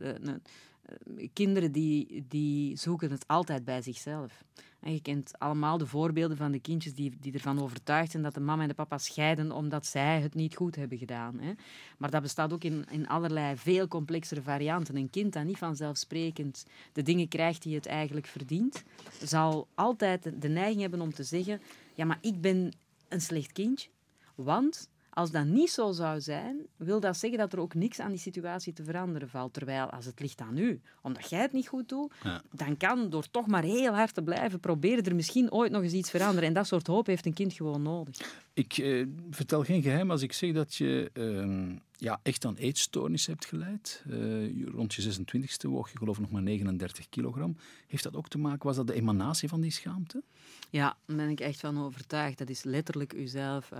Eh, 0.88 1.28
kinderen 1.32 1.72
die, 1.72 2.24
die 2.28 2.76
zoeken 2.76 3.10
het 3.10 3.26
altijd 3.26 3.64
bij 3.64 3.82
zichzelf. 3.82 4.44
En 4.80 4.92
je 4.92 5.02
kent 5.02 5.38
allemaal 5.38 5.78
de 5.78 5.86
voorbeelden 5.86 6.36
van 6.36 6.52
de 6.52 6.58
kindjes 6.58 6.94
die, 6.94 7.16
die 7.20 7.32
ervan 7.32 7.62
overtuigd 7.62 8.10
zijn 8.10 8.22
dat 8.22 8.34
de 8.34 8.40
mama 8.40 8.62
en 8.62 8.68
de 8.68 8.74
papa 8.74 8.98
scheiden 8.98 9.52
omdat 9.52 9.86
zij 9.86 10.20
het 10.20 10.34
niet 10.34 10.56
goed 10.56 10.76
hebben 10.76 10.98
gedaan. 10.98 11.38
Hè. 11.40 11.52
Maar 11.98 12.10
dat 12.10 12.22
bestaat 12.22 12.52
ook 12.52 12.64
in, 12.64 12.84
in 12.90 13.08
allerlei 13.08 13.56
veel 13.56 13.88
complexere 13.88 14.42
varianten. 14.42 14.96
Een 14.96 15.10
kind 15.10 15.32
dat 15.32 15.44
niet 15.44 15.58
vanzelfsprekend 15.58 16.66
de 16.92 17.02
dingen 17.02 17.28
krijgt 17.28 17.62
die 17.62 17.74
het 17.74 17.86
eigenlijk 17.86 18.26
verdient, 18.26 18.84
zal 19.22 19.68
altijd 19.74 20.42
de 20.42 20.48
neiging 20.48 20.80
hebben 20.80 21.00
om 21.00 21.14
te 21.14 21.24
zeggen: 21.24 21.60
Ja, 21.94 22.04
maar 22.04 22.18
ik 22.20 22.40
ben 22.40 22.72
een 23.08 23.20
slecht 23.20 23.52
kindje, 23.52 23.88
want 24.34 24.88
als 25.10 25.30
dat 25.30 25.44
niet 25.44 25.70
zo 25.70 25.92
zou 25.92 26.20
zijn, 26.20 26.66
wil 26.76 27.00
dat 27.00 27.16
zeggen 27.16 27.38
dat 27.38 27.52
er 27.52 27.60
ook 27.60 27.74
niks 27.74 28.00
aan 28.00 28.10
die 28.10 28.18
situatie 28.18 28.72
te 28.72 28.84
veranderen 28.84 29.28
valt. 29.28 29.52
Terwijl 29.52 29.90
als 29.90 30.04
het 30.04 30.20
ligt 30.20 30.40
aan 30.40 30.56
u, 30.56 30.80
omdat 31.02 31.30
jij 31.30 31.40
het 31.40 31.52
niet 31.52 31.68
goed 31.68 31.88
doet, 31.88 32.12
dan 32.52 32.76
kan 32.76 33.10
door 33.10 33.30
toch 33.30 33.46
maar 33.46 33.62
heel 33.62 33.94
hard 33.94 34.14
te 34.14 34.22
blijven 34.22 34.60
proberen 34.60 35.04
er 35.04 35.14
misschien 35.14 35.52
ooit 35.52 35.72
nog 35.72 35.82
eens 35.82 35.92
iets 35.92 36.10
veranderen. 36.10 36.48
En 36.48 36.54
dat 36.54 36.66
soort 36.66 36.86
hoop 36.86 37.06
heeft 37.06 37.26
een 37.26 37.32
kind 37.32 37.52
gewoon 37.52 37.82
nodig. 37.82 38.16
Ik 38.52 38.78
eh, 38.78 39.06
vertel 39.30 39.62
geen 39.62 39.82
geheim 39.82 40.10
als 40.10 40.22
ik 40.22 40.32
zeg 40.32 40.52
dat 40.52 40.74
je 40.74 41.10
ehm, 41.12 41.76
ja, 41.96 42.20
echt 42.22 42.44
aan 42.44 42.56
eetstoornissen 42.56 43.32
hebt 43.32 43.46
geleid. 43.46 44.04
Uh, 44.08 44.66
rond 44.66 44.94
je 44.94 45.02
26e 45.02 45.70
woog 45.70 45.92
je 45.92 45.98
geloof 45.98 46.16
ik 46.16 46.22
nog 46.22 46.30
maar 46.30 46.42
39 46.42 47.08
kilogram. 47.08 47.56
Heeft 47.86 48.02
dat 48.02 48.16
ook 48.16 48.28
te 48.28 48.38
maken, 48.38 48.66
was 48.66 48.76
dat 48.76 48.86
de 48.86 48.94
emanatie 48.94 49.48
van 49.48 49.60
die 49.60 49.70
schaamte? 49.70 50.22
Ja, 50.70 50.96
daar 51.06 51.16
ben 51.16 51.28
ik 51.28 51.40
echt 51.40 51.60
van 51.60 51.84
overtuigd. 51.84 52.38
Dat 52.38 52.48
is 52.48 52.62
letterlijk 52.62 53.12
uzelf 53.12 53.70
uh, 53.72 53.78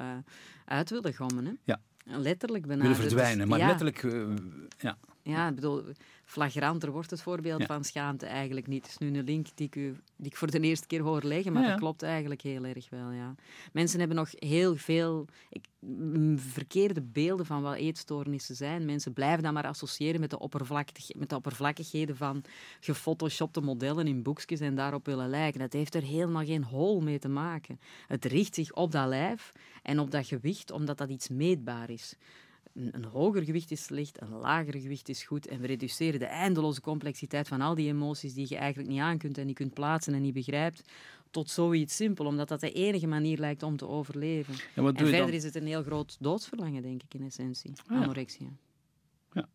uit 0.64 0.90
willen 0.90 1.14
gommen. 1.14 1.44
Hè? 1.44 1.52
Ja. 1.64 1.80
Letterlijk 2.04 2.66
benaderd. 2.66 2.96
Willen 2.96 3.10
verdwijnen, 3.10 3.48
maar 3.48 3.58
letterlijk... 3.58 4.02
Uh, 4.02 4.34
ja. 4.78 4.96
Ja, 5.28 5.48
ik 5.48 5.54
bedoel, 5.54 5.82
flagranter 6.24 6.90
wordt 6.90 7.10
het 7.10 7.22
voorbeeld 7.22 7.64
van 7.64 7.84
schaamte 7.84 8.26
eigenlijk 8.26 8.66
niet. 8.66 8.82
Het 8.82 8.90
is 8.90 8.98
nu 8.98 9.18
een 9.18 9.24
link 9.24 9.46
die 9.54 9.66
ik, 9.66 9.76
u, 9.76 9.96
die 10.16 10.26
ik 10.26 10.36
voor 10.36 10.50
de 10.50 10.60
eerste 10.60 10.86
keer 10.86 11.00
hoor 11.00 11.22
leggen, 11.22 11.52
maar 11.52 11.68
dat 11.68 11.78
klopt 11.78 12.02
eigenlijk 12.02 12.42
heel 12.42 12.64
erg 12.64 12.90
wel. 12.90 13.10
Ja. 13.10 13.34
Mensen 13.72 13.98
hebben 13.98 14.16
nog 14.16 14.30
heel 14.32 14.76
veel 14.76 15.26
ik, 15.48 15.66
verkeerde 16.36 17.02
beelden 17.02 17.46
van 17.46 17.62
wat 17.62 17.74
eetstoornissen 17.74 18.56
zijn. 18.56 18.84
Mensen 18.84 19.12
blijven 19.12 19.42
dat 19.42 19.52
maar 19.52 19.66
associëren 19.66 20.20
met 20.20 20.30
de, 20.30 20.38
oppervlakkig, 20.38 21.14
met 21.14 21.28
de 21.28 21.36
oppervlakkigheden 21.36 22.16
van 22.16 22.44
gefotoshopte 22.80 23.60
modellen 23.60 24.06
in 24.06 24.22
boekjes 24.22 24.60
en 24.60 24.74
daarop 24.74 25.06
willen 25.06 25.28
lijken. 25.28 25.60
Dat 25.60 25.72
heeft 25.72 25.94
er 25.94 26.02
helemaal 26.02 26.44
geen 26.44 26.64
hol 26.64 27.00
mee 27.00 27.18
te 27.18 27.28
maken. 27.28 27.80
Het 28.06 28.24
richt 28.24 28.54
zich 28.54 28.72
op 28.72 28.92
dat 28.92 29.08
lijf 29.08 29.52
en 29.82 29.98
op 29.98 30.10
dat 30.10 30.26
gewicht, 30.26 30.70
omdat 30.70 30.98
dat 30.98 31.10
iets 31.10 31.28
meetbaar 31.28 31.90
is 31.90 32.16
een, 32.78 32.94
een, 32.94 33.04
hoger 33.04 33.42
gewicht 33.42 33.70
is 33.70 33.82
slecht, 33.82 34.20
een 34.20 34.32
lager 34.32 34.80
gewicht 34.80 35.08
is 35.08 35.22
goed. 35.22 35.46
En 35.46 35.60
we 35.60 35.66
reduceren 35.66 36.20
de 36.20 36.26
eindeloze 36.26 36.80
complexiteit 36.80 37.48
van 37.48 37.60
al 37.60 37.74
die 37.74 37.88
emoties 37.88 38.34
die 38.34 38.46
je 38.48 38.56
eigenlijk 38.56 38.90
niet 38.90 39.00
aan 39.00 39.18
kunt 39.18 39.38
en 39.38 39.46
niet 39.46 39.54
kunt 39.54 39.74
plaatsen 39.74 40.14
en 40.14 40.22
niet 40.22 40.34
begrijpt, 40.34 40.82
tot 41.30 41.50
zoiets 41.50 41.96
simpel, 41.96 42.26
omdat 42.26 42.48
dat 42.48 42.60
de 42.60 42.72
enige 42.72 43.06
manier 43.06 43.38
lijkt 43.38 43.62
om 43.62 43.76
te 43.76 43.88
overleven. 43.88 44.54
en 44.74 44.96
verder 44.96 45.34
is 45.34 45.44
het 45.44 45.54
een 45.54 45.66
heel 45.66 45.82
groot 45.82 46.16
doodsverlangen, 46.20 46.82
denk 46.82 47.02
ik, 47.02 47.14
in 47.14 47.24
essentie. 47.24 47.72
Ah, 47.86 48.02
Anorexia. 48.02 48.48
Ja. 49.32 49.48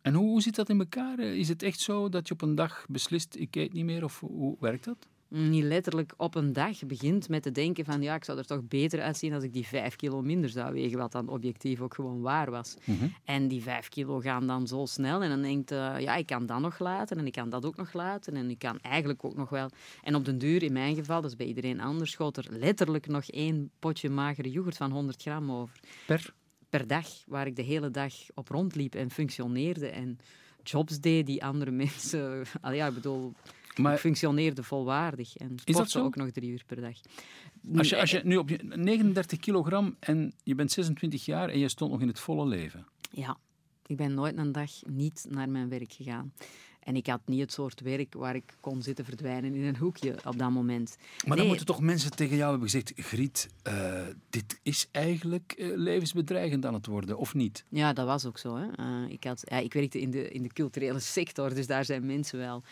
En 0.00 0.14
hoe, 0.14 0.28
hoe 0.28 0.42
zit 0.42 0.54
dat 0.54 0.68
in 0.68 0.78
elkaar? 0.78 1.18
Is 1.18 1.48
het 1.48 1.62
echt 1.62 1.80
zo 1.80 2.08
dat 2.08 2.28
je 2.28 2.34
op 2.34 2.42
een 2.42 2.54
dag 2.54 2.86
beslist, 2.88 3.36
ik 3.36 3.56
eet 3.56 3.72
niet 3.72 3.84
meer, 3.84 4.04
of 4.04 4.20
hoe 4.20 4.56
werkt 4.60 4.84
dat? 4.84 5.08
Niet 5.28 5.64
letterlijk 5.64 6.14
op 6.16 6.34
een 6.34 6.52
dag 6.52 6.86
begint 6.86 7.28
met 7.28 7.42
te 7.42 7.52
denken 7.52 7.84
van 7.84 8.02
ja, 8.02 8.14
ik 8.14 8.24
zou 8.24 8.38
er 8.38 8.46
toch 8.46 8.68
beter 8.68 9.00
uitzien 9.00 9.32
als 9.32 9.44
ik 9.44 9.52
die 9.52 9.66
vijf 9.66 9.96
kilo 9.96 10.22
minder 10.22 10.50
zou 10.50 10.72
wegen, 10.72 10.98
wat 10.98 11.12
dan 11.12 11.28
objectief 11.28 11.80
ook 11.80 11.94
gewoon 11.94 12.20
waar 12.20 12.50
was. 12.50 12.76
Mhm. 12.84 13.06
En 13.24 13.48
die 13.48 13.62
vijf 13.62 13.88
kilo 13.88 14.20
gaan 14.20 14.46
dan 14.46 14.66
zo 14.66 14.86
snel 14.86 15.22
en 15.22 15.28
dan 15.28 15.42
denkt 15.42 15.72
uh, 15.72 16.00
ja, 16.00 16.16
ik 16.16 16.26
kan 16.26 16.46
dat 16.46 16.60
nog 16.60 16.78
laten 16.78 17.18
en 17.18 17.26
ik 17.26 17.32
kan 17.32 17.50
dat 17.50 17.64
ook 17.64 17.76
nog 17.76 17.92
laten 17.92 18.36
en 18.36 18.50
ik 18.50 18.58
kan 18.58 18.80
eigenlijk 18.80 19.24
ook 19.24 19.36
nog 19.36 19.50
wel. 19.50 19.70
En 20.02 20.14
op 20.14 20.24
den 20.24 20.38
duur, 20.38 20.62
in 20.62 20.72
mijn 20.72 20.94
geval, 20.94 21.20
dat 21.20 21.30
is 21.30 21.36
bij 21.36 21.46
iedereen 21.46 21.80
anders, 21.80 22.10
schoot 22.10 22.36
er 22.36 22.46
letterlijk 22.50 23.06
nog 23.06 23.24
één 23.24 23.70
potje 23.78 24.10
magere 24.10 24.50
yoghurt 24.50 24.76
van 24.76 24.90
100 24.90 25.22
gram 25.22 25.52
over. 25.52 25.80
Per? 26.06 26.34
Per 26.68 26.86
dag, 26.86 27.06
waar 27.26 27.46
ik 27.46 27.56
de 27.56 27.62
hele 27.62 27.90
dag 27.90 28.14
op 28.34 28.48
rondliep 28.48 28.94
en 28.94 29.10
functioneerde 29.10 29.88
en 29.88 30.18
jobs 30.62 31.00
deed 31.00 31.26
die 31.26 31.44
andere 31.44 31.70
mensen... 31.84 32.44
Al 32.60 32.72
ja, 32.72 32.86
ik 32.86 32.94
bedoel... 32.94 33.34
Maar, 33.78 33.92
ik 33.92 33.98
functioneerde 33.98 34.62
volwaardig 34.62 35.36
en 35.36 35.58
sportte 35.64 36.00
ook 36.00 36.16
nog 36.16 36.30
drie 36.30 36.50
uur 36.50 36.62
per 36.66 36.80
dag. 36.80 36.96
Als 37.76 37.88
je, 37.88 38.00
als 38.00 38.10
je 38.10 38.20
nu 38.24 38.36
op 38.36 38.48
je 38.48 38.58
39 38.62 39.38
kilogram 39.38 39.96
en 40.00 40.32
je 40.42 40.54
bent 40.54 40.72
26 40.72 41.24
jaar 41.24 41.48
en 41.48 41.58
je 41.58 41.68
stond 41.68 41.90
nog 41.90 42.00
in 42.00 42.08
het 42.08 42.20
volle 42.20 42.46
leven. 42.46 42.86
Ja, 43.10 43.36
ik 43.86 43.96
ben 43.96 44.14
nooit 44.14 44.36
een 44.36 44.52
dag 44.52 44.70
niet 44.86 45.26
naar 45.28 45.48
mijn 45.48 45.68
werk 45.68 45.92
gegaan. 45.92 46.32
En 46.88 46.96
ik 46.96 47.06
had 47.06 47.20
niet 47.24 47.40
het 47.40 47.52
soort 47.52 47.80
werk 47.80 48.14
waar 48.14 48.34
ik 48.34 48.54
kon 48.60 48.82
zitten 48.82 49.04
verdwijnen 49.04 49.54
in 49.54 49.64
een 49.64 49.76
hoekje 49.76 50.14
op 50.24 50.38
dat 50.38 50.50
moment. 50.50 50.96
Maar 51.26 51.36
dan 51.36 51.46
moeten 51.46 51.66
toch 51.66 51.80
mensen 51.80 52.10
tegen 52.10 52.36
jou 52.36 52.50
hebben 52.50 52.70
gezegd: 52.70 52.92
Griet, 52.96 53.48
eh, 53.62 54.02
dit 54.30 54.60
is 54.62 54.88
eigenlijk 54.92 55.52
eh, 55.52 55.68
levensbedreigend 55.74 56.66
aan 56.66 56.74
het 56.74 56.86
worden, 56.86 57.18
of 57.18 57.34
niet? 57.34 57.64
Ja, 57.68 57.92
dat 57.92 58.06
was 58.06 58.26
ook 58.26 58.38
zo. 58.38 58.56
Hè. 58.56 58.66
Eh, 58.72 59.10
ik, 59.10 59.24
had, 59.24 59.42
ja, 59.44 59.56
ik 59.56 59.72
werkte 59.72 60.00
in 60.00 60.10
de, 60.10 60.30
in 60.30 60.42
de 60.42 60.52
culturele 60.52 60.98
sector, 61.18 61.54
dus 61.54 61.66
daar 61.66 61.84
zijn 61.84 62.06
mensen 62.06 62.38
wel 62.38 62.62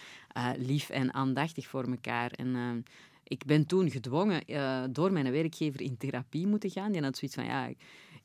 lief 0.56 0.88
en 0.88 1.14
aandachtig 1.14 1.66
voor 1.66 1.84
elkaar. 1.84 2.30
En 2.30 2.84
ik 3.24 3.44
ben 3.44 3.66
toen 3.66 3.90
gedwongen 3.90 4.42
door 4.92 5.12
mijn 5.12 5.32
werkgever 5.32 5.80
in 5.80 5.96
therapie 5.96 6.46
moeten 6.46 6.70
gaan. 6.70 6.92
Die 6.92 7.02
had 7.02 7.16
zoiets 7.16 7.36
van, 7.36 7.44
ja, 7.44 7.70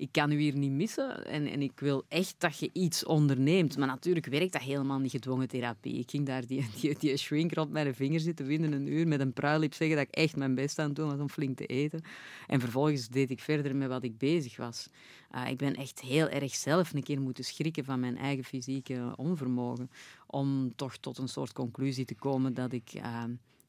ik, 0.01 0.11
kan 0.11 0.31
u 0.31 0.39
hier 0.39 0.57
niet 0.57 0.71
missen 0.71 1.25
en, 1.25 1.47
en 1.47 1.61
ik 1.61 1.79
wil 1.79 2.05
echt 2.07 2.35
dat 2.37 2.57
je 2.57 2.69
iets 2.73 3.05
onderneemt. 3.05 3.77
Maar 3.77 3.87
natuurlijk 3.87 4.25
werkt 4.25 4.53
dat 4.53 4.61
helemaal 4.61 4.99
niet 4.99 5.11
gedwongen 5.11 5.47
therapie. 5.47 5.99
Ik 5.99 6.09
ging 6.09 6.25
daar 6.25 6.45
die, 6.45 6.65
die, 6.81 6.95
die 6.99 7.17
shrink 7.17 7.53
rond 7.53 7.71
mijn 7.71 7.95
vinger 7.95 8.19
zitten 8.19 8.45
winnen 8.45 8.73
een 8.73 8.87
uur 8.87 9.07
met 9.07 9.19
een 9.19 9.33
pruilip 9.33 9.73
zeggen 9.73 9.97
dat 9.97 10.07
ik 10.07 10.13
echt 10.13 10.35
mijn 10.35 10.55
best 10.55 10.79
aan 10.79 10.85
het 10.85 10.95
doen 10.95 11.09
was 11.09 11.19
om 11.19 11.29
flink 11.29 11.57
te 11.57 11.65
eten. 11.65 12.01
En 12.47 12.59
vervolgens 12.59 13.07
deed 13.07 13.29
ik 13.29 13.39
verder 13.39 13.75
met 13.75 13.87
wat 13.87 14.03
ik 14.03 14.17
bezig 14.17 14.57
was. 14.57 14.89
Uh, 15.35 15.49
ik 15.49 15.57
ben 15.57 15.75
echt 15.75 15.99
heel 15.99 16.29
erg 16.29 16.55
zelf 16.55 16.93
een 16.93 17.03
keer 17.03 17.21
moeten 17.21 17.43
schrikken 17.43 17.85
van 17.85 17.99
mijn 17.99 18.17
eigen 18.17 18.43
fysieke 18.43 19.13
onvermogen. 19.15 19.89
Om 20.27 20.75
toch 20.75 20.97
tot 20.97 21.17
een 21.17 21.27
soort 21.27 21.53
conclusie 21.53 22.05
te 22.05 22.15
komen 22.15 22.53
dat 22.53 22.73
ik 22.73 22.93
uh, 22.95 23.23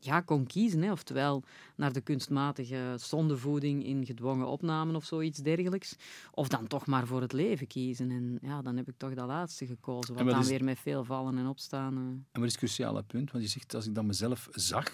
ja, 0.05 0.21
kon 0.21 0.47
kiezen. 0.47 0.83
Hè. 0.83 0.91
Oftewel 0.93 1.43
naar 1.77 1.93
de 1.93 2.01
kunstmatige 2.01 2.95
zondevoeding 2.97 3.85
in 3.85 4.07
gedwongen 4.07 4.47
opnamen 4.47 4.97
of 4.97 5.05
zoiets 5.05 5.39
dergelijks. 5.39 5.97
Of 6.31 6.49
dan 6.49 6.67
toch 6.67 6.87
maar 6.87 7.07
voor 7.07 7.21
het 7.21 7.33
leven 7.33 7.67
kiezen. 7.67 8.11
En 8.11 8.39
ja, 8.43 8.63
dan 8.63 8.77
heb 8.77 8.89
ik 8.89 8.95
toch 8.97 9.15
dat 9.15 9.27
laatste 9.27 9.67
gekozen. 9.67 10.15
Wat 10.15 10.23
wat 10.25 10.33
dan 10.33 10.43
is- 10.43 10.49
weer 10.49 10.65
met 10.65 10.79
veel 10.79 11.05
vallen 11.05 11.39
en 11.39 11.47
opstaan. 11.47 11.93
uh. 11.95 12.01
En 12.03 12.27
wat 12.33 12.43
is 12.45 12.49
het 12.51 12.59
cruciale 12.59 13.03
punt? 13.03 13.31
Want 13.33 13.45
je 13.45 13.51
zegt, 13.51 13.75
als 13.75 13.87
ik 13.87 13.95
dan 13.95 14.07
mezelf 14.07 14.49
zag, 14.51 14.89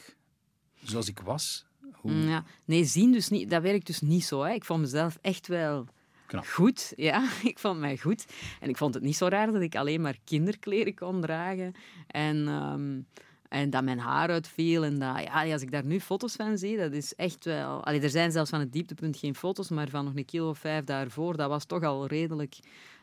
zoals 0.83 1.09
ik 1.09 1.21
was, 1.21 1.67
hoe... 1.93 2.11
Mm, 2.13 2.29
Ja. 2.29 2.45
Nee, 2.65 2.85
zien 2.85 3.13
dus 3.13 3.29
niet. 3.29 3.51
Dat 3.51 3.63
werkt 3.63 3.87
dus 3.87 4.01
niet 4.01 4.25
zo. 4.25 4.43
Hè. 4.43 4.53
Ik 4.53 4.65
vond 4.65 4.81
mezelf 4.81 5.19
echt 5.21 5.47
wel 5.47 5.87
Knap. 6.27 6.47
goed. 6.47 6.93
Ja, 6.97 7.29
ik 7.43 7.59
vond 7.59 7.81
mij 7.81 7.99
goed. 7.99 8.27
En 8.61 8.69
ik 8.69 8.77
vond 8.77 8.95
het 8.95 9.03
niet 9.03 9.17
zo 9.17 9.27
raar 9.27 9.53
dat 9.53 9.63
ik 9.63 9.77
alleen 9.77 10.01
maar 10.01 10.19
kinderkleren 10.25 10.95
kon 10.95 11.21
dragen. 11.21 11.73
En, 12.07 12.49
ehm, 12.49 13.01
en 13.49 13.71
dat 13.71 13.85
mijn 13.85 13.99
haar 13.99 14.29
uitviel. 14.31 14.85
En 14.85 14.99
dat, 14.99 15.23
ja, 15.23 15.53
als 15.53 15.63
ik 15.63 15.71
daar 15.71 15.85
nu 15.85 16.01
foto's 16.01 16.35
van 16.37 16.59
zie, 16.59 16.77
dat 16.77 16.93
is 16.93 17.15
echt 17.15 17.45
wel... 17.45 17.85
Allee, 17.85 18.01
er 18.01 18.11
zijn 18.11 18.33
zelfs 18.33 18.51
van 18.51 18.61
het 18.61 18.73
dieptepunt 18.73 19.17
geen 19.17 19.35
foto's, 19.35 19.69
maar 19.69 19.89
van 19.89 20.05
nog 20.05 20.15
een 20.17 20.25
kilo 20.25 20.49
of 20.49 20.59
vijf 20.59 20.85
daarvoor, 20.85 21.37
dat 21.37 21.49
was 21.49 21.65
toch 21.65 21.83
al 21.83 22.07
redelijk... 22.07 22.59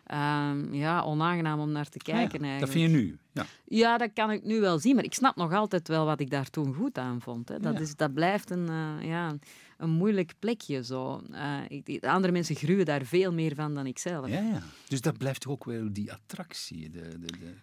ehm, 0.06 0.74
ja, 0.74 1.02
onaangenaam 1.04 1.60
om 1.60 1.72
naar 1.72 1.90
te 1.90 2.00
Ah 2.00 2.06
ja, 2.08 2.14
kijken 2.14 2.40
eigenlijk. 2.44 2.60
dat 2.60 2.70
vind 2.70 2.92
je 2.92 2.98
nu? 2.98 3.18
Ja. 3.32 3.46
Ja, 3.66 3.98
dat 3.98 4.10
kan 4.14 4.32
ik 4.32 4.44
nu 4.44 4.60
wel 4.60 4.80
zien, 4.80 4.96
maar 4.96 5.04
ik 5.04 5.14
snap 5.14 5.36
nog 5.36 5.54
altijd 5.54 5.88
wel 5.88 6.06
wat 6.06 6.20
ik 6.20 6.30
daar 6.30 6.50
toen 6.50 6.74
goed 6.74 6.98
aan 6.98 7.22
vond. 7.22 7.50
Hè. 7.50 7.60
Dat, 7.60 7.74
Ja. 7.74 7.80
is, 7.80 7.96
dat 7.96 8.14
blijft 8.14 8.50
een, 8.50 8.70
eh, 8.70 9.08
ja, 9.08 9.36
een 9.78 9.90
moeilijk 9.90 10.34
plekje. 10.40 10.84
Zo. 10.84 11.22
Eh, 11.32 11.58
ik, 11.68 12.06
andere 12.06 12.34
mensen 12.34 12.56
gruwen 12.56 12.86
daar 12.86 13.06
veel 13.06 13.34
meer 13.34 13.56
van 13.56 13.74
dan 13.74 13.86
ik 13.86 13.98
zelf. 14.00 14.28
Ja, 14.28 14.40
ja. 14.42 14.62
Dus 14.88 15.02
dat 15.02 15.18
blijft 15.18 15.42
toch 15.42 15.52
ook 15.52 15.64
wel 15.66 15.94
die 15.94 16.12
attractie. 16.14 16.90
De, 16.90 17.02
de, 17.20 17.26
de... 17.40 17.54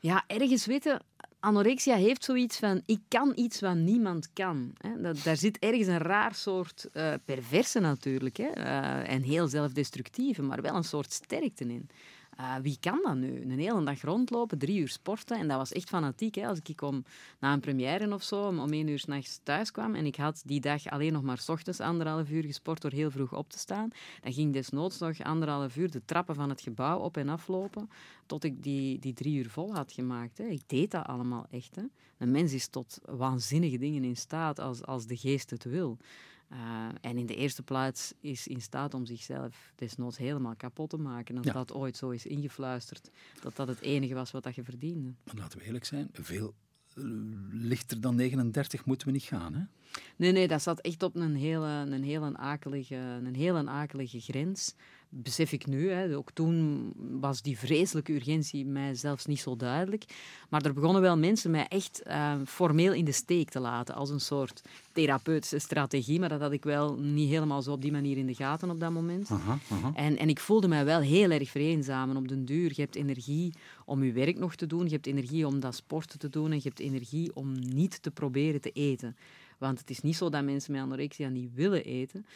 Ja, 0.00 0.24
ergens 0.26 0.66
weten, 0.66 1.02
anorexia 1.40 1.96
heeft 1.96 2.24
zoiets 2.24 2.58
van, 2.58 2.82
ik 2.86 3.00
kan 3.08 3.32
iets 3.34 3.60
wat 3.60 3.74
niemand 3.74 4.32
kan. 4.32 4.72
Hè. 4.78 5.00
Dat, 5.00 5.22
daar 5.22 5.36
zit 5.36 5.58
ergens 5.58 5.86
een 5.86 5.98
raar 5.98 6.34
soort 6.34 6.88
eh, 6.92 7.12
perverse 7.24 7.80
natuurlijk, 7.80 8.36
hè. 8.36 8.46
eh, 8.48 9.12
en 9.12 9.22
heel 9.22 9.48
zelfdestructieve, 9.48 10.42
maar 10.42 10.62
wel 10.62 10.74
een 10.74 10.84
soort 10.84 11.12
sterkte 11.12 11.64
in. 11.64 11.88
Eh, 12.38 12.54
wie 12.62 12.76
kan 12.80 13.00
dat 13.02 13.14
nu? 13.14 13.40
Een 13.40 13.58
hele 13.58 13.84
dag 13.84 14.02
rondlopen, 14.02 14.58
drie 14.58 14.80
uur 14.80 14.88
sporten. 14.88 15.38
En 15.38 15.48
dat 15.48 15.56
was 15.56 15.72
echt 15.72 15.88
fanatiek. 15.88 16.34
Hè? 16.34 16.46
Als 16.46 16.58
ik 16.62 16.82
om, 16.82 17.04
na 17.38 17.52
een 17.52 17.60
première 17.60 18.14
of 18.14 18.22
zo 18.22 18.46
om, 18.46 18.72
één 18.72 18.88
uur 18.88 18.98
s'nachts 18.98 19.40
thuis 19.42 19.70
kwam 19.70 19.94
en 19.94 20.06
ik 20.06 20.16
had 20.16 20.42
die 20.44 20.60
dag 20.60 20.86
alleen 20.86 21.12
nog 21.12 21.22
maar 21.22 21.38
's 21.38 21.48
ochtends 21.48 21.80
anderhalf 21.80 22.30
uur 22.30 22.44
gesport 22.44 22.82
door 22.82 22.90
heel 22.90 23.10
vroeg 23.10 23.34
op 23.34 23.50
te 23.50 23.58
staan, 23.58 23.90
dan 24.22 24.32
ging 24.32 24.52
desnoods 24.52 24.98
nog 24.98 25.22
anderhalf 25.22 25.76
uur 25.76 25.90
de 25.90 26.04
trappen 26.04 26.34
van 26.34 26.48
het 26.48 26.60
gebouw 26.60 26.98
op 26.98 27.16
en 27.16 27.28
aflopen 27.28 27.90
tot 28.26 28.44
ik 28.44 28.62
die, 28.62 28.98
die 28.98 29.12
drie 29.12 29.38
uur 29.38 29.50
vol 29.50 29.74
had 29.74 29.92
gemaakt. 29.92 30.38
Hè. 30.38 30.44
Ik 30.44 30.62
deed 30.66 30.90
dat 30.90 31.06
allemaal 31.06 31.46
echt. 31.50 31.76
Hè. 31.76 31.82
Een 32.18 32.30
mens 32.30 32.52
is 32.52 32.68
tot 32.68 32.98
waanzinnige 33.04 33.78
dingen 33.78 34.04
in 34.04 34.16
staat 34.16 34.58
als, 34.58 34.84
als 34.84 35.06
de 35.06 35.16
geest 35.16 35.50
het 35.50 35.64
wil. 35.64 35.98
Uh, 36.52 36.88
en 37.00 37.18
in 37.18 37.26
de 37.26 37.34
eerste 37.36 37.62
plaats 37.62 38.12
is 38.20 38.46
in 38.46 38.60
staat 38.60 38.94
om 38.94 39.06
zichzelf 39.06 39.72
desnoods 39.74 40.16
helemaal 40.18 40.56
kapot 40.56 40.90
te 40.90 40.96
maken. 40.96 41.36
Als 41.36 41.46
Ja. 41.46 41.52
dat 41.52 41.72
ooit 41.72 41.96
zo 41.96 42.10
is 42.10 42.26
ingefluisterd, 42.26 43.10
dat 43.42 43.56
dat 43.56 43.68
het 43.68 43.80
enige 43.80 44.14
was 44.14 44.30
wat 44.30 44.42
dat 44.42 44.54
je 44.54 44.64
verdiende. 44.64 45.14
Maar 45.24 45.34
laten 45.36 45.58
we 45.58 45.64
eerlijk 45.64 45.84
zijn, 45.84 46.08
veel 46.12 46.54
eh, 46.94 47.02
lichter 47.50 48.00
dan 48.00 48.14
39 48.14 48.84
moeten 48.84 49.06
we 49.06 49.12
niet 49.12 49.22
gaan. 49.22 49.54
Hè? 49.54 49.62
Nee, 50.16 50.32
nee, 50.32 50.48
dat 50.48 50.62
zat 50.62 50.80
echt 50.80 51.02
op 51.02 51.14
een 51.16 51.36
hele, 51.36 51.66
een 51.66 52.04
hele, 52.04 52.36
akelige, 52.36 52.94
een 52.96 53.34
hele 53.36 53.68
akelige 53.68 54.20
grens. 54.20 54.74
Besef 55.10 55.52
ik 55.52 55.66
nu. 55.66 55.90
Hè. 55.90 56.16
Ook 56.16 56.30
toen 56.30 56.92
was 57.20 57.42
die 57.42 57.58
vreselijke 57.58 58.14
urgentie 58.14 58.66
mij 58.66 58.94
zelfs 58.94 59.26
niet 59.26 59.40
zo 59.40 59.56
duidelijk. 59.56 60.04
Maar 60.48 60.62
er 60.62 60.72
begonnen 60.72 61.02
wel 61.02 61.16
mensen 61.16 61.50
mij 61.50 61.66
echt 61.68 62.02
uh, 62.06 62.34
formeel 62.46 62.92
in 62.92 63.04
de 63.04 63.12
steek 63.12 63.50
te 63.50 63.60
laten. 63.60 63.94
Als 63.94 64.10
een 64.10 64.20
soort 64.20 64.62
therapeutische 64.92 65.58
strategie. 65.58 66.20
Maar 66.20 66.28
dat 66.28 66.40
had 66.40 66.52
ik 66.52 66.64
wel 66.64 66.96
niet 66.96 67.28
helemaal 67.28 67.62
zo 67.62 67.72
op 67.72 67.82
die 67.82 67.92
manier 67.92 68.16
in 68.16 68.26
de 68.26 68.34
gaten 68.34 68.70
op 68.70 68.80
dat 68.80 68.90
moment. 68.90 69.30
Aha, 69.30 69.58
aha. 69.70 69.92
En, 69.94 70.16
en 70.16 70.28
ik 70.28 70.40
voelde 70.40 70.68
mij 70.68 70.84
wel 70.84 71.00
heel 71.00 71.30
erg 71.30 71.50
vereenzamen 71.50 72.16
op 72.16 72.28
den 72.28 72.44
duur. 72.44 72.72
Je 72.74 72.82
hebt 72.82 72.96
energie 72.96 73.52
om 73.84 74.04
je 74.04 74.12
werk 74.12 74.38
nog 74.38 74.54
te 74.54 74.66
doen. 74.66 74.84
Je 74.84 74.92
hebt 74.92 75.06
energie 75.06 75.46
om 75.46 75.60
dat 75.60 75.74
sporten 75.74 76.18
te 76.18 76.28
doen. 76.28 76.50
En 76.50 76.56
je 76.56 76.68
hebt 76.68 76.80
energie 76.80 77.30
om 77.34 77.52
niet 77.58 78.02
te 78.02 78.10
proberen 78.10 78.60
te 78.60 78.70
eten. 78.70 79.16
Want 79.58 79.78
het 79.78 79.90
is 79.90 80.00
niet 80.00 80.16
zo 80.16 80.28
dat 80.28 80.44
mensen 80.44 80.72
met 80.72 80.82
anorexia 80.82 81.28
niet 81.28 81.54
willen 81.54 81.84
eten. 81.84 82.26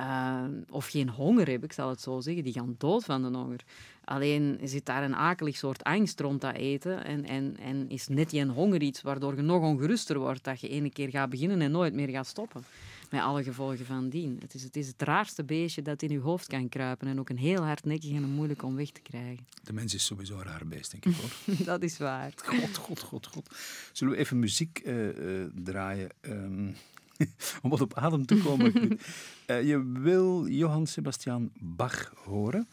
Uh, 0.00 0.44
of 0.70 0.86
geen 0.86 1.08
honger 1.08 1.48
hebben, 1.48 1.68
ik 1.68 1.74
zal 1.74 1.88
het 1.88 2.00
zo 2.00 2.20
zeggen. 2.20 2.44
Die 2.44 2.52
gaan 2.52 2.74
dood 2.78 3.04
van 3.04 3.22
de 3.22 3.38
honger. 3.38 3.64
Alleen 4.04 4.58
zit 4.62 4.86
daar 4.86 5.02
een 5.02 5.16
akelig 5.16 5.56
soort 5.56 5.84
angst 5.84 6.20
rond 6.20 6.40
dat 6.40 6.54
eten. 6.54 7.04
En, 7.04 7.24
en, 7.24 7.56
en 7.60 7.88
is 7.88 8.08
net 8.08 8.30
die 8.30 8.46
honger 8.46 8.82
iets 8.82 9.02
waardoor 9.02 9.36
je 9.36 9.42
nog 9.42 9.62
ongeruster 9.62 10.18
wordt. 10.18 10.44
Dat 10.44 10.60
je 10.60 10.68
ene 10.68 10.90
keer 10.90 11.08
gaat 11.08 11.30
beginnen 11.30 11.60
en 11.60 11.70
nooit 11.70 11.94
meer 11.94 12.08
gaat 12.08 12.26
stoppen. 12.26 12.64
Met 13.10 13.20
alle 13.20 13.42
gevolgen 13.42 13.86
van 13.86 14.08
dien. 14.08 14.38
Het 14.40 14.54
is, 14.54 14.62
het 14.62 14.76
is 14.76 14.86
het 14.86 15.02
raarste 15.02 15.44
beestje 15.44 15.82
dat 15.82 16.02
in 16.02 16.10
je 16.10 16.18
hoofd 16.18 16.46
kan 16.46 16.68
kruipen. 16.68 17.08
En 17.08 17.18
ook 17.18 17.28
een 17.28 17.38
heel 17.38 17.62
hardnekkig 17.62 18.10
en 18.10 18.30
moeilijk 18.30 18.62
om 18.62 18.76
weg 18.76 18.90
te 18.90 19.00
krijgen. 19.00 19.46
De 19.62 19.72
mens 19.72 19.94
is 19.94 20.04
sowieso 20.04 20.38
een 20.38 20.44
raar 20.44 20.66
beest, 20.66 20.90
denk 20.90 21.04
ik 21.04 21.14
hoor. 21.14 21.56
dat 21.72 21.82
is 21.82 21.98
waar. 21.98 22.32
God, 22.44 22.76
god, 22.76 23.00
god, 23.00 23.26
god. 23.26 23.56
Zullen 23.92 24.14
we 24.14 24.18
even 24.18 24.38
muziek 24.38 24.82
uh, 24.84 25.18
uh, 25.18 25.46
draaien? 25.54 26.10
Um, 26.20 26.74
om 27.62 27.70
wat 27.70 27.80
op 27.80 27.94
adem 27.94 28.26
te 28.26 28.36
komen. 28.36 28.98
uh, 29.46 29.62
je 29.70 29.92
wil 29.92 30.48
Johann 30.48 30.86
Sebastian 30.86 31.50
Bach 31.60 32.12
horen. 32.24 32.68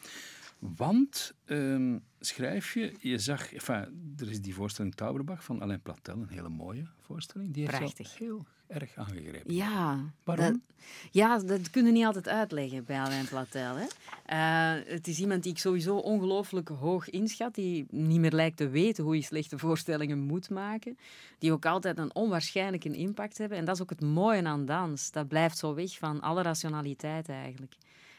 Want, 0.58 1.34
um, 1.46 2.02
schrijf 2.20 2.74
je, 2.74 2.94
je 2.98 3.18
zag, 3.18 3.52
enfin, 3.52 4.14
er 4.18 4.30
is 4.30 4.40
die 4.40 4.54
voorstelling 4.54 4.94
Tauberbach 4.94 5.44
van 5.44 5.62
Alain 5.62 5.82
Platel, 5.82 6.16
een 6.16 6.28
hele 6.28 6.48
mooie 6.48 6.86
voorstelling. 7.00 7.52
Die 7.52 7.66
heeft 7.66 7.78
Prachtig. 7.78 8.18
heel 8.18 8.44
erg 8.66 8.96
aangegrepen. 8.96 9.54
Ja. 9.54 10.00
Waarom? 10.24 10.46
Dat, 10.46 10.86
ja, 11.10 11.38
dat 11.38 11.70
kunnen 11.70 11.92
niet 11.92 12.04
altijd 12.04 12.28
uitleggen 12.28 12.84
bij 12.84 12.98
Alain 12.98 13.28
Platel. 13.28 13.76
Hè. 13.76 13.86
Uh, 13.86 14.84
het 14.86 15.08
is 15.08 15.18
iemand 15.18 15.42
die 15.42 15.52
ik 15.52 15.58
sowieso 15.58 15.96
ongelooflijk 15.96 16.68
hoog 16.68 17.10
inschat, 17.10 17.54
die 17.54 17.86
niet 17.90 18.20
meer 18.20 18.32
lijkt 18.32 18.56
te 18.56 18.68
weten 18.68 19.04
hoe 19.04 19.16
je 19.16 19.22
slechte 19.22 19.58
voorstellingen 19.58 20.18
moet 20.18 20.50
maken, 20.50 20.98
die 21.38 21.52
ook 21.52 21.66
altijd 21.66 21.98
een 21.98 22.14
onwaarschijnlijke 22.14 22.96
impact 22.96 23.38
hebben. 23.38 23.58
En 23.58 23.64
dat 23.64 23.74
is 23.74 23.82
ook 23.82 23.90
het 23.90 24.00
mooie 24.00 24.44
aan 24.44 24.64
dans. 24.64 25.10
Dat 25.10 25.28
blijft 25.28 25.58
zo 25.58 25.74
weg 25.74 25.98
van 25.98 26.20
alle 26.20 26.42
rationaliteit 26.42 27.28
eigenlijk. 27.28 27.74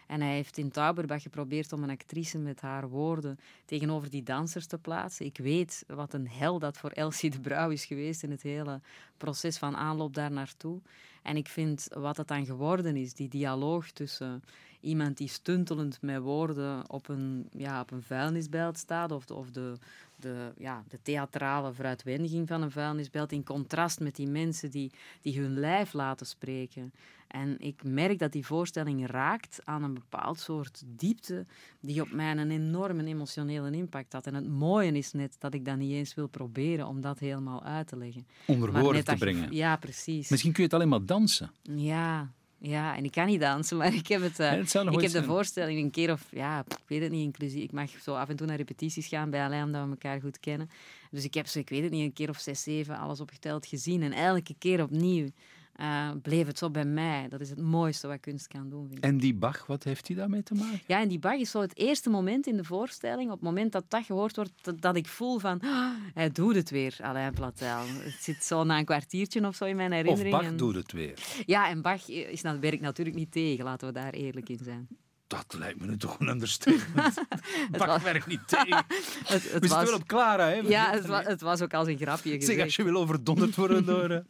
En 0.07 0.21
hij 0.21 0.33
heeft 0.33 0.57
in 0.57 0.71
Tauberbach 0.71 1.21
geprobeerd 1.21 1.73
om 1.73 1.83
een 1.83 1.89
actrice 1.89 2.37
met 2.37 2.61
haar 2.61 2.89
woorden 2.89 3.39
tegenover 3.65 4.09
die 4.09 4.23
dansers 4.23 4.65
te 4.65 4.77
plaatsen. 4.77 5.25
Ik 5.25 5.37
weet 5.37 5.83
wat 5.87 6.13
een 6.13 6.27
hel 6.27 6.59
dat 6.59 6.77
voor 6.77 6.89
Elsie 6.89 7.29
de 7.29 7.39
Brouw 7.39 7.69
is 7.69 7.85
geweest 7.85 8.23
in 8.23 8.31
het 8.31 8.41
hele 8.41 8.81
proces 9.17 9.57
van 9.57 9.75
aanloop 9.75 10.13
daar 10.13 10.31
naartoe. 10.31 10.81
En 11.23 11.37
ik 11.37 11.47
vind 11.47 11.87
wat 11.93 12.17
het 12.17 12.27
dan 12.27 12.45
geworden 12.45 12.95
is, 12.95 13.13
die 13.13 13.29
dialoog 13.29 13.91
tussen 13.91 14.43
iemand 14.79 15.17
die 15.17 15.27
stuntelend 15.27 16.01
met 16.01 16.21
woorden 16.21 16.89
op 16.89 17.09
een, 17.09 17.49
ja, 17.51 17.81
op 17.81 17.91
een 17.91 18.03
vuilnisbelt 18.03 18.77
staat, 18.77 19.11
of 19.11 19.25
de, 19.25 19.33
of 19.33 19.51
de, 19.51 19.77
de, 20.25 20.53
ja, 20.57 20.83
de 20.87 20.99
theatrale 21.01 21.73
vooruitwendiging 21.73 22.47
van 22.47 22.61
een 22.61 22.71
vuilnisbelt, 22.71 23.31
in 23.31 23.43
contrast 23.43 23.99
met 23.99 24.15
die 24.15 24.27
mensen 24.27 24.71
die, 24.71 24.91
die 25.21 25.39
hun 25.39 25.59
lijf 25.59 25.93
laten 25.93 26.25
spreken. 26.25 26.93
En 27.27 27.59
ik 27.59 27.83
merk 27.83 28.19
dat 28.19 28.31
die 28.31 28.45
voorstelling 28.45 29.07
raakt 29.07 29.59
aan 29.63 29.83
een 29.83 29.93
bepaald 29.93 30.39
soort 30.39 30.83
diepte 30.85 31.45
die 31.79 32.01
op 32.01 32.11
mij 32.11 32.31
een 32.31 32.51
enorme 32.51 33.05
emotionele 33.05 33.71
impact 33.71 34.13
had. 34.13 34.27
En 34.27 34.33
het 34.33 34.47
mooie 34.47 34.91
is 34.91 35.11
net 35.11 35.35
dat 35.39 35.53
ik 35.53 35.65
dat 35.65 35.77
niet 35.77 35.91
eens 35.91 36.13
wil 36.13 36.27
proberen 36.27 36.87
om 36.87 37.01
dat 37.01 37.19
helemaal 37.19 37.63
uit 37.63 37.87
te 37.87 37.97
leggen. 37.97 38.27
Onder 38.45 38.71
woorden 38.71 39.03
te 39.03 39.15
brengen. 39.15 39.49
Je, 39.49 39.55
ja, 39.55 39.75
precies. 39.75 40.29
Misschien 40.29 40.51
kun 40.51 40.63
je 40.63 40.69
het 40.69 40.77
alleen 40.77 40.89
maar 40.89 41.05
dansen. 41.05 41.51
Ja, 41.61 42.31
Ja, 42.67 42.95
en 42.95 43.03
ik 43.03 43.11
kan 43.11 43.25
niet 43.25 43.39
dansen, 43.39 43.77
maar 43.77 43.93
ik 43.93 44.07
heb, 44.07 44.21
het, 44.21 44.39
uh, 44.39 44.83
nog 44.83 44.93
ik 44.93 45.01
heb 45.01 45.11
de 45.11 45.23
voorstelling 45.23 45.79
een 45.79 45.91
keer 45.91 46.11
of, 46.11 46.27
ja, 46.31 46.59
ik 46.67 46.77
weet 46.87 47.01
het 47.01 47.11
niet, 47.11 47.23
inclusief. 47.23 47.63
Ik 47.63 47.71
mag 47.71 47.89
zo 48.01 48.13
af 48.13 48.29
en 48.29 48.35
toe 48.35 48.47
naar 48.47 48.55
repetities 48.55 49.07
gaan 49.07 49.29
bij 49.29 49.41
Alain, 49.41 49.63
omdat 49.63 49.83
we 49.83 49.89
elkaar 49.89 50.21
goed 50.21 50.39
kennen. 50.39 50.69
Dus 51.11 51.23
ik 51.23 51.33
heb 51.33 51.47
zo, 51.47 51.59
ik 51.59 51.69
weet 51.69 51.83
het 51.83 51.91
niet, 51.91 52.03
een 52.03 52.13
keer 52.13 52.29
of 52.29 52.39
zes, 52.39 52.63
zeven, 52.63 52.97
alles 52.97 53.21
opgeteld 53.21 53.65
gezien. 53.65 54.03
En 54.03 54.11
elke 54.13 54.55
keer 54.57 54.81
opnieuw 54.81 55.29
eh, 55.75 56.09
bleef 56.21 56.47
het 56.47 56.57
zo 56.57 56.69
bij 56.69 56.85
mij. 56.85 57.27
Dat 57.29 57.41
is 57.41 57.49
het 57.49 57.61
mooiste 57.61 58.07
wat 58.07 58.19
kunst 58.19 58.47
kan 58.47 58.69
doen, 58.69 58.85
vind 58.87 58.97
ik. 58.97 59.03
En 59.03 59.17
die 59.17 59.33
Bach, 59.33 59.65
wat 59.65 59.83
heeft 59.83 60.07
hij 60.07 60.15
daarmee 60.15 60.43
te 60.43 60.53
maken? 60.53 60.81
Ja, 60.87 61.01
en 61.01 61.07
die 61.07 61.19
Bach 61.19 61.35
is 61.39 61.51
zo 61.51 61.61
het 61.61 61.77
eerste 61.77 62.09
moment 62.09 62.47
in 62.47 62.57
de 62.57 62.63
voorstelling, 62.63 63.25
op 63.29 63.35
het 63.35 63.41
moment 63.43 63.71
dat 63.71 63.83
dat 63.87 64.03
gehoord 64.05 64.35
wordt, 64.35 64.51
dat, 64.61 64.81
dat 64.81 64.95
ik 64.95 65.07
voel 65.07 65.39
van, 65.39 65.59
"Ah, 65.61 65.89
hij 66.13 66.29
doet 66.31 66.55
het 66.55 66.69
weer, 66.69 66.95
Alain 67.01 67.33
Platel. 67.33 67.79
Het 67.87 68.17
zit 68.19 68.43
zo 68.43 68.63
na 68.63 68.77
een 68.77 68.85
kwartiertje 68.85 69.47
of 69.47 69.55
zo 69.55 69.65
in 69.65 69.75
mijn 69.75 69.91
Of 69.91 69.95
herinnering. 69.97 70.35
Bach 70.35 70.45
en- 70.45 70.57
doet 70.57 70.75
het 70.75 70.91
weer. 70.91 71.19
Ja, 71.45 71.69
en 71.69 71.81
Bach 71.81 72.09
is, 72.09 72.41
nou, 72.41 72.59
werkt 72.59 72.81
natuurlijk 72.81 73.15
niet 73.17 73.31
tegen, 73.31 73.63
laten 73.63 73.87
we 73.87 73.93
daar 73.93 74.13
eerlijk 74.13 74.49
in 74.49 74.59
zijn. 74.63 74.87
Dat 75.27 75.55
lijkt 75.57 75.79
me 75.79 75.87
nu 75.87 75.97
toch 75.97 76.19
een 76.19 76.27
understatement. 76.27 77.13
Bach 77.77 78.03
werkt 78.03 78.27
niet 78.27 78.47
tegen. 78.47 78.75
Het, 78.85 79.27
het 79.27 79.41
We 79.43 79.49
zitten 79.49 79.69
was, 79.69 79.83
wel 79.83 79.93
op 79.95 80.07
Clara, 80.07 80.47
hè? 80.47 80.53
ja, 80.55 80.91
het, 80.91 81.05
wa- 81.05 81.23
het 81.23 81.41
was 81.41 81.61
ook 81.61 81.73
als 81.73 81.87
een 81.87 81.97
grapje 81.97 82.29
Zeg, 82.29 82.39
gezegd. 82.39 82.61
als 82.61 82.75
je 82.75 82.83
wil 82.83 82.95
overdonderd 82.95 83.55
worden 83.55 83.85
door... 83.85 84.09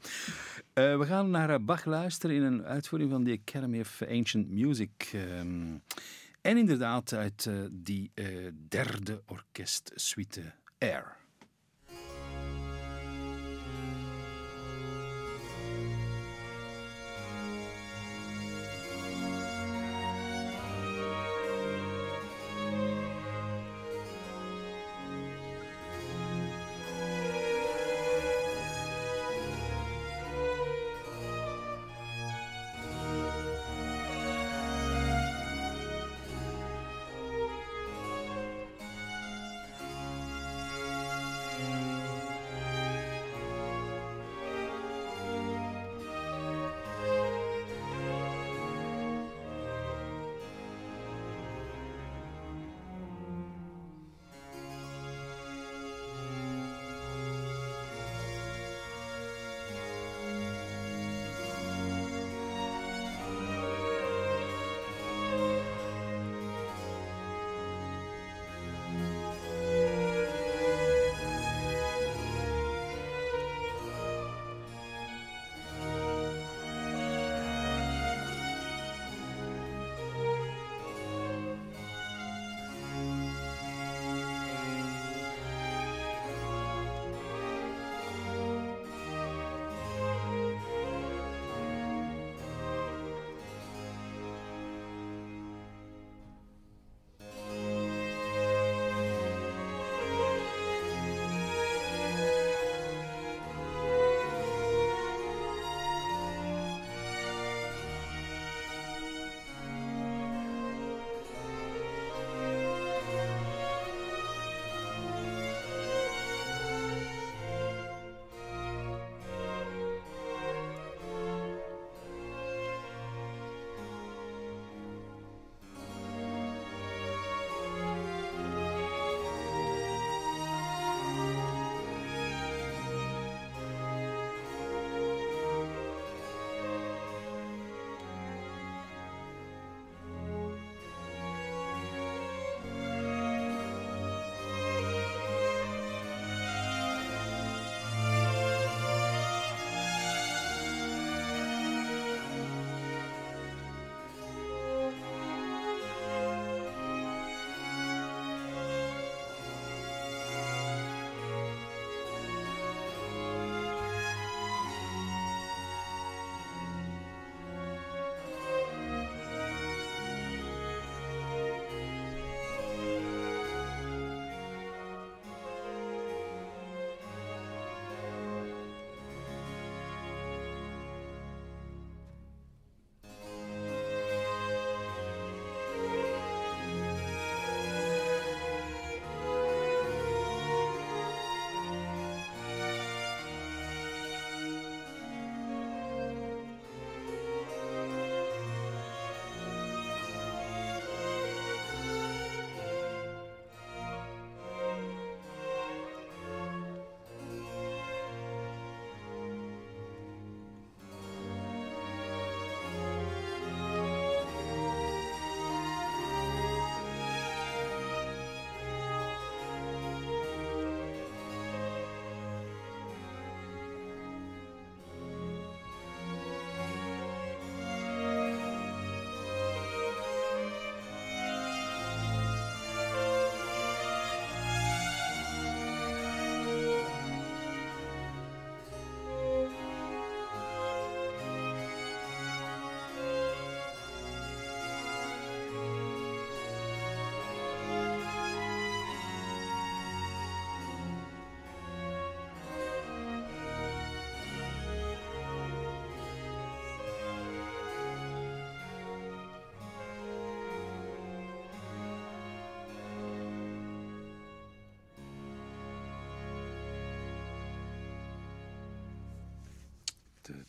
eh. 0.76 0.98
We 0.98 1.06
gaan 1.06 1.30
naar 1.30 1.50
eh, 1.50 1.60
Bach 1.60 1.86
luisteren 1.86 2.36
in 2.36 2.42
een 2.42 2.66
uitvoering 2.66 3.12
van 3.12 3.24
de 3.24 3.40
Academy 3.46 3.80
of 3.80 4.02
Ancient 4.10 4.50
Music. 4.50 5.10
ehm, 5.14 5.78
en 6.42 6.58
inderdaad 6.58 7.14
uit 7.14 7.46
eh, 7.46 7.54
die 7.72 8.12
eh, 8.14 8.26
derde 8.68 9.24
orkestsuite 9.26 10.42
Air. 10.78 11.25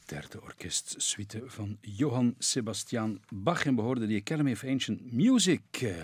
Derde 0.06 0.42
orkestsuite 0.42 1.42
van 1.46 1.78
Johann 1.80 2.34
Sebastian 2.38 3.20
Bach. 3.28 3.64
En 3.64 3.74
behoorde 3.74 4.06
die 4.06 4.20
Academy 4.20 4.52
of 4.52 4.64
Ancient 4.64 5.12
Music. 5.12 5.94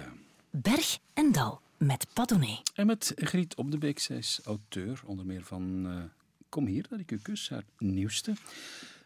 Berg 0.50 0.98
en 1.12 1.32
Dal 1.32 1.60
met 1.78 2.06
Padone. 2.12 2.58
En 2.74 2.86
met 2.86 3.12
Griet 3.16 3.54
Op 3.54 3.70
de 3.70 3.78
Beek. 3.78 3.98
Zij 3.98 4.16
is 4.16 4.40
auteur, 4.44 5.00
onder 5.04 5.26
meer 5.26 5.42
van 5.42 5.86
uh, 5.86 6.02
Kom 6.48 6.66
hier, 6.66 6.86
dat 6.88 6.98
ik 6.98 7.10
u 7.10 7.18
kus, 7.18 7.48
haar 7.48 7.64
nieuwste. 7.78 8.34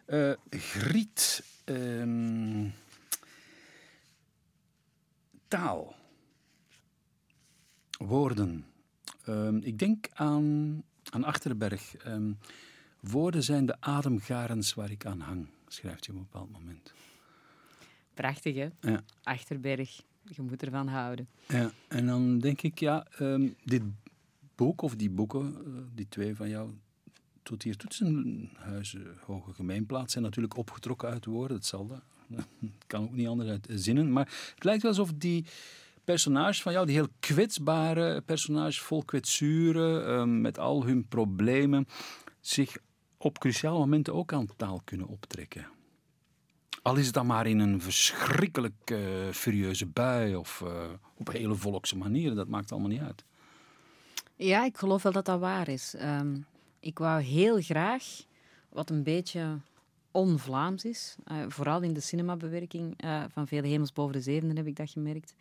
Uh, 0.07 0.33
Griet, 0.51 1.43
um, 1.65 2.75
taal, 5.49 5.95
woorden. 7.99 8.67
Um, 9.29 9.57
ik 9.63 9.79
denk 9.79 10.09
aan, 10.15 10.83
aan 11.11 11.25
Achterberg. 11.25 12.07
Um, 12.07 12.39
woorden 13.09 13.43
zijn 13.43 13.67
de 13.67 13.77
ademgarens 13.81 14.75
waar 14.75 14.91
ik 14.91 15.07
aan 15.07 15.21
hang, 15.21 15.47
schrijft 15.69 16.07
hij 16.07 16.15
op 16.15 16.21
een 16.21 16.29
bepaald 16.31 16.53
moment. 16.53 16.93
Prachtig, 18.15 18.55
hè? 18.55 18.69
Ja. 18.81 19.03
Achterberg. 19.23 20.03
Je 20.29 20.43
moet 20.43 20.63
ervan 20.63 20.89
houden. 20.89 21.29
Ja, 21.49 21.71
en 21.89 22.07
dan 22.07 22.39
denk 22.39 22.63
ik, 22.63 22.79
ja, 22.79 23.07
um, 23.21 23.57
dit 23.65 23.83
boek 24.55 24.83
of 24.83 24.97
die 24.97 25.11
boeken, 25.11 25.57
uh, 25.67 25.81
die 25.95 26.09
twee 26.09 26.35
van 26.35 26.49
jou, 26.49 26.71
tot 27.43 27.63
hier 27.63 27.77
Toetsenhuizen, 27.77 29.19
Hoge 29.25 29.53
Gemeenplaats, 29.53 30.13
zijn 30.13 30.25
natuurlijk 30.25 30.57
opgetrokken 30.57 31.09
uit 31.09 31.25
woorden. 31.25 31.57
Het 31.57 31.67
zal 31.67 31.87
dat. 31.87 32.03
Het 32.61 32.87
kan 32.87 33.03
ook 33.03 33.13
niet 33.13 33.27
anders 33.27 33.51
uit 33.51 33.67
zinnen. 33.71 34.13
Maar 34.13 34.51
het 34.55 34.65
lijkt 34.65 34.83
wel 34.83 34.91
alsof 34.91 35.13
die 35.13 35.47
personages 36.05 36.63
van 36.63 36.73
jou, 36.73 36.87
die 36.87 36.95
heel 36.95 37.09
kwetsbare 37.21 38.21
personages, 38.21 38.81
vol 38.81 39.05
kwetsuren, 39.05 40.11
um, 40.11 40.41
met 40.41 40.59
al 40.59 40.85
hun 40.85 41.09
problemen, 41.09 41.87
zich 42.41 42.77
op 43.19 43.39
cruciale 43.39 43.79
momenten 43.79 44.15
ook 44.15 44.33
aan 44.33 44.49
taal 44.57 44.81
kunnen 44.85 45.07
optrekken. 45.07 45.67
Al 46.83 46.97
is 46.97 47.05
het 47.05 47.15
dan 47.15 47.27
maar 47.27 47.47
in 47.47 47.59
een 47.59 47.81
verschrikkelijk 47.81 48.91
uh, 48.93 48.99
furieuze 49.33 49.87
bui 49.87 50.37
of 50.37 50.63
uh, 50.65 50.71
op 51.15 51.33
hele 51.33 51.55
volkse 51.55 51.97
manieren, 51.97 52.37
dat 52.37 52.49
maakt 52.49 52.73
allemaal 52.73 52.91
niet 52.91 53.01
uit. 53.01 53.25
Ja, 54.37 54.65
ik 54.65 54.77
geloof 54.77 55.03
wel 55.03 55.13
dat 55.13 55.25
dat 55.25 55.41
waar 55.41 55.69
is. 55.69 55.95
Um, 56.03 56.47
ik 56.81 56.99
wou 56.99 57.23
heel 57.23 57.61
graag 57.61 58.05
wat 58.69 58.91
een 58.91 59.03
beetje 59.03 59.59
on-Vlaams 60.11 60.85
is, 60.85 61.17
uh, 61.27 61.45
vooral 61.49 61.83
in 61.83 61.93
de 61.93 62.01
cinemabewerking 62.01 62.97
van 63.29 63.47
Vele 63.47 63.67
Hemels 63.67 63.93
Boven 63.93 64.13
de 64.13 64.21
Zevenen 64.21 64.57
heb 64.57 64.67
ik 64.67 64.77
dat 64.77 64.91
gemerkt 64.91 65.35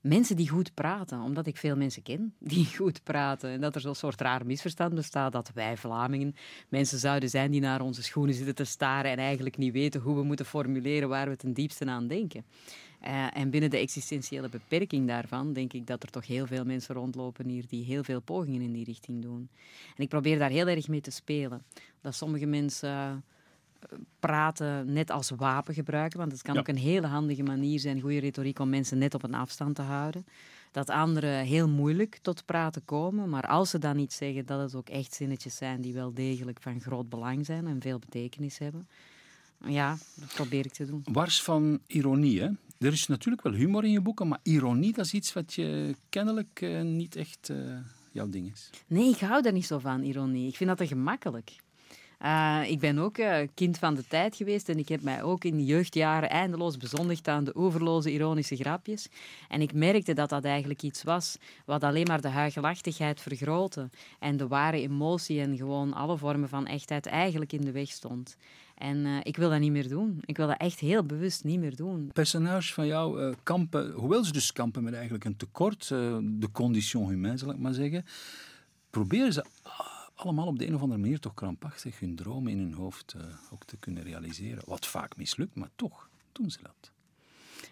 mensen 0.00 0.36
die 0.36 0.48
goed 0.48 0.74
praten, 0.74 1.20
omdat 1.20 1.46
ik 1.46 1.56
veel 1.56 1.76
mensen 1.76 2.02
ken 2.02 2.34
die 2.38 2.66
goed 2.76 3.02
praten. 3.02 3.50
En 3.50 3.60
dat 3.60 3.74
er 3.74 3.80
zo'n 3.80 3.94
soort 3.94 4.20
raar 4.20 4.46
misverstand 4.46 4.94
bestaat 4.94 5.32
dat 5.32 5.50
wij 5.54 5.76
Vlamingen 5.76 6.34
mensen 6.68 6.98
zouden 6.98 7.28
zijn 7.28 7.50
die 7.50 7.60
naar 7.60 7.80
onze 7.80 8.02
schoenen 8.02 8.34
zitten 8.34 8.54
te 8.54 8.64
staren 8.64 9.10
en 9.10 9.18
eigenlijk 9.18 9.56
niet 9.56 9.72
weten 9.72 10.00
hoe 10.00 10.14
we 10.14 10.22
moeten 10.22 10.46
formuleren 10.46 11.08
waar 11.08 11.28
we 11.28 11.36
ten 11.36 11.52
diepste 11.52 11.86
aan 11.86 12.06
denken. 12.06 12.44
Uh, 13.04 13.36
en 13.36 13.50
binnen 13.50 13.70
de 13.70 13.78
existentiële 13.78 14.48
beperking 14.48 15.06
daarvan 15.06 15.52
denk 15.52 15.72
ik 15.72 15.86
dat 15.86 16.02
er 16.02 16.10
toch 16.10 16.26
heel 16.26 16.46
veel 16.46 16.64
mensen 16.64 16.94
rondlopen 16.94 17.48
hier 17.48 17.64
die 17.68 17.84
heel 17.84 18.04
veel 18.04 18.20
pogingen 18.20 18.60
in 18.60 18.72
die 18.72 18.84
richting 18.84 19.22
doen. 19.22 19.48
En 19.96 20.02
ik 20.02 20.08
probeer 20.08 20.38
daar 20.38 20.50
heel 20.50 20.66
erg 20.66 20.88
mee 20.88 21.00
te 21.00 21.10
spelen. 21.10 21.62
Dat 22.00 22.14
sommige 22.14 22.46
mensen... 22.46 23.24
Praten 24.20 24.92
net 24.92 25.10
als 25.10 25.30
wapen 25.30 25.74
gebruiken. 25.74 26.18
Want 26.18 26.32
het 26.32 26.42
kan 26.42 26.58
ook 26.58 26.68
een 26.68 26.76
hele 26.76 27.06
handige 27.06 27.42
manier 27.42 27.78
zijn, 27.78 28.00
goede 28.00 28.18
retoriek, 28.18 28.58
om 28.58 28.68
mensen 28.68 28.98
net 28.98 29.14
op 29.14 29.22
een 29.22 29.34
afstand 29.34 29.74
te 29.74 29.82
houden. 29.82 30.26
Dat 30.70 30.90
anderen 30.90 31.44
heel 31.44 31.68
moeilijk 31.68 32.18
tot 32.22 32.44
praten 32.44 32.84
komen, 32.84 33.28
maar 33.28 33.46
als 33.46 33.70
ze 33.70 33.78
dan 33.78 33.96
niet 33.96 34.12
zeggen, 34.12 34.46
dat 34.46 34.60
het 34.60 34.74
ook 34.74 34.88
echt 34.88 35.14
zinnetjes 35.14 35.56
zijn 35.56 35.80
die 35.80 35.92
wel 35.92 36.14
degelijk 36.14 36.58
van 36.60 36.80
groot 36.80 37.08
belang 37.08 37.46
zijn 37.46 37.66
en 37.66 37.80
veel 37.80 37.98
betekenis 37.98 38.58
hebben. 38.58 38.88
Ja, 39.66 39.96
dat 40.14 40.34
probeer 40.34 40.64
ik 40.64 40.72
te 40.72 40.86
doen. 40.86 41.02
Wars 41.04 41.42
van 41.42 41.80
ironie, 41.86 42.40
hè? 42.40 42.48
Er 42.78 42.92
is 42.92 43.06
natuurlijk 43.06 43.42
wel 43.42 43.52
humor 43.52 43.84
in 43.84 43.90
je 43.90 44.00
boeken, 44.00 44.28
maar 44.28 44.40
ironie, 44.42 44.92
dat 44.92 45.04
is 45.04 45.12
iets 45.12 45.32
wat 45.32 45.54
je 45.54 45.96
kennelijk 46.08 46.60
uh, 46.60 46.82
niet 46.82 47.16
echt 47.16 47.48
uh, 47.48 47.78
jouw 48.10 48.28
ding 48.28 48.52
is. 48.52 48.70
Nee, 48.86 49.10
ik 49.10 49.18
hou 49.18 49.42
daar 49.42 49.52
niet 49.52 49.66
zo 49.66 49.78
van, 49.78 50.02
ironie. 50.02 50.48
Ik 50.48 50.56
vind 50.56 50.68
dat 50.68 50.78
te 50.78 50.86
gemakkelijk. 50.86 51.56
Uh, 52.24 52.60
ik 52.66 52.78
ben 52.78 52.98
ook 52.98 53.18
uh, 53.18 53.36
kind 53.54 53.78
van 53.78 53.94
de 53.94 54.06
tijd 54.06 54.36
geweest 54.36 54.68
en 54.68 54.78
ik 54.78 54.88
heb 54.88 55.02
mij 55.02 55.22
ook 55.22 55.44
in 55.44 55.56
de 55.56 55.64
jeugdjaren 55.64 56.30
eindeloos 56.30 56.76
bezondigd 56.76 57.28
aan 57.28 57.44
de 57.44 57.54
overloze 57.54 58.12
ironische 58.12 58.56
grapjes. 58.56 59.08
En 59.48 59.60
ik 59.60 59.72
merkte 59.72 60.12
dat 60.12 60.28
dat 60.28 60.44
eigenlijk 60.44 60.82
iets 60.82 61.02
was 61.02 61.36
wat 61.64 61.84
alleen 61.84 62.06
maar 62.06 62.20
de 62.20 62.28
huigelachtigheid 62.28 63.20
vergrootte 63.20 63.90
en 64.18 64.36
de 64.36 64.46
ware 64.46 64.80
emotie 64.80 65.40
en 65.40 65.56
gewoon 65.56 65.92
alle 65.92 66.16
vormen 66.16 66.48
van 66.48 66.66
echtheid 66.66 67.06
eigenlijk 67.06 67.52
in 67.52 67.64
de 67.64 67.72
weg 67.72 67.88
stond. 67.88 68.36
En 68.74 68.96
uh, 68.96 69.16
ik 69.22 69.36
wil 69.36 69.50
dat 69.50 69.60
niet 69.60 69.72
meer 69.72 69.88
doen. 69.88 70.18
Ik 70.24 70.36
wil 70.36 70.46
dat 70.46 70.58
echt 70.58 70.80
heel 70.80 71.04
bewust 71.04 71.44
niet 71.44 71.60
meer 71.60 71.76
doen. 71.76 72.10
Personages 72.12 72.74
van 72.74 72.86
jou 72.86 73.34
kampen, 73.42 73.92
hoewel 73.92 74.24
ze 74.24 74.32
dus 74.32 74.52
kampen 74.52 74.82
met 74.82 74.94
eigenlijk 74.94 75.24
een 75.24 75.36
tekort, 75.36 75.88
de 75.88 76.48
condition 76.52 77.08
humaine 77.08 77.38
zal 77.38 77.50
ik 77.50 77.58
maar 77.58 77.74
zeggen, 77.74 78.04
proberen 78.90 79.32
ze 79.32 79.44
allemaal 80.24 80.46
op 80.46 80.58
de 80.58 80.66
een 80.66 80.74
of 80.74 80.82
andere 80.82 81.00
manier 81.00 81.20
toch 81.20 81.34
krampachtig 81.34 81.98
hun 81.98 82.16
dromen 82.16 82.52
in 82.52 82.58
hun 82.58 82.72
hoofd 82.72 83.14
uh, 83.16 83.22
ook 83.52 83.64
te 83.64 83.76
kunnen 83.76 84.02
realiseren. 84.02 84.62
Wat 84.66 84.86
vaak 84.86 85.16
mislukt, 85.16 85.54
maar 85.54 85.70
toch 85.76 86.08
doen 86.32 86.50
ze 86.50 86.58
dat. 86.62 86.92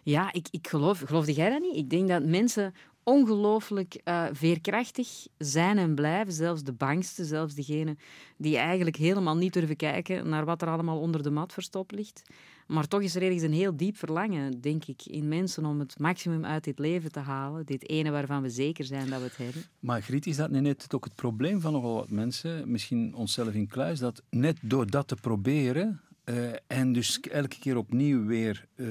Ja, 0.03 0.33
ik, 0.33 0.49
ik 0.51 0.69
geloof, 0.69 0.99
geloofde 0.99 1.33
jij 1.33 1.51
dat 1.51 1.61
niet? 1.61 1.77
Ik 1.77 1.91
denk 1.91 2.09
dat 2.09 2.25
mensen 2.25 2.75
ongelooflijk 3.03 4.01
uh, 4.05 4.27
veerkrachtig 4.33 5.27
zijn 5.39 5.79
en 5.79 5.95
blijven. 5.95 6.33
Zelfs 6.33 6.63
de 6.63 6.73
bangste, 6.73 7.25
zelfs 7.25 7.55
degene 7.55 7.97
die 8.37 8.57
eigenlijk 8.57 8.97
helemaal 8.97 9.37
niet 9.37 9.53
durven 9.53 9.77
kijken 9.77 10.29
naar 10.29 10.45
wat 10.45 10.63
er 10.63 10.69
allemaal 10.69 11.01
onder 11.01 11.23
de 11.23 11.31
mat 11.31 11.53
verstopt 11.53 11.93
ligt. 11.93 12.23
Maar 12.69 12.89
toch 12.89 13.03
is 13.03 13.15
er 13.15 13.23
ergens 13.23 13.43
een 13.43 13.53
heel 13.53 13.77
diep 13.77 13.97
verlangen, 13.97 14.61
denk 14.61 14.85
ik, 14.85 15.03
in 15.07 15.29
mensen 15.29 15.65
om 15.65 15.79
het 15.79 15.99
maximum 15.99 16.45
uit 16.45 16.65
dit 16.65 16.79
leven 16.79 17.13
te 17.13 17.19
halen. 17.19 17.67
Dit 17.67 17.89
ene 17.89 18.11
waarvan 18.11 18.43
we 18.43 18.51
zeker 18.51 18.85
zijn 18.85 19.11
dat 19.11 19.19
we 19.19 19.25
het 19.25 19.37
hebben. 19.37 19.63
Maar 19.79 20.03
Griet, 20.03 20.27
is 20.27 20.37
dat 20.37 20.51
net 20.51 20.95
ook 20.95 21.05
het 21.05 21.15
probleem 21.15 21.61
van 21.61 21.73
nogal 21.73 21.95
wat 21.95 22.11
mensen, 22.11 22.71
misschien 22.71 23.15
onszelf 23.15 23.55
in 23.55 23.67
kluis, 23.67 23.99
dat 23.99 24.23
net 24.31 24.59
door 24.63 24.91
dat 24.91 25.09
te 25.09 25.15
proberen 25.15 26.01
uh, 26.25 26.49
en 26.67 26.93
dus 26.93 27.21
elke 27.21 27.59
keer 27.59 27.77
opnieuw 27.77 28.25
weer 28.25 28.67
uh, 28.77 28.89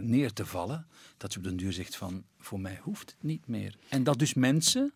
neer 0.00 0.32
te 0.32 0.46
vallen, 0.46 0.86
dat 1.16 1.32
je 1.32 1.38
op 1.38 1.44
den 1.44 1.56
duur 1.56 1.72
zegt 1.72 1.96
van, 1.96 2.24
voor 2.38 2.60
mij 2.60 2.78
hoeft 2.82 3.10
het 3.10 3.22
niet 3.22 3.46
meer. 3.46 3.78
En 3.88 4.02
dat 4.02 4.18
dus 4.18 4.34
mensen... 4.34 4.92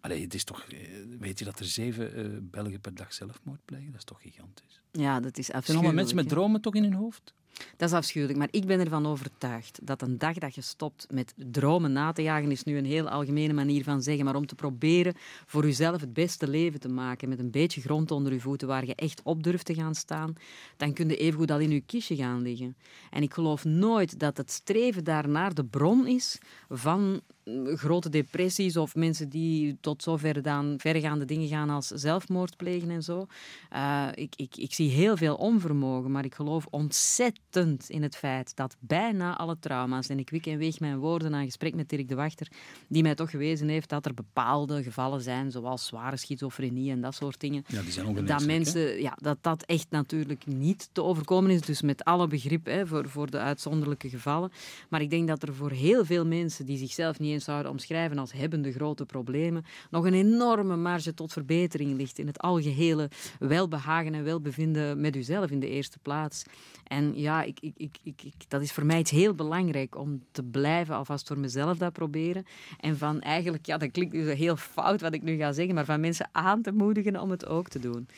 Allee, 0.00 0.22
het 0.22 0.34
is 0.34 0.44
toch, 0.44 0.66
eh, 0.68 0.78
weet 1.18 1.38
je 1.38 1.44
dat 1.44 1.58
er 1.58 1.64
zeven 1.64 2.18
uh, 2.18 2.38
Belgen 2.40 2.80
per 2.80 2.94
dag 2.94 3.12
zelfmoord 3.12 3.64
plegen? 3.64 3.86
Dat 3.86 3.98
is 3.98 4.04
toch 4.04 4.22
gigantisch. 4.22 4.80
Ja, 4.90 5.20
dat 5.20 5.38
is 5.38 5.52
afschuwelijk. 5.52 5.66
Zijn 5.66 5.76
allemaal 5.76 5.94
mensen 5.94 6.16
met 6.16 6.28
dromen 6.28 6.60
toch 6.60 6.74
in 6.74 6.82
hun 6.82 6.94
hoofd? 6.94 7.34
Dat 7.76 7.88
is 7.88 7.94
afschuwelijk, 7.94 8.38
maar 8.38 8.48
ik 8.50 8.66
ben 8.66 8.80
ervan 8.80 9.06
overtuigd 9.06 9.78
dat 9.82 10.02
een 10.02 10.18
dag 10.18 10.38
dat 10.38 10.54
je 10.54 10.60
stopt 10.60 11.06
met 11.10 11.34
dromen 11.36 11.92
na 11.92 12.12
te 12.12 12.22
jagen, 12.22 12.50
is 12.50 12.64
nu 12.64 12.76
een 12.76 12.84
heel 12.84 13.08
algemene 13.08 13.52
manier 13.52 13.84
van 13.84 14.02
zeggen, 14.02 14.24
maar 14.24 14.34
om 14.34 14.46
te 14.46 14.54
proberen 14.54 15.14
voor 15.46 15.64
jezelf 15.64 16.00
het 16.00 16.12
beste 16.12 16.48
leven 16.48 16.80
te 16.80 16.88
maken, 16.88 17.28
met 17.28 17.38
een 17.38 17.50
beetje 17.50 17.80
grond 17.80 18.10
onder 18.10 18.32
je 18.32 18.40
voeten, 18.40 18.68
waar 18.68 18.86
je 18.86 18.94
echt 18.94 19.20
op 19.22 19.42
durft 19.42 19.66
te 19.66 19.74
gaan 19.74 19.94
staan, 19.94 20.34
dan 20.76 20.92
kun 20.92 21.08
je 21.08 21.16
evengoed 21.16 21.50
al 21.50 21.58
in 21.58 21.70
je 21.70 21.80
kistje 21.80 22.16
gaan 22.16 22.42
liggen. 22.42 22.76
En 23.10 23.22
ik 23.22 23.34
geloof 23.34 23.64
nooit 23.64 24.18
dat 24.18 24.36
het 24.36 24.50
streven 24.50 25.04
daarnaar 25.04 25.54
de 25.54 25.64
bron 25.64 26.06
is 26.06 26.38
van 26.68 27.20
grote 27.64 28.08
depressies 28.08 28.76
of 28.76 28.94
mensen 28.94 29.28
die 29.28 29.76
tot 29.80 30.02
zover 30.02 30.42
dan 30.42 30.74
verregaande 30.76 31.24
dingen 31.24 31.48
gaan 31.48 31.70
als 31.70 31.86
zelfmoord 31.86 32.56
plegen 32.56 32.90
en 32.90 33.02
zo. 33.02 33.26
Uh, 33.72 34.08
ik, 34.14 34.34
ik, 34.36 34.56
ik 34.56 34.74
zie 34.74 34.90
heel 34.90 35.16
veel 35.16 35.34
onvermogen, 35.34 36.10
maar 36.10 36.24
ik 36.24 36.34
geloof 36.34 36.66
ontzettend 36.70 37.90
in 37.90 38.02
het 38.02 38.16
feit 38.16 38.56
dat 38.56 38.76
bijna 38.78 39.36
alle 39.36 39.58
trauma's, 39.60 40.08
en 40.08 40.18
ik 40.18 40.30
wik 40.30 40.46
en 40.46 40.58
weeg 40.58 40.80
mijn 40.80 40.98
woorden 40.98 41.34
aan 41.34 41.44
gesprek 41.44 41.74
met 41.74 41.88
Dirk 41.88 42.08
de 42.08 42.14
Wachter, 42.14 42.48
die 42.88 43.02
mij 43.02 43.14
toch 43.14 43.30
gewezen 43.30 43.68
heeft 43.68 43.88
dat 43.88 44.06
er 44.06 44.14
bepaalde 44.14 44.82
gevallen 44.82 45.22
zijn, 45.22 45.50
zoals 45.50 45.86
zware 45.86 46.16
schizofrenie 46.16 46.90
en 46.90 47.00
dat 47.00 47.14
soort 47.14 47.40
dingen. 47.40 47.64
Ja, 47.66 47.82
die 47.82 47.92
zijn 47.92 48.26
dat 48.26 48.46
mensen, 48.46 49.00
ja, 49.00 49.16
dat 49.20 49.38
dat 49.40 49.62
echt 49.62 49.86
natuurlijk 49.90 50.46
niet 50.46 50.88
te 50.92 51.02
overkomen 51.02 51.50
is, 51.50 51.60
dus 51.60 51.82
met 51.82 52.04
alle 52.04 52.26
begrip 52.26 52.66
hè, 52.66 52.86
voor, 52.86 53.08
voor 53.08 53.30
de 53.30 53.38
uitzonderlijke 53.38 54.08
gevallen. 54.08 54.50
Maar 54.88 55.00
ik 55.00 55.10
denk 55.10 55.28
dat 55.28 55.42
er 55.42 55.54
voor 55.54 55.70
heel 55.70 56.04
veel 56.04 56.26
mensen 56.26 56.66
die 56.66 56.78
zichzelf 56.78 57.18
niet 57.18 57.32
eens 57.32 57.39
zouden 57.40 57.70
omschrijven 57.70 58.18
als 58.18 58.32
hebbende 58.32 58.72
grote 58.72 59.06
problemen, 59.06 59.64
nog 59.90 60.04
een 60.04 60.14
enorme 60.14 60.76
marge 60.76 61.14
tot 61.14 61.32
verbetering 61.32 61.96
ligt 61.96 62.18
in 62.18 62.26
het 62.26 62.38
algehele 62.38 63.10
welbehagen 63.38 64.14
en 64.14 64.24
welbevinden 64.24 65.00
met 65.00 65.16
uzelf 65.16 65.50
in 65.50 65.60
de 65.60 65.68
eerste 65.68 65.98
plaats. 65.98 66.44
En 66.84 67.18
ja, 67.18 67.42
ik, 67.42 67.58
ik, 67.60 67.74
ik, 67.76 67.98
ik, 68.02 68.34
dat 68.48 68.62
is 68.62 68.72
voor 68.72 68.86
mij 68.86 68.98
iets 68.98 69.10
heel 69.10 69.34
belangrijk 69.34 69.96
om 69.96 70.22
te 70.32 70.42
blijven 70.42 70.94
alvast 70.94 71.26
voor 71.26 71.38
mezelf 71.38 71.78
dat 71.78 71.92
proberen. 71.92 72.44
En 72.80 72.98
van 72.98 73.20
eigenlijk, 73.20 73.66
ja, 73.66 73.76
dat 73.76 73.90
klinkt 73.90 74.12
dus 74.12 74.38
heel 74.38 74.56
fout 74.56 75.00
wat 75.00 75.14
ik 75.14 75.22
nu 75.22 75.36
ga 75.36 75.52
zeggen, 75.52 75.74
maar 75.74 75.84
van 75.84 76.00
mensen 76.00 76.28
aan 76.32 76.62
te 76.62 76.72
moedigen 76.72 77.20
om 77.20 77.30
het 77.30 77.46
ook 77.46 77.68
te 77.68 77.78
doen. 77.78 78.08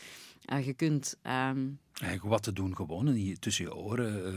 Uh, 0.52 0.66
je 0.66 0.72
kunt... 0.72 1.16
Um, 1.50 1.78
Eigenlijk 2.02 2.34
wat 2.34 2.42
te 2.42 2.52
doen, 2.52 2.76
gewoon 2.76 3.08
en 3.08 3.40
tussen 3.40 3.64
je 3.64 3.74
oren 3.74 4.26
eh, 4.26 4.32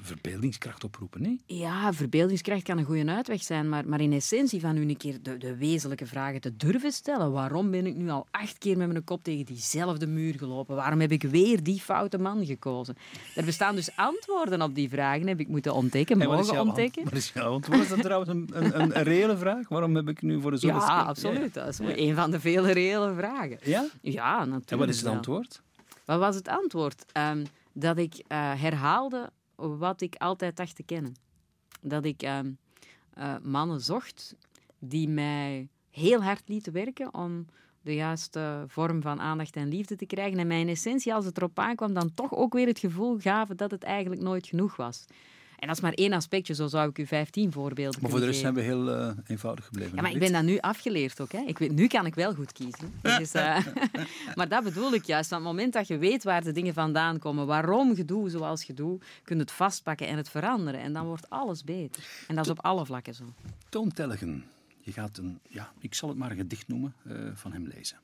verbeeldingskracht 0.00 0.84
oproepen. 0.84 1.22
Nee? 1.22 1.40
Ja, 1.46 1.92
verbeeldingskracht 1.92 2.62
kan 2.62 2.78
een 2.78 2.84
goede 2.84 3.10
uitweg 3.10 3.42
zijn, 3.42 3.68
maar, 3.68 3.88
maar 3.88 4.00
in 4.00 4.12
essentie 4.12 4.60
van 4.60 4.76
u 4.76 4.88
een 4.88 4.96
keer 4.96 5.22
de, 5.22 5.36
de 5.36 5.56
wezenlijke 5.56 6.06
vragen 6.06 6.40
te 6.40 6.56
durven 6.56 6.92
stellen. 6.92 7.32
Waarom 7.32 7.70
ben 7.70 7.86
ik 7.86 7.94
nu 7.94 8.10
al 8.10 8.26
acht 8.30 8.58
keer 8.58 8.76
met 8.76 8.88
mijn 8.88 9.04
kop 9.04 9.24
tegen 9.24 9.44
diezelfde 9.44 10.06
muur 10.06 10.34
gelopen? 10.34 10.76
Waarom 10.76 11.00
heb 11.00 11.12
ik 11.12 11.22
weer 11.22 11.62
die 11.62 11.80
foute 11.80 12.18
man 12.18 12.46
gekozen? 12.46 12.96
Er 13.34 13.44
bestaan 13.44 13.74
dus 13.74 13.96
antwoorden 13.96 14.62
op 14.62 14.74
die 14.74 14.88
vragen, 14.88 15.26
heb 15.26 15.40
ik 15.40 15.48
moeten 15.48 15.74
ontdekken, 15.74 16.18
mogen 16.18 16.60
ontdekken. 16.60 17.04
Wat 17.04 17.12
is 17.12 17.30
jouw 17.34 17.52
antwoord? 17.52 17.80
Is 17.80 17.88
dat 17.88 18.02
trouwens 18.02 18.30
een, 18.30 18.48
een, 18.52 18.96
een, 18.96 19.02
reële 19.02 19.36
vraag? 19.36 19.68
Waarom 19.68 19.96
heb 19.96 20.08
ik 20.08 20.22
nu 20.22 20.40
voor 20.40 20.50
de 20.50 20.56
zoveelste 20.56 20.90
Ja, 20.90 21.02
absoluut. 21.02 21.54
Dat 21.54 21.68
is 21.68 21.78
een 21.78 22.14
van 22.14 22.30
de 22.30 22.40
vele 22.40 22.72
reële 22.72 23.14
vragen. 23.14 23.58
Ja? 23.62 23.86
Ja, 24.00 24.38
natuurlijk. 24.38 24.70
En 24.70 24.78
wat 24.78 24.88
is 24.88 25.00
het 25.00 25.06
antwoord? 25.06 25.62
Wat 26.08 26.18
was 26.18 26.34
het 26.34 26.48
antwoord? 26.48 27.04
Ehm, 27.12 27.44
dat 27.72 27.98
ik 27.98 28.14
eh, 28.26 28.52
herhaalde 28.60 29.30
wat 29.54 30.00
ik 30.00 30.14
altijd 30.14 30.56
dacht 30.56 30.76
te 30.76 30.82
kennen. 30.82 31.14
Dat 31.80 32.04
ik 32.04 32.22
ehm, 32.22 32.50
eh, 33.14 33.34
mannen 33.42 33.80
zocht 33.80 34.36
die 34.78 35.08
mij 35.08 35.68
heel 35.90 36.22
hard 36.22 36.48
lieten 36.48 36.72
werken 36.72 37.14
om 37.14 37.46
de 37.80 37.94
juiste 37.94 38.64
vorm 38.66 39.02
van 39.02 39.20
aandacht 39.20 39.56
en 39.56 39.68
liefde 39.68 39.96
te 39.96 40.06
krijgen. 40.06 40.38
En 40.38 40.46
mij 40.46 40.60
in 40.60 40.68
essentie, 40.68 41.14
als 41.14 41.24
het 41.24 41.36
erop 41.36 41.58
aankwam, 41.58 41.94
dan 41.94 42.14
toch 42.14 42.34
ook 42.34 42.52
weer 42.52 42.66
het 42.66 42.78
gevoel 42.78 43.18
gaven 43.18 43.56
dat 43.56 43.70
het 43.70 43.82
eigenlijk 43.82 44.22
nooit 44.22 44.46
genoeg 44.46 44.76
was. 44.76 45.04
En 45.58 45.66
dat 45.66 45.76
is 45.76 45.82
maar 45.82 45.92
één 45.92 46.12
aspectje, 46.12 46.54
zo 46.54 46.66
zou 46.66 46.88
ik 46.88 46.98
u 46.98 47.06
15 47.06 47.52
voorbeelden 47.52 48.00
Maar 48.00 48.10
voor 48.10 48.20
de 48.20 48.26
rest 48.26 48.40
geven. 48.40 48.54
zijn 48.62 48.66
we 48.66 48.72
heel 48.74 48.94
eh, 48.94 49.16
eenvoudig 49.26 49.64
gebleven. 49.64 49.96
Ja, 49.96 50.02
maar 50.02 50.10
ik 50.10 50.18
ben 50.18 50.32
dat 50.32 50.42
nu 50.42 50.58
afgeleerd 50.58 51.20
ook. 51.20 51.32
Hè. 51.32 51.42
Ik 51.46 51.58
weet, 51.58 51.72
nu 51.72 51.86
kan 51.86 52.06
ik 52.06 52.14
wel 52.14 52.34
goed 52.34 52.52
kiezen. 52.52 52.92
Is, 53.02 53.34
eh, 53.34 53.66
maar 54.36 54.48
dat 54.48 54.64
bedoel 54.64 54.92
ik 54.92 55.04
juist. 55.04 55.28
Van 55.28 55.38
het 55.38 55.46
moment 55.46 55.72
dat 55.72 55.86
je 55.86 55.98
weet 55.98 56.24
waar 56.24 56.42
de 56.44 56.52
dingen 56.52 56.74
vandaan 56.74 57.18
komen, 57.18 57.46
waarom 57.46 57.96
je 57.96 58.04
doet 58.04 58.30
zoals 58.30 58.62
je 58.62 58.74
doet, 58.74 59.04
kun 59.24 59.36
je 59.36 59.42
het 59.42 59.52
vastpakken 59.52 60.06
en 60.06 60.16
het 60.16 60.30
veranderen. 60.30 60.80
En 60.80 60.92
dan 60.92 61.06
wordt 61.06 61.30
alles 61.30 61.64
beter. 61.64 62.04
En 62.28 62.34
dat 62.34 62.44
is 62.44 62.50
op 62.50 62.64
alle 62.64 62.86
vlakken 62.86 63.14
zo. 63.14 63.24
Toon 63.68 63.92
Tellegen. 63.92 64.44
Je 64.80 64.92
gaat 64.92 65.18
een, 65.18 65.38
ja, 65.48 65.72
ik 65.80 65.94
zal 65.94 66.08
het 66.08 66.18
maar 66.18 66.30
een 66.30 66.36
gedicht 66.36 66.68
noemen, 66.68 66.94
eh, 67.08 67.14
van 67.34 67.52
hem 67.52 67.66
lezen. 67.74 67.96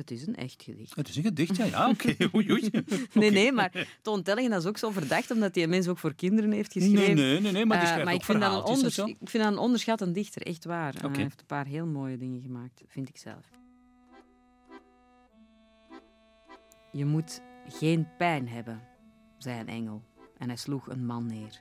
Het 0.00 0.10
is 0.10 0.26
een 0.26 0.36
echt 0.36 0.62
gedicht. 0.62 0.94
Het 0.96 1.08
is 1.08 1.16
een 1.16 1.22
gedicht, 1.22 1.56
ja. 1.56 1.64
ja 1.64 1.88
Oké, 1.88 2.16
oei, 2.34 2.50
oei. 2.50 2.70
Nee, 3.12 3.30
nee, 3.30 3.52
maar 3.52 3.98
Toon 4.02 4.22
Tellingen, 4.22 4.50
dat 4.50 4.60
is 4.62 4.68
ook 4.68 4.78
zo 4.78 4.90
verdacht, 4.90 5.30
omdat 5.30 5.54
die 5.54 5.66
mens 5.66 5.88
ook 5.88 5.98
voor 5.98 6.14
kinderen 6.14 6.52
heeft 6.52 6.72
geschreven. 6.72 7.14
Nee, 7.14 7.14
nee, 7.14 7.40
nee, 7.40 7.52
nee, 7.52 7.66
maar 7.66 7.80
die 7.80 7.88
Eh, 7.88 8.04
maar 8.04 8.14
ik 8.14 8.24
vind, 8.24 8.40
dat 8.40 8.52
een 8.52 8.62
onders- 8.62 8.98
ik 8.98 9.28
vind 9.28 9.84
dat 9.86 10.00
een 10.00 10.12
dichter, 10.12 10.42
echt 10.42 10.64
waar. 10.64 10.94
Eh. 10.94 11.00
Hij 11.00 11.22
heeft 11.22 11.40
een 11.40 11.46
paar 11.46 11.66
heel 11.66 11.86
mooie 11.86 12.16
dingen 12.16 12.40
gemaakt, 12.40 12.82
vind 12.86 13.08
ik 13.08 13.16
zelf. 13.16 13.48
Je 16.92 17.04
moet 17.04 17.40
geen 17.68 18.08
pijn 18.18 18.48
hebben, 18.48 18.82
zei 19.38 19.60
een 19.60 19.68
engel, 19.68 20.02
en 20.38 20.48
hij 20.48 20.56
sloeg 20.56 20.88
een 20.88 21.06
man 21.06 21.26
neer. 21.26 21.60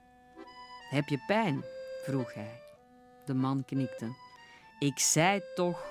Heb 0.90 1.08
je 1.08 1.24
pijn? 1.28 1.64
vroeg 2.06 2.34
hij. 2.34 2.60
De 3.26 3.34
man 3.34 3.66
knikte. 3.66 4.08
Ik 4.80 5.00
zei 5.00 5.42
toch, 5.56 5.86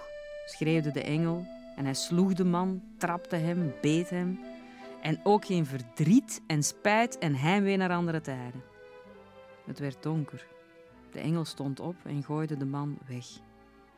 schreeuwde 0.47 0.91
de 0.91 1.03
engel, 1.03 1.47
en 1.79 1.85
hij 1.85 1.95
sloeg 1.95 2.33
de 2.33 2.45
man, 2.45 2.83
trapte 2.97 3.37
hem, 3.37 3.73
beet 3.81 4.11
hem. 4.11 4.41
En 5.03 5.21
ook 5.23 5.45
geen 5.45 5.67
verdriet 5.67 6.43
en 6.47 6.63
spijt 6.63 7.19
en 7.19 7.35
heimwee 7.35 7.77
naar 7.77 7.91
andere 7.91 8.21
tijden. 8.21 8.63
Het 9.67 9.79
werd 9.79 10.03
donker. 10.03 10.47
De 11.13 11.21
engel 11.21 11.45
stond 11.45 11.81
op 11.81 11.97
en 12.05 12.23
gooide 12.23 12.57
de 12.57 12.65
man 12.65 12.99
weg. 13.07 13.27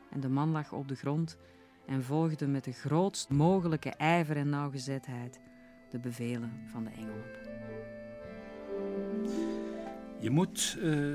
En 0.09 0.19
de 0.19 0.29
man 0.29 0.51
lag 0.51 0.73
op 0.73 0.87
de 0.87 0.95
grond 0.95 1.37
en 1.85 2.03
volgde 2.03 2.47
met 2.47 2.63
de 2.63 2.71
grootst 2.71 3.29
mogelijke 3.29 3.89
ijver 3.89 4.37
en 4.37 4.49
nauwgezetheid 4.49 5.39
de 5.89 5.99
bevelen 5.99 6.51
van 6.65 6.83
de 6.83 6.89
engel 6.89 7.15
op. 7.15 7.49
Je 10.19 10.29
moet, 10.29 10.77
eh, 10.81 11.13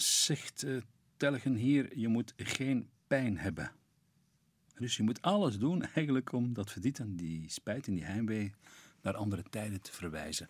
zegt 0.00 0.62
eh, 0.62 0.76
Telgen 1.16 1.54
hier, 1.54 1.98
je 1.98 2.08
moet 2.08 2.32
geen 2.36 2.88
pijn 3.06 3.38
hebben. 3.38 3.70
Dus 4.78 4.96
je 4.96 5.02
moet 5.02 5.22
alles 5.22 5.58
doen 5.58 5.82
eigenlijk 5.94 6.32
om 6.32 6.52
dat 6.52 6.70
verdriet 6.70 6.98
en 6.98 7.16
die 7.16 7.44
spijt 7.46 7.86
en 7.86 7.94
die 7.94 8.04
heimwee 8.04 8.52
naar 9.02 9.14
andere 9.14 9.42
tijden 9.50 9.80
te 9.80 9.92
verwijzen. 9.92 10.48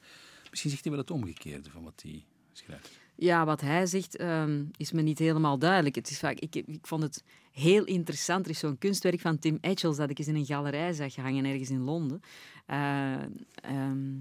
Misschien 0.50 0.70
zegt 0.70 0.82
hij 0.82 0.92
wel 0.92 1.00
het 1.00 1.10
omgekeerde 1.10 1.70
van 1.70 1.82
wat 1.82 2.02
hij 2.02 2.24
schrijft. 2.52 2.98
Ja, 3.14 3.44
wat 3.44 3.60
hij 3.60 3.86
zegt 3.86 4.16
ehm, 4.16 4.64
is 4.76 4.92
me 4.92 5.02
niet 5.02 5.18
helemaal 5.18 5.58
duidelijk. 5.58 5.94
Het 5.94 6.10
is 6.10 6.18
vaak, 6.18 6.38
ik, 6.38 6.54
ik 6.54 6.86
vond 6.86 7.02
het 7.02 7.24
heel 7.52 7.84
interessant. 7.84 8.44
Er 8.44 8.50
is 8.50 8.58
zo'n 8.58 8.78
kunstwerk 8.78 9.20
van 9.20 9.38
Tim 9.38 9.58
Etchells 9.60 9.96
dat 9.96 10.10
ik 10.10 10.18
eens 10.18 10.28
in 10.28 10.34
een 10.34 10.46
galerij 10.46 10.92
zag 10.92 11.14
hangen 11.14 11.44
ergens 11.44 11.70
in 11.70 11.80
Londen. 11.80 12.20
Eh, 12.66 13.22
ehm, 13.54 14.16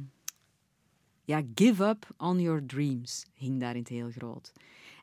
ja, 1.23 1.41
Give 1.55 1.85
Up 1.85 2.07
on 2.17 2.41
Your 2.41 2.65
Dreams 2.65 3.25
hing 3.33 3.59
daar 3.59 3.73
in 3.73 3.79
het 3.79 3.89
heel 3.89 4.11
groot. 4.11 4.53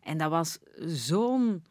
En 0.02 0.18
dat 0.18 0.30
was 0.30 0.58
zo'n... 0.86 1.64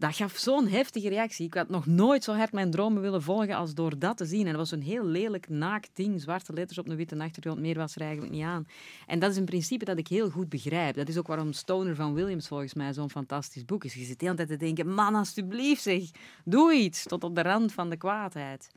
Dat 0.00 0.16
gaf 0.16 0.36
zo'n 0.36 0.68
heftige 0.68 1.08
reactie. 1.08 1.46
Ik 1.46 1.54
had 1.54 1.68
nog 1.68 1.86
nooit 1.86 2.24
zo 2.24 2.32
hard 2.32 2.52
mijn 2.52 2.70
dromen 2.70 3.02
willen 3.02 3.22
volgen 3.22 3.54
als 3.54 3.74
door 3.74 3.98
dat 3.98 4.16
te 4.16 4.24
zien. 4.24 4.40
En 4.46 4.46
dat 4.46 4.56
was 4.56 4.70
een 4.70 4.82
heel 4.82 5.04
lelijk 5.04 5.48
naakt 5.48 5.90
ding, 5.94 6.20
zwarte 6.20 6.52
letters 6.52 6.78
op 6.78 6.88
een 6.88 6.96
witte 6.96 7.18
achtergrond. 7.18 7.58
Meer 7.58 7.74
was 7.74 7.94
er 7.94 8.00
eigenlijk 8.00 8.32
niet 8.32 8.42
aan. 8.42 8.66
En 9.06 9.18
dat 9.18 9.30
is 9.30 9.36
een 9.36 9.44
principe 9.44 9.84
dat 9.84 9.98
ik 9.98 10.08
heel 10.08 10.30
goed 10.30 10.48
begrijp. 10.48 10.94
Dat 10.94 11.08
is 11.08 11.18
ook 11.18 11.26
waarom 11.26 11.52
Stoner 11.52 11.94
van 11.94 12.14
Williams 12.14 12.48
volgens 12.48 12.74
mij 12.74 12.92
zo'n 12.92 13.10
fantastisch 13.10 13.64
boek 13.64 13.84
is. 13.84 13.94
Je 13.94 14.04
zit 14.04 14.18
de 14.18 14.24
hele 14.24 14.36
tijd 14.36 14.48
te 14.48 14.56
denken, 14.56 14.94
man, 14.94 15.14
alsjeblieft 15.14 15.82
zeg, 15.82 16.02
doe 16.44 16.72
iets. 16.72 17.02
Tot 17.02 17.24
op 17.24 17.34
de 17.34 17.42
rand 17.42 17.72
van 17.72 17.90
de 17.90 17.96
kwaadheid. 17.96 18.70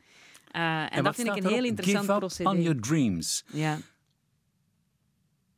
Eh, 0.50 0.96
en, 0.96 1.04
dat 1.04 1.14
vind 1.14 1.28
ik 1.28 1.36
een 1.36 1.50
heel 1.50 1.64
interessant 1.64 2.04
Give 2.04 2.12
up 2.12 2.18
procedé. 2.18 2.48
on 2.48 2.62
your 2.62 2.80
dreams. 2.80 3.44
Ja. 3.52 3.78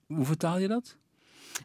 Hoe 0.06 0.24
vertaal 0.24 0.58
je 0.58 0.68
dat? 0.68 0.96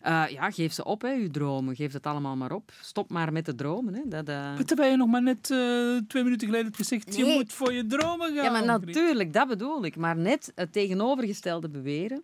Eh, 0.02 0.24
ja, 0.30 0.52
geef 0.52 0.74
ze 0.74 0.84
op, 0.84 1.02
hè, 1.02 1.14
uw 1.14 1.30
dromen. 1.30 1.76
Geef 1.76 1.94
het 1.94 2.06
allemaal 2.06 2.36
maar 2.36 2.52
op. 2.52 2.72
Stop 2.82 3.10
maar 3.10 3.32
met 3.32 3.46
de 3.46 3.56
dromen. 3.56 3.94
Hè. 3.94 4.02
Dat, 4.06 4.28
eh, 4.28 4.56
Terwijl 4.58 4.92
je 4.92 4.98
nog 4.98 5.08
maar 5.08 5.24
net 5.24 5.52
eh, 5.52 5.58
twee 6.08 6.24
minuten 6.24 6.48
geleden 6.48 6.66
hebt 6.66 6.78
gezegd, 6.78 7.16
je 7.16 7.26
moet 7.26 7.54
voor 7.54 7.74
je 7.74 7.86
dromen 7.86 8.36
gaan. 8.36 8.44
Ja, 8.44 8.52
maar 8.52 8.66
natuurlijk, 8.66 9.34
dat 9.34 9.48
bedoel 9.48 9.86
ik. 9.86 9.96
Maar 9.96 10.18
net 10.18 10.52
het 10.56 10.74
tegenovergestelde 10.74 11.70
beweren 11.70 12.24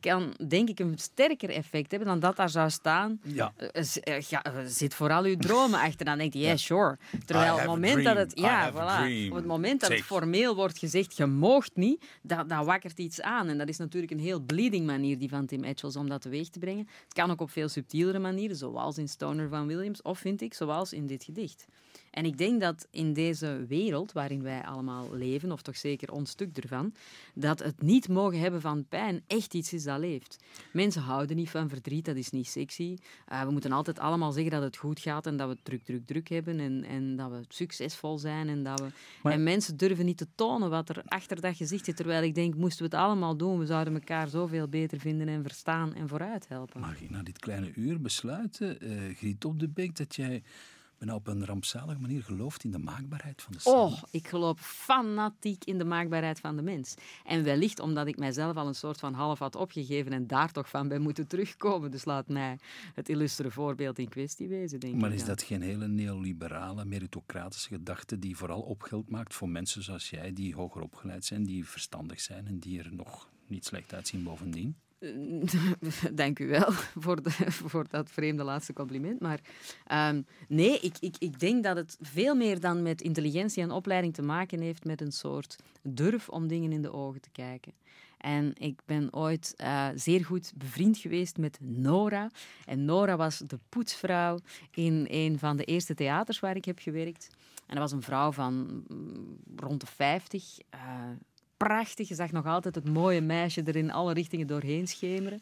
kan, 0.00 0.34
denk 0.48 0.68
ik, 0.68 0.78
een 0.78 0.98
sterker 0.98 1.50
effect 1.50 1.90
hebben 1.90 2.08
dan 2.08 2.20
dat 2.20 2.36
daar 2.36 2.48
zou 2.48 2.70
staan. 2.70 3.20
Ja. 3.22 3.52
Eh, 3.56 3.84
eh, 4.02 4.32
eh, 4.32 4.52
zit 4.66 4.94
vooral 4.94 5.24
uw 5.24 5.36
dromen 5.36 5.80
achter. 5.88 6.04
Dan 6.04 6.18
denk 6.18 6.32
je, 6.32 6.38
yeah, 6.38 6.56
sure. 6.56 6.98
Terwijl 7.24 7.52
op 7.52 7.58
het 7.58 7.68
moment 7.68 8.04
dat 8.04 8.16
het, 8.16 8.38
ja, 8.38 8.72
voilà, 8.72 9.28
op 9.30 9.36
het 9.36 9.46
moment 9.46 9.80
dat 9.80 9.90
het 9.90 10.02
formeel 10.02 10.54
wordt 10.54 10.78
gezegd, 10.78 11.16
je 11.16 11.26
moogt 11.26 11.76
niet, 11.76 12.04
dat, 12.22 12.48
dat 12.48 12.64
wakkert 12.64 12.98
iets 12.98 13.20
aan. 13.20 13.48
En 13.48 13.58
dat 13.58 13.68
is 13.68 13.78
natuurlijk 13.78 14.12
een 14.12 14.18
heel 14.18 14.40
bleeding 14.40 14.86
manier 14.86 15.18
die 15.18 15.28
van 15.28 15.46
Tim 15.46 15.64
Etchells 15.64 15.96
om 15.96 16.08
dat 16.08 16.22
teweeg 16.22 16.48
te 16.48 16.58
brengen. 16.58 16.88
Het 17.04 17.12
kan 17.12 17.30
ook 17.30 17.40
op 17.40 17.50
veel 17.50 17.68
subtielere 17.68 18.18
manieren, 18.18 18.56
zoals 18.56 18.98
in 18.98 19.08
Stoner 19.08 19.48
van 19.48 19.66
Williams, 19.66 20.02
of 20.02 20.18
vind 20.18 20.40
ik, 20.40 20.54
zoals 20.54 20.92
in 20.92 21.06
dit 21.06 21.24
gedicht. 21.24 21.66
En 22.16 22.24
ik 22.24 22.38
denk 22.38 22.60
dat 22.60 22.86
in 22.90 23.12
deze 23.12 23.64
wereld 23.68 24.12
waarin 24.12 24.42
wij 24.42 24.64
allemaal 24.64 25.14
leven, 25.14 25.52
of 25.52 25.62
toch 25.62 25.76
zeker 25.76 26.12
ons 26.12 26.30
stuk 26.30 26.56
ervan, 26.56 26.94
dat 27.34 27.58
het 27.58 27.82
niet 27.82 28.08
mogen 28.08 28.38
hebben 28.38 28.60
van 28.60 28.86
pijn 28.88 29.22
echt 29.26 29.54
iets 29.54 29.72
is 29.72 29.82
dat 29.82 29.98
leeft. 29.98 30.36
Mensen 30.72 31.02
houden 31.02 31.36
niet 31.36 31.50
van 31.50 31.68
verdriet, 31.68 32.04
dat 32.04 32.16
is 32.16 32.30
niet 32.30 32.46
sexy. 32.46 32.96
Uh, 33.32 33.42
we 33.42 33.50
moeten 33.50 33.72
altijd 33.72 33.98
allemaal 33.98 34.32
zeggen 34.32 34.52
dat 34.52 34.62
het 34.62 34.76
goed 34.76 35.00
gaat 35.00 35.26
en 35.26 35.36
dat 35.36 35.48
we 35.48 35.56
druk, 35.62 35.84
druk, 35.84 36.06
druk 36.06 36.28
hebben 36.28 36.60
en, 36.60 36.84
en 36.84 37.16
dat 37.16 37.30
we 37.30 37.40
succesvol 37.48 38.18
zijn. 38.18 38.48
En, 38.48 38.62
dat 38.62 38.80
we... 38.80 38.86
Maar- 39.22 39.32
en 39.32 39.42
mensen 39.42 39.76
durven 39.76 40.04
niet 40.04 40.18
te 40.18 40.26
tonen 40.34 40.70
wat 40.70 40.88
er 40.88 41.02
achter 41.06 41.40
dat 41.40 41.56
gezicht 41.56 41.84
zit. 41.84 41.96
Terwijl 41.96 42.22
ik 42.22 42.34
denk, 42.34 42.54
moesten 42.54 42.90
we 42.90 42.96
het 42.96 43.04
allemaal 43.04 43.36
doen, 43.36 43.58
we 43.58 43.66
zouden 43.66 43.94
elkaar 43.94 44.28
zoveel 44.28 44.68
beter 44.68 45.00
vinden 45.00 45.28
en 45.28 45.42
verstaan 45.42 45.94
en 45.94 46.08
vooruit 46.08 46.48
helpen. 46.48 46.80
Mag 46.80 47.00
ik 47.00 47.10
na 47.10 47.22
dit 47.22 47.38
kleine 47.38 47.72
uur 47.74 48.00
besluiten, 48.00 48.80
eh 48.80 49.16
Griet 49.16 49.44
op 49.44 49.60
de 49.60 49.68
Beek, 49.68 49.96
dat 49.96 50.14
jij 50.14 50.42
bijna 50.98 51.14
op 51.14 51.26
een 51.26 51.44
rampzalige 51.44 52.00
manier 52.00 52.22
gelooft 52.22 52.64
in 52.64 52.70
de 52.70 52.78
maakbaarheid 52.78 53.42
van 53.42 53.52
de 53.52 53.58
Oh, 53.64 53.92
samen? 53.92 54.08
ik 54.10 54.28
geloof 54.28 54.60
fanatiek 54.60 55.64
in 55.64 55.78
de 55.78 55.84
maakbaarheid 55.84 56.40
van 56.40 56.56
de 56.56 56.62
mens. 56.62 56.94
En 57.24 57.44
wellicht 57.44 57.80
omdat 57.80 58.06
ik 58.06 58.18
mijzelf 58.18 58.56
al 58.56 58.66
een 58.66 58.74
soort 58.74 58.98
van 59.00 59.14
half 59.14 59.38
had 59.38 59.56
opgegeven 59.56 60.12
en 60.12 60.26
daar 60.26 60.52
toch 60.52 60.68
van 60.68 60.88
ben 60.88 61.02
moeten 61.02 61.26
terugkomen. 61.26 61.90
Dus 61.90 62.04
laat 62.04 62.28
mij 62.28 62.58
het 62.94 63.08
illustere 63.08 63.50
voorbeeld 63.50 63.98
in 63.98 64.08
kwestie 64.08 64.48
wezen, 64.48 64.80
denk 64.80 64.94
Maar 64.94 65.08
ik. 65.10 65.14
is 65.14 65.20
dan. 65.24 65.28
dat 65.28 65.42
geen 65.42 65.62
hele 65.62 65.88
neoliberale, 65.88 66.84
meritocratische 66.84 67.68
gedachte 67.68 68.18
die 68.18 68.36
vooral 68.36 68.60
opgeld 68.60 69.10
maakt 69.10 69.34
voor 69.34 69.48
mensen 69.48 69.82
zoals 69.82 70.10
jij, 70.10 70.32
die 70.32 70.54
hoger 70.54 70.82
opgeleid 70.82 71.24
zijn, 71.24 71.44
die 71.44 71.64
verstandig 71.68 72.20
zijn 72.20 72.46
en 72.46 72.58
die 72.58 72.78
er 72.78 72.94
nog 72.94 73.28
niet 73.46 73.64
slecht 73.64 73.94
uitzien 73.94 74.22
bovendien? 74.22 74.76
Dank 76.12 76.38
u 76.38 76.46
wel 76.48 76.72
voor, 77.04 77.22
de, 77.22 77.30
voor 77.48 77.86
dat 77.90 78.10
vreemde 78.10 78.42
laatste 78.44 78.72
compliment. 78.72 79.20
Maar 79.20 79.40
ehm, 79.86 80.22
nee, 80.48 80.80
ik, 80.80 80.96
ik, 81.00 81.16
ik 81.18 81.40
denk 81.40 81.64
dat 81.64 81.76
het 81.76 81.96
veel 82.00 82.34
meer 82.34 82.60
dan 82.60 82.82
met 82.82 83.00
intelligentie 83.00 83.62
en 83.62 83.70
opleiding 83.70 84.14
te 84.14 84.22
maken 84.22 84.60
heeft 84.60 84.84
met 84.84 85.00
een 85.00 85.12
soort 85.12 85.56
durf 85.82 86.28
om 86.28 86.46
dingen 86.48 86.72
in 86.72 86.82
de 86.82 86.92
ogen 86.92 87.20
te 87.20 87.30
kijken. 87.32 87.72
En 88.16 88.52
ik 88.58 88.80
ben 88.84 89.14
ooit 89.14 89.54
eh, 89.56 89.88
zeer 89.94 90.24
goed 90.24 90.52
bevriend 90.56 90.98
geweest 90.98 91.38
met 91.38 91.58
Nora. 91.60 92.30
En 92.64 92.84
Nora 92.84 93.16
was 93.16 93.38
de 93.38 93.58
poetsvrouw 93.68 94.38
in 94.70 95.06
een 95.10 95.38
van 95.38 95.56
de 95.56 95.64
eerste 95.64 95.94
theaters 95.94 96.40
waar 96.40 96.56
ik 96.56 96.64
heb 96.64 96.78
gewerkt. 96.78 97.28
En 97.66 97.74
dat 97.74 97.78
was 97.78 97.92
een 97.92 98.02
vrouw 98.02 98.32
van 98.32 98.84
mm, 98.88 99.38
rond 99.56 99.80
de 99.80 99.86
50. 99.86 100.58
eh, 100.70 100.80
prachtig. 101.56 102.08
Je 102.08 102.14
zag 102.14 102.32
nog 102.32 102.46
altijd 102.46 102.74
het 102.74 102.88
mooie 102.88 103.20
meisje 103.20 103.62
er 103.62 103.76
in 103.76 103.92
alle 103.92 104.12
richtingen 104.12 104.46
doorheen 104.46 104.88
schemeren. 104.88 105.40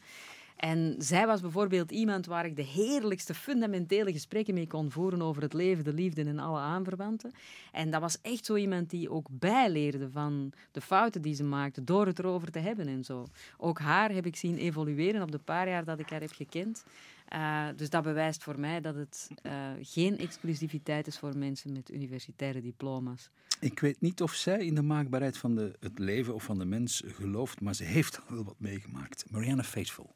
En 0.56 0.94
zij 0.98 1.26
was 1.26 1.40
bijvoorbeeld 1.40 1.90
iemand 1.90 2.26
waar 2.26 2.44
ik 2.44 2.56
de 2.56 2.62
heerlijkste 2.62 3.34
fundamentele 3.34 4.12
gesprekken 4.12 4.54
mee 4.54 4.66
kon 4.66 4.90
voeren 4.90 5.22
over 5.22 5.42
het 5.42 5.52
leven, 5.52 5.84
de 5.84 5.92
liefde 5.92 6.24
en 6.24 6.38
alle 6.38 6.58
aanverwanten. 6.58 7.32
En 7.72 7.90
dat 7.90 8.00
was 8.00 8.20
echt 8.22 8.44
zo 8.44 8.56
iemand 8.56 8.90
die 8.90 9.10
ook 9.10 9.26
bijleerde 9.30 10.10
van 10.10 10.52
de 10.72 10.80
fouten 10.80 11.22
die 11.22 11.34
ze 11.34 11.44
maakte 11.44 11.84
door 11.84 12.06
het 12.06 12.18
erover 12.18 12.50
te 12.50 12.58
hebben 12.58 12.88
en 12.88 13.04
zo. 13.04 13.26
Ook 13.58 13.78
haar 13.78 14.10
heb 14.10 14.26
ik 14.26 14.36
zien 14.36 14.56
evolueren 14.56 15.22
op 15.22 15.32
de 15.32 15.38
paar 15.38 15.68
jaar 15.68 15.84
dat 15.84 15.98
ik 15.98 16.10
haar 16.10 16.20
heb 16.20 16.32
gekend. 16.32 16.84
Uh, 17.32 17.68
dus 17.76 17.90
dat 17.90 18.02
bewijst 18.02 18.42
voor 18.42 18.60
mij 18.60 18.80
dat 18.80 18.94
het 18.94 19.30
uh, 19.42 19.70
geen 19.80 20.18
exclusiviteit 20.18 21.06
is 21.06 21.18
voor 21.18 21.36
mensen 21.36 21.72
met 21.72 21.90
universitaire 21.90 22.60
diploma's. 22.60 23.30
Ik 23.60 23.80
weet 23.80 24.00
niet 24.00 24.22
of 24.22 24.32
zij 24.32 24.64
in 24.64 24.74
de 24.74 24.82
maakbaarheid 24.82 25.36
van 25.36 25.54
de, 25.54 25.76
het 25.80 25.98
leven 25.98 26.34
of 26.34 26.42
van 26.42 26.58
de 26.58 26.64
mens 26.64 27.02
gelooft, 27.06 27.60
maar 27.60 27.74
ze 27.74 27.84
heeft 27.84 28.20
al 28.28 28.34
wel 28.34 28.44
wat 28.44 28.58
meegemaakt. 28.60 29.24
Marianne 29.30 29.64
Faithful. 29.64 30.14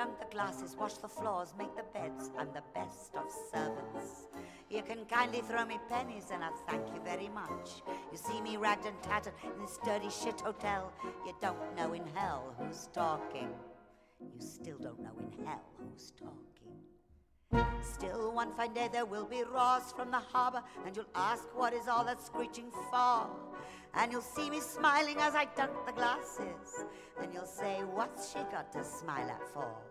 Dunk 0.00 0.18
the 0.18 0.34
glasses, 0.34 0.74
wash 0.80 0.94
the 0.94 1.08
floors, 1.08 1.52
make 1.58 1.76
the 1.76 1.82
beds. 1.92 2.30
I'm 2.38 2.48
the 2.54 2.62
best 2.74 3.14
of 3.14 3.30
servants. 3.52 4.28
You 4.70 4.82
can 4.82 5.04
kindly 5.04 5.42
throw 5.42 5.66
me 5.66 5.78
pennies 5.90 6.28
and 6.32 6.42
I'll 6.42 6.56
thank 6.66 6.86
you 6.94 7.02
very 7.04 7.28
much. 7.28 7.82
You 8.10 8.16
see 8.16 8.40
me 8.40 8.56
ragged 8.56 8.86
and 8.86 9.02
tattered 9.02 9.34
in 9.44 9.60
this 9.60 9.78
dirty 9.84 10.08
shit 10.08 10.40
hotel. 10.40 10.90
You 11.26 11.34
don't 11.42 11.76
know 11.76 11.92
in 11.92 12.06
hell 12.14 12.54
who's 12.58 12.88
talking. 12.94 13.50
You 14.20 14.40
still 14.40 14.78
don't 14.78 15.00
know 15.00 15.12
in 15.18 15.44
hell 15.44 15.60
who's 15.76 16.12
talking. 16.18 16.40
Still, 17.82 18.32
one 18.32 18.54
fine 18.54 18.72
day 18.72 18.88
there 18.90 19.04
will 19.04 19.26
be 19.26 19.42
Ross 19.42 19.92
from 19.92 20.10
the 20.10 20.18
harbour, 20.32 20.62
and 20.86 20.96
you'll 20.96 21.14
ask 21.14 21.44
what 21.54 21.74
is 21.74 21.88
all 21.88 22.04
that 22.04 22.22
screeching 22.24 22.70
for. 22.90 23.28
And 23.94 24.12
you'll 24.12 24.22
see 24.22 24.48
me 24.48 24.60
smiling 24.60 25.16
as 25.18 25.34
I 25.34 25.46
dunk 25.56 25.72
the 25.84 25.92
glasses, 25.92 26.84
and 27.20 27.34
you'll 27.34 27.44
say, 27.44 27.80
What's 27.92 28.30
she 28.30 28.38
got 28.52 28.72
to 28.72 28.84
smile 28.84 29.28
at 29.28 29.42
for? 29.52 29.89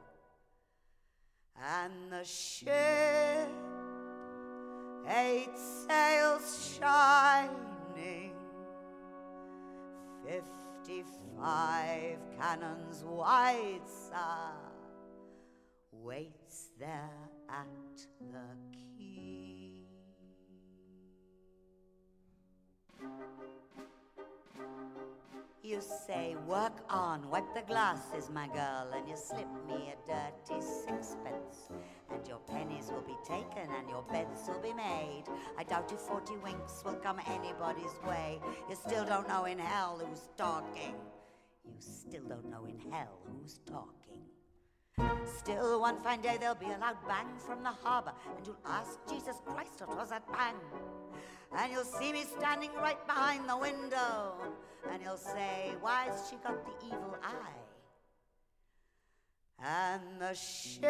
And 1.62 1.94
the 2.10 2.24
ship 2.24 3.50
eight 5.08 5.58
sails 5.88 6.78
shining, 6.80 8.34
fifty-five 10.26 12.18
cannons 12.40 13.04
wide, 13.04 13.82
sir, 13.86 14.54
waits 15.92 16.70
there 16.80 17.30
at 17.50 18.08
the 18.32 18.56
quay. 18.72 19.86
You 25.70 25.82
say, 25.82 26.36
work 26.48 26.82
on, 26.90 27.30
wipe 27.30 27.54
the 27.54 27.62
glasses, 27.62 28.32
my 28.34 28.48
girl, 28.48 28.88
and 28.92 29.08
you 29.08 29.16
slip 29.16 29.46
me 29.68 29.94
a 29.94 30.12
dirty 30.12 30.60
sixpence. 30.60 31.70
And 32.12 32.28
your 32.28 32.40
pennies 32.40 32.90
will 32.92 33.04
be 33.04 33.16
taken 33.24 33.70
and 33.78 33.88
your 33.88 34.02
beds 34.12 34.48
will 34.48 34.60
be 34.62 34.74
made. 34.74 35.26
I 35.60 35.64
doubt 35.64 35.92
if 35.92 36.00
40 36.00 36.38
winks 36.38 36.82
will 36.84 36.96
come 36.96 37.20
anybody's 37.28 37.94
way. 38.08 38.40
You 38.68 38.76
still 38.76 39.06
don't 39.06 39.28
know 39.28 39.46
in 39.46 39.60
hell 39.60 40.02
who's 40.04 40.30
talking. 40.38 40.96
You 41.64 41.76
still 41.80 42.24
don't 42.24 42.50
know 42.50 42.66
in 42.66 42.92
hell 42.92 43.20
who's 43.26 43.60
talking. 43.68 44.24
Still, 45.38 45.82
one 45.82 46.02
fine 46.02 46.22
day 46.22 46.38
there'll 46.40 46.56
be 46.56 46.66
a 46.66 46.80
loud 46.80 46.98
bang 47.08 47.28
from 47.38 47.62
the 47.62 47.70
harbour, 47.70 48.14
and 48.36 48.48
you'll 48.48 48.58
ask 48.66 48.98
Jesus 49.08 49.36
Christ 49.46 49.84
what 49.86 49.96
was 49.96 50.10
that 50.10 50.28
bang? 50.32 50.56
And 51.58 51.72
you'll 51.74 51.84
see 51.84 52.14
me 52.14 52.24
standing 52.38 52.74
right 52.76 53.06
behind 53.08 53.50
the 53.50 53.58
window, 53.58 54.36
and 54.90 55.02
you'll 55.02 55.18
say, 55.18 55.74
Why's 55.82 56.30
she 56.30 56.38
got 56.38 56.64
the 56.64 56.86
evil 56.86 57.16
eye? 57.24 57.58
And 59.62 60.22
the 60.22 60.34
ship, 60.36 60.86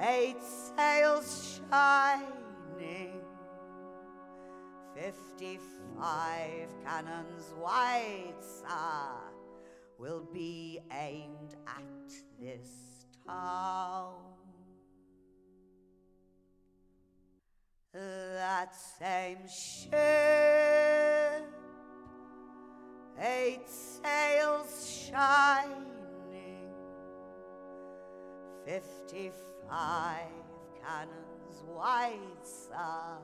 eight 0.00 0.40
sails 0.42 1.60
shining, 1.70 3.20
fifty-five 4.94 6.68
cannons 6.86 7.52
wide, 7.58 8.40
sir, 8.40 9.10
will 9.98 10.24
be 10.32 10.80
aimed 10.92 11.56
at 11.66 12.12
this 12.40 13.04
town. 13.26 14.14
That 17.92 18.74
same 18.98 19.38
ship, 19.48 19.92
eight 23.20 23.68
sails 23.68 25.10
shining, 25.10 26.70
fifty-five 28.64 30.28
cannons 30.80 31.62
white, 31.66 32.44
sir, 32.44 33.18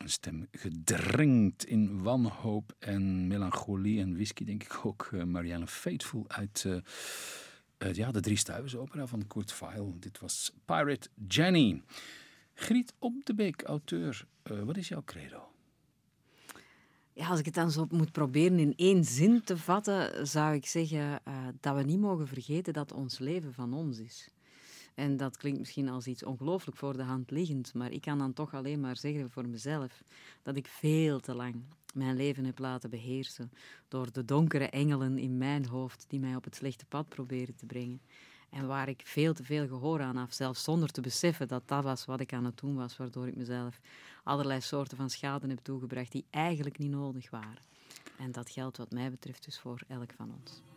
Een 0.00 0.10
stem 0.10 0.46
gedrenkt 0.52 1.64
in 1.64 2.02
wanhoop 2.02 2.72
en 2.78 3.26
melancholie 3.26 4.00
en 4.00 4.14
whisky, 4.14 4.44
denk 4.44 4.62
ik 4.64 4.86
ook. 4.86 5.10
Uh, 5.12 5.22
Marianne 5.24 5.66
Faithful 5.66 6.24
uit 6.28 6.64
uh, 6.66 6.76
uh, 7.78 7.92
ja, 7.92 8.10
de 8.10 8.20
Drie 8.20 8.36
Stuivers 8.36 8.76
opera 8.76 9.06
van 9.06 9.26
Kurt 9.26 9.58
Weill. 9.58 9.92
Dit 9.98 10.18
was 10.18 10.52
Pirate 10.64 11.08
Jenny. 11.28 11.82
Griet 12.54 12.92
Op 12.98 13.24
de 13.24 13.34
Beek, 13.34 13.62
auteur. 13.62 14.26
wat 14.42 14.76
is 14.76 14.88
jouw 14.88 15.02
credo? 15.04 15.52
Ja, 17.12 17.28
als 17.28 17.38
ik 17.38 17.44
het 17.44 17.54
dan 17.54 17.70
zo 17.70 17.86
moet 17.90 18.12
proberen 18.12 18.58
in 18.58 18.72
één 18.76 19.04
zin 19.04 19.42
te 19.42 19.56
vatten, 19.56 20.26
zou 20.26 20.54
ik 20.54 20.66
zeggen 20.66 21.22
dat 21.60 21.76
we 21.76 21.82
niet 21.82 22.00
mogen 22.00 22.26
vergeten 22.28 22.72
dat 22.72 22.92
ons 22.92 23.18
leven 23.18 23.54
van 23.54 23.72
ons 23.72 23.98
is. 23.98 24.30
En 24.94 25.16
dat 25.16 25.36
klinkt 25.36 25.58
misschien 25.58 25.88
als 25.88 26.06
iets 26.06 26.24
ongelooflijk 26.24 26.76
voor 26.76 26.96
de 26.96 27.02
hand 27.02 27.30
liggend, 27.30 27.74
maar 27.74 27.92
ik 27.92 28.00
kan 28.00 28.18
dan 28.18 28.32
toch 28.32 28.54
alleen 28.54 28.80
maar 28.80 28.96
zeggen 28.96 29.30
voor 29.30 29.48
mezelf 29.48 30.02
dat 30.42 30.56
ik 30.56 30.66
veel 30.66 31.20
te 31.20 31.34
lang 31.34 31.62
mijn 31.94 32.16
leven 32.16 32.44
heb 32.44 32.58
laten 32.58 32.90
beheersen 32.90 33.52
door 33.88 34.12
de 34.12 34.24
donkere 34.24 34.68
engelen 34.68 35.18
in 35.18 35.38
mijn 35.38 35.66
hoofd 35.66 36.04
die 36.08 36.20
mij 36.20 36.36
op 36.36 36.44
het 36.44 36.54
slechte 36.54 36.86
pad 36.86 37.08
proberen 37.08 37.56
te 37.56 37.66
brengen. 37.66 38.00
En 38.50 38.66
waar 38.66 38.88
ik 38.88 39.02
veel 39.04 39.34
te 39.34 39.44
veel 39.44 39.66
gehoor 39.66 40.00
aan 40.00 40.16
af, 40.16 40.32
zelfs 40.32 40.64
zonder 40.64 40.88
te 40.88 41.00
beseffen 41.00 41.48
dat 41.48 41.68
dat 41.68 41.84
was 41.84 42.04
wat 42.04 42.20
ik 42.20 42.32
aan 42.32 42.44
het 42.44 42.58
doen 42.58 42.74
was, 42.74 42.96
waardoor 42.96 43.28
ik 43.28 43.36
mezelf 43.36 43.80
allerlei 44.24 44.60
soorten 44.60 44.96
van 44.96 45.10
schade 45.10 45.48
heb 45.48 45.58
toegebracht 45.62 46.12
die 46.12 46.24
eigenlijk 46.30 46.78
niet 46.78 46.90
nodig 46.90 47.30
waren. 47.30 47.62
En 48.18 48.32
dat 48.32 48.50
geldt 48.50 48.76
wat 48.76 48.90
mij 48.90 49.10
betreft 49.10 49.44
dus 49.44 49.58
voor 49.58 49.80
elk 49.88 50.12
van 50.16 50.34
ons. 50.40 50.69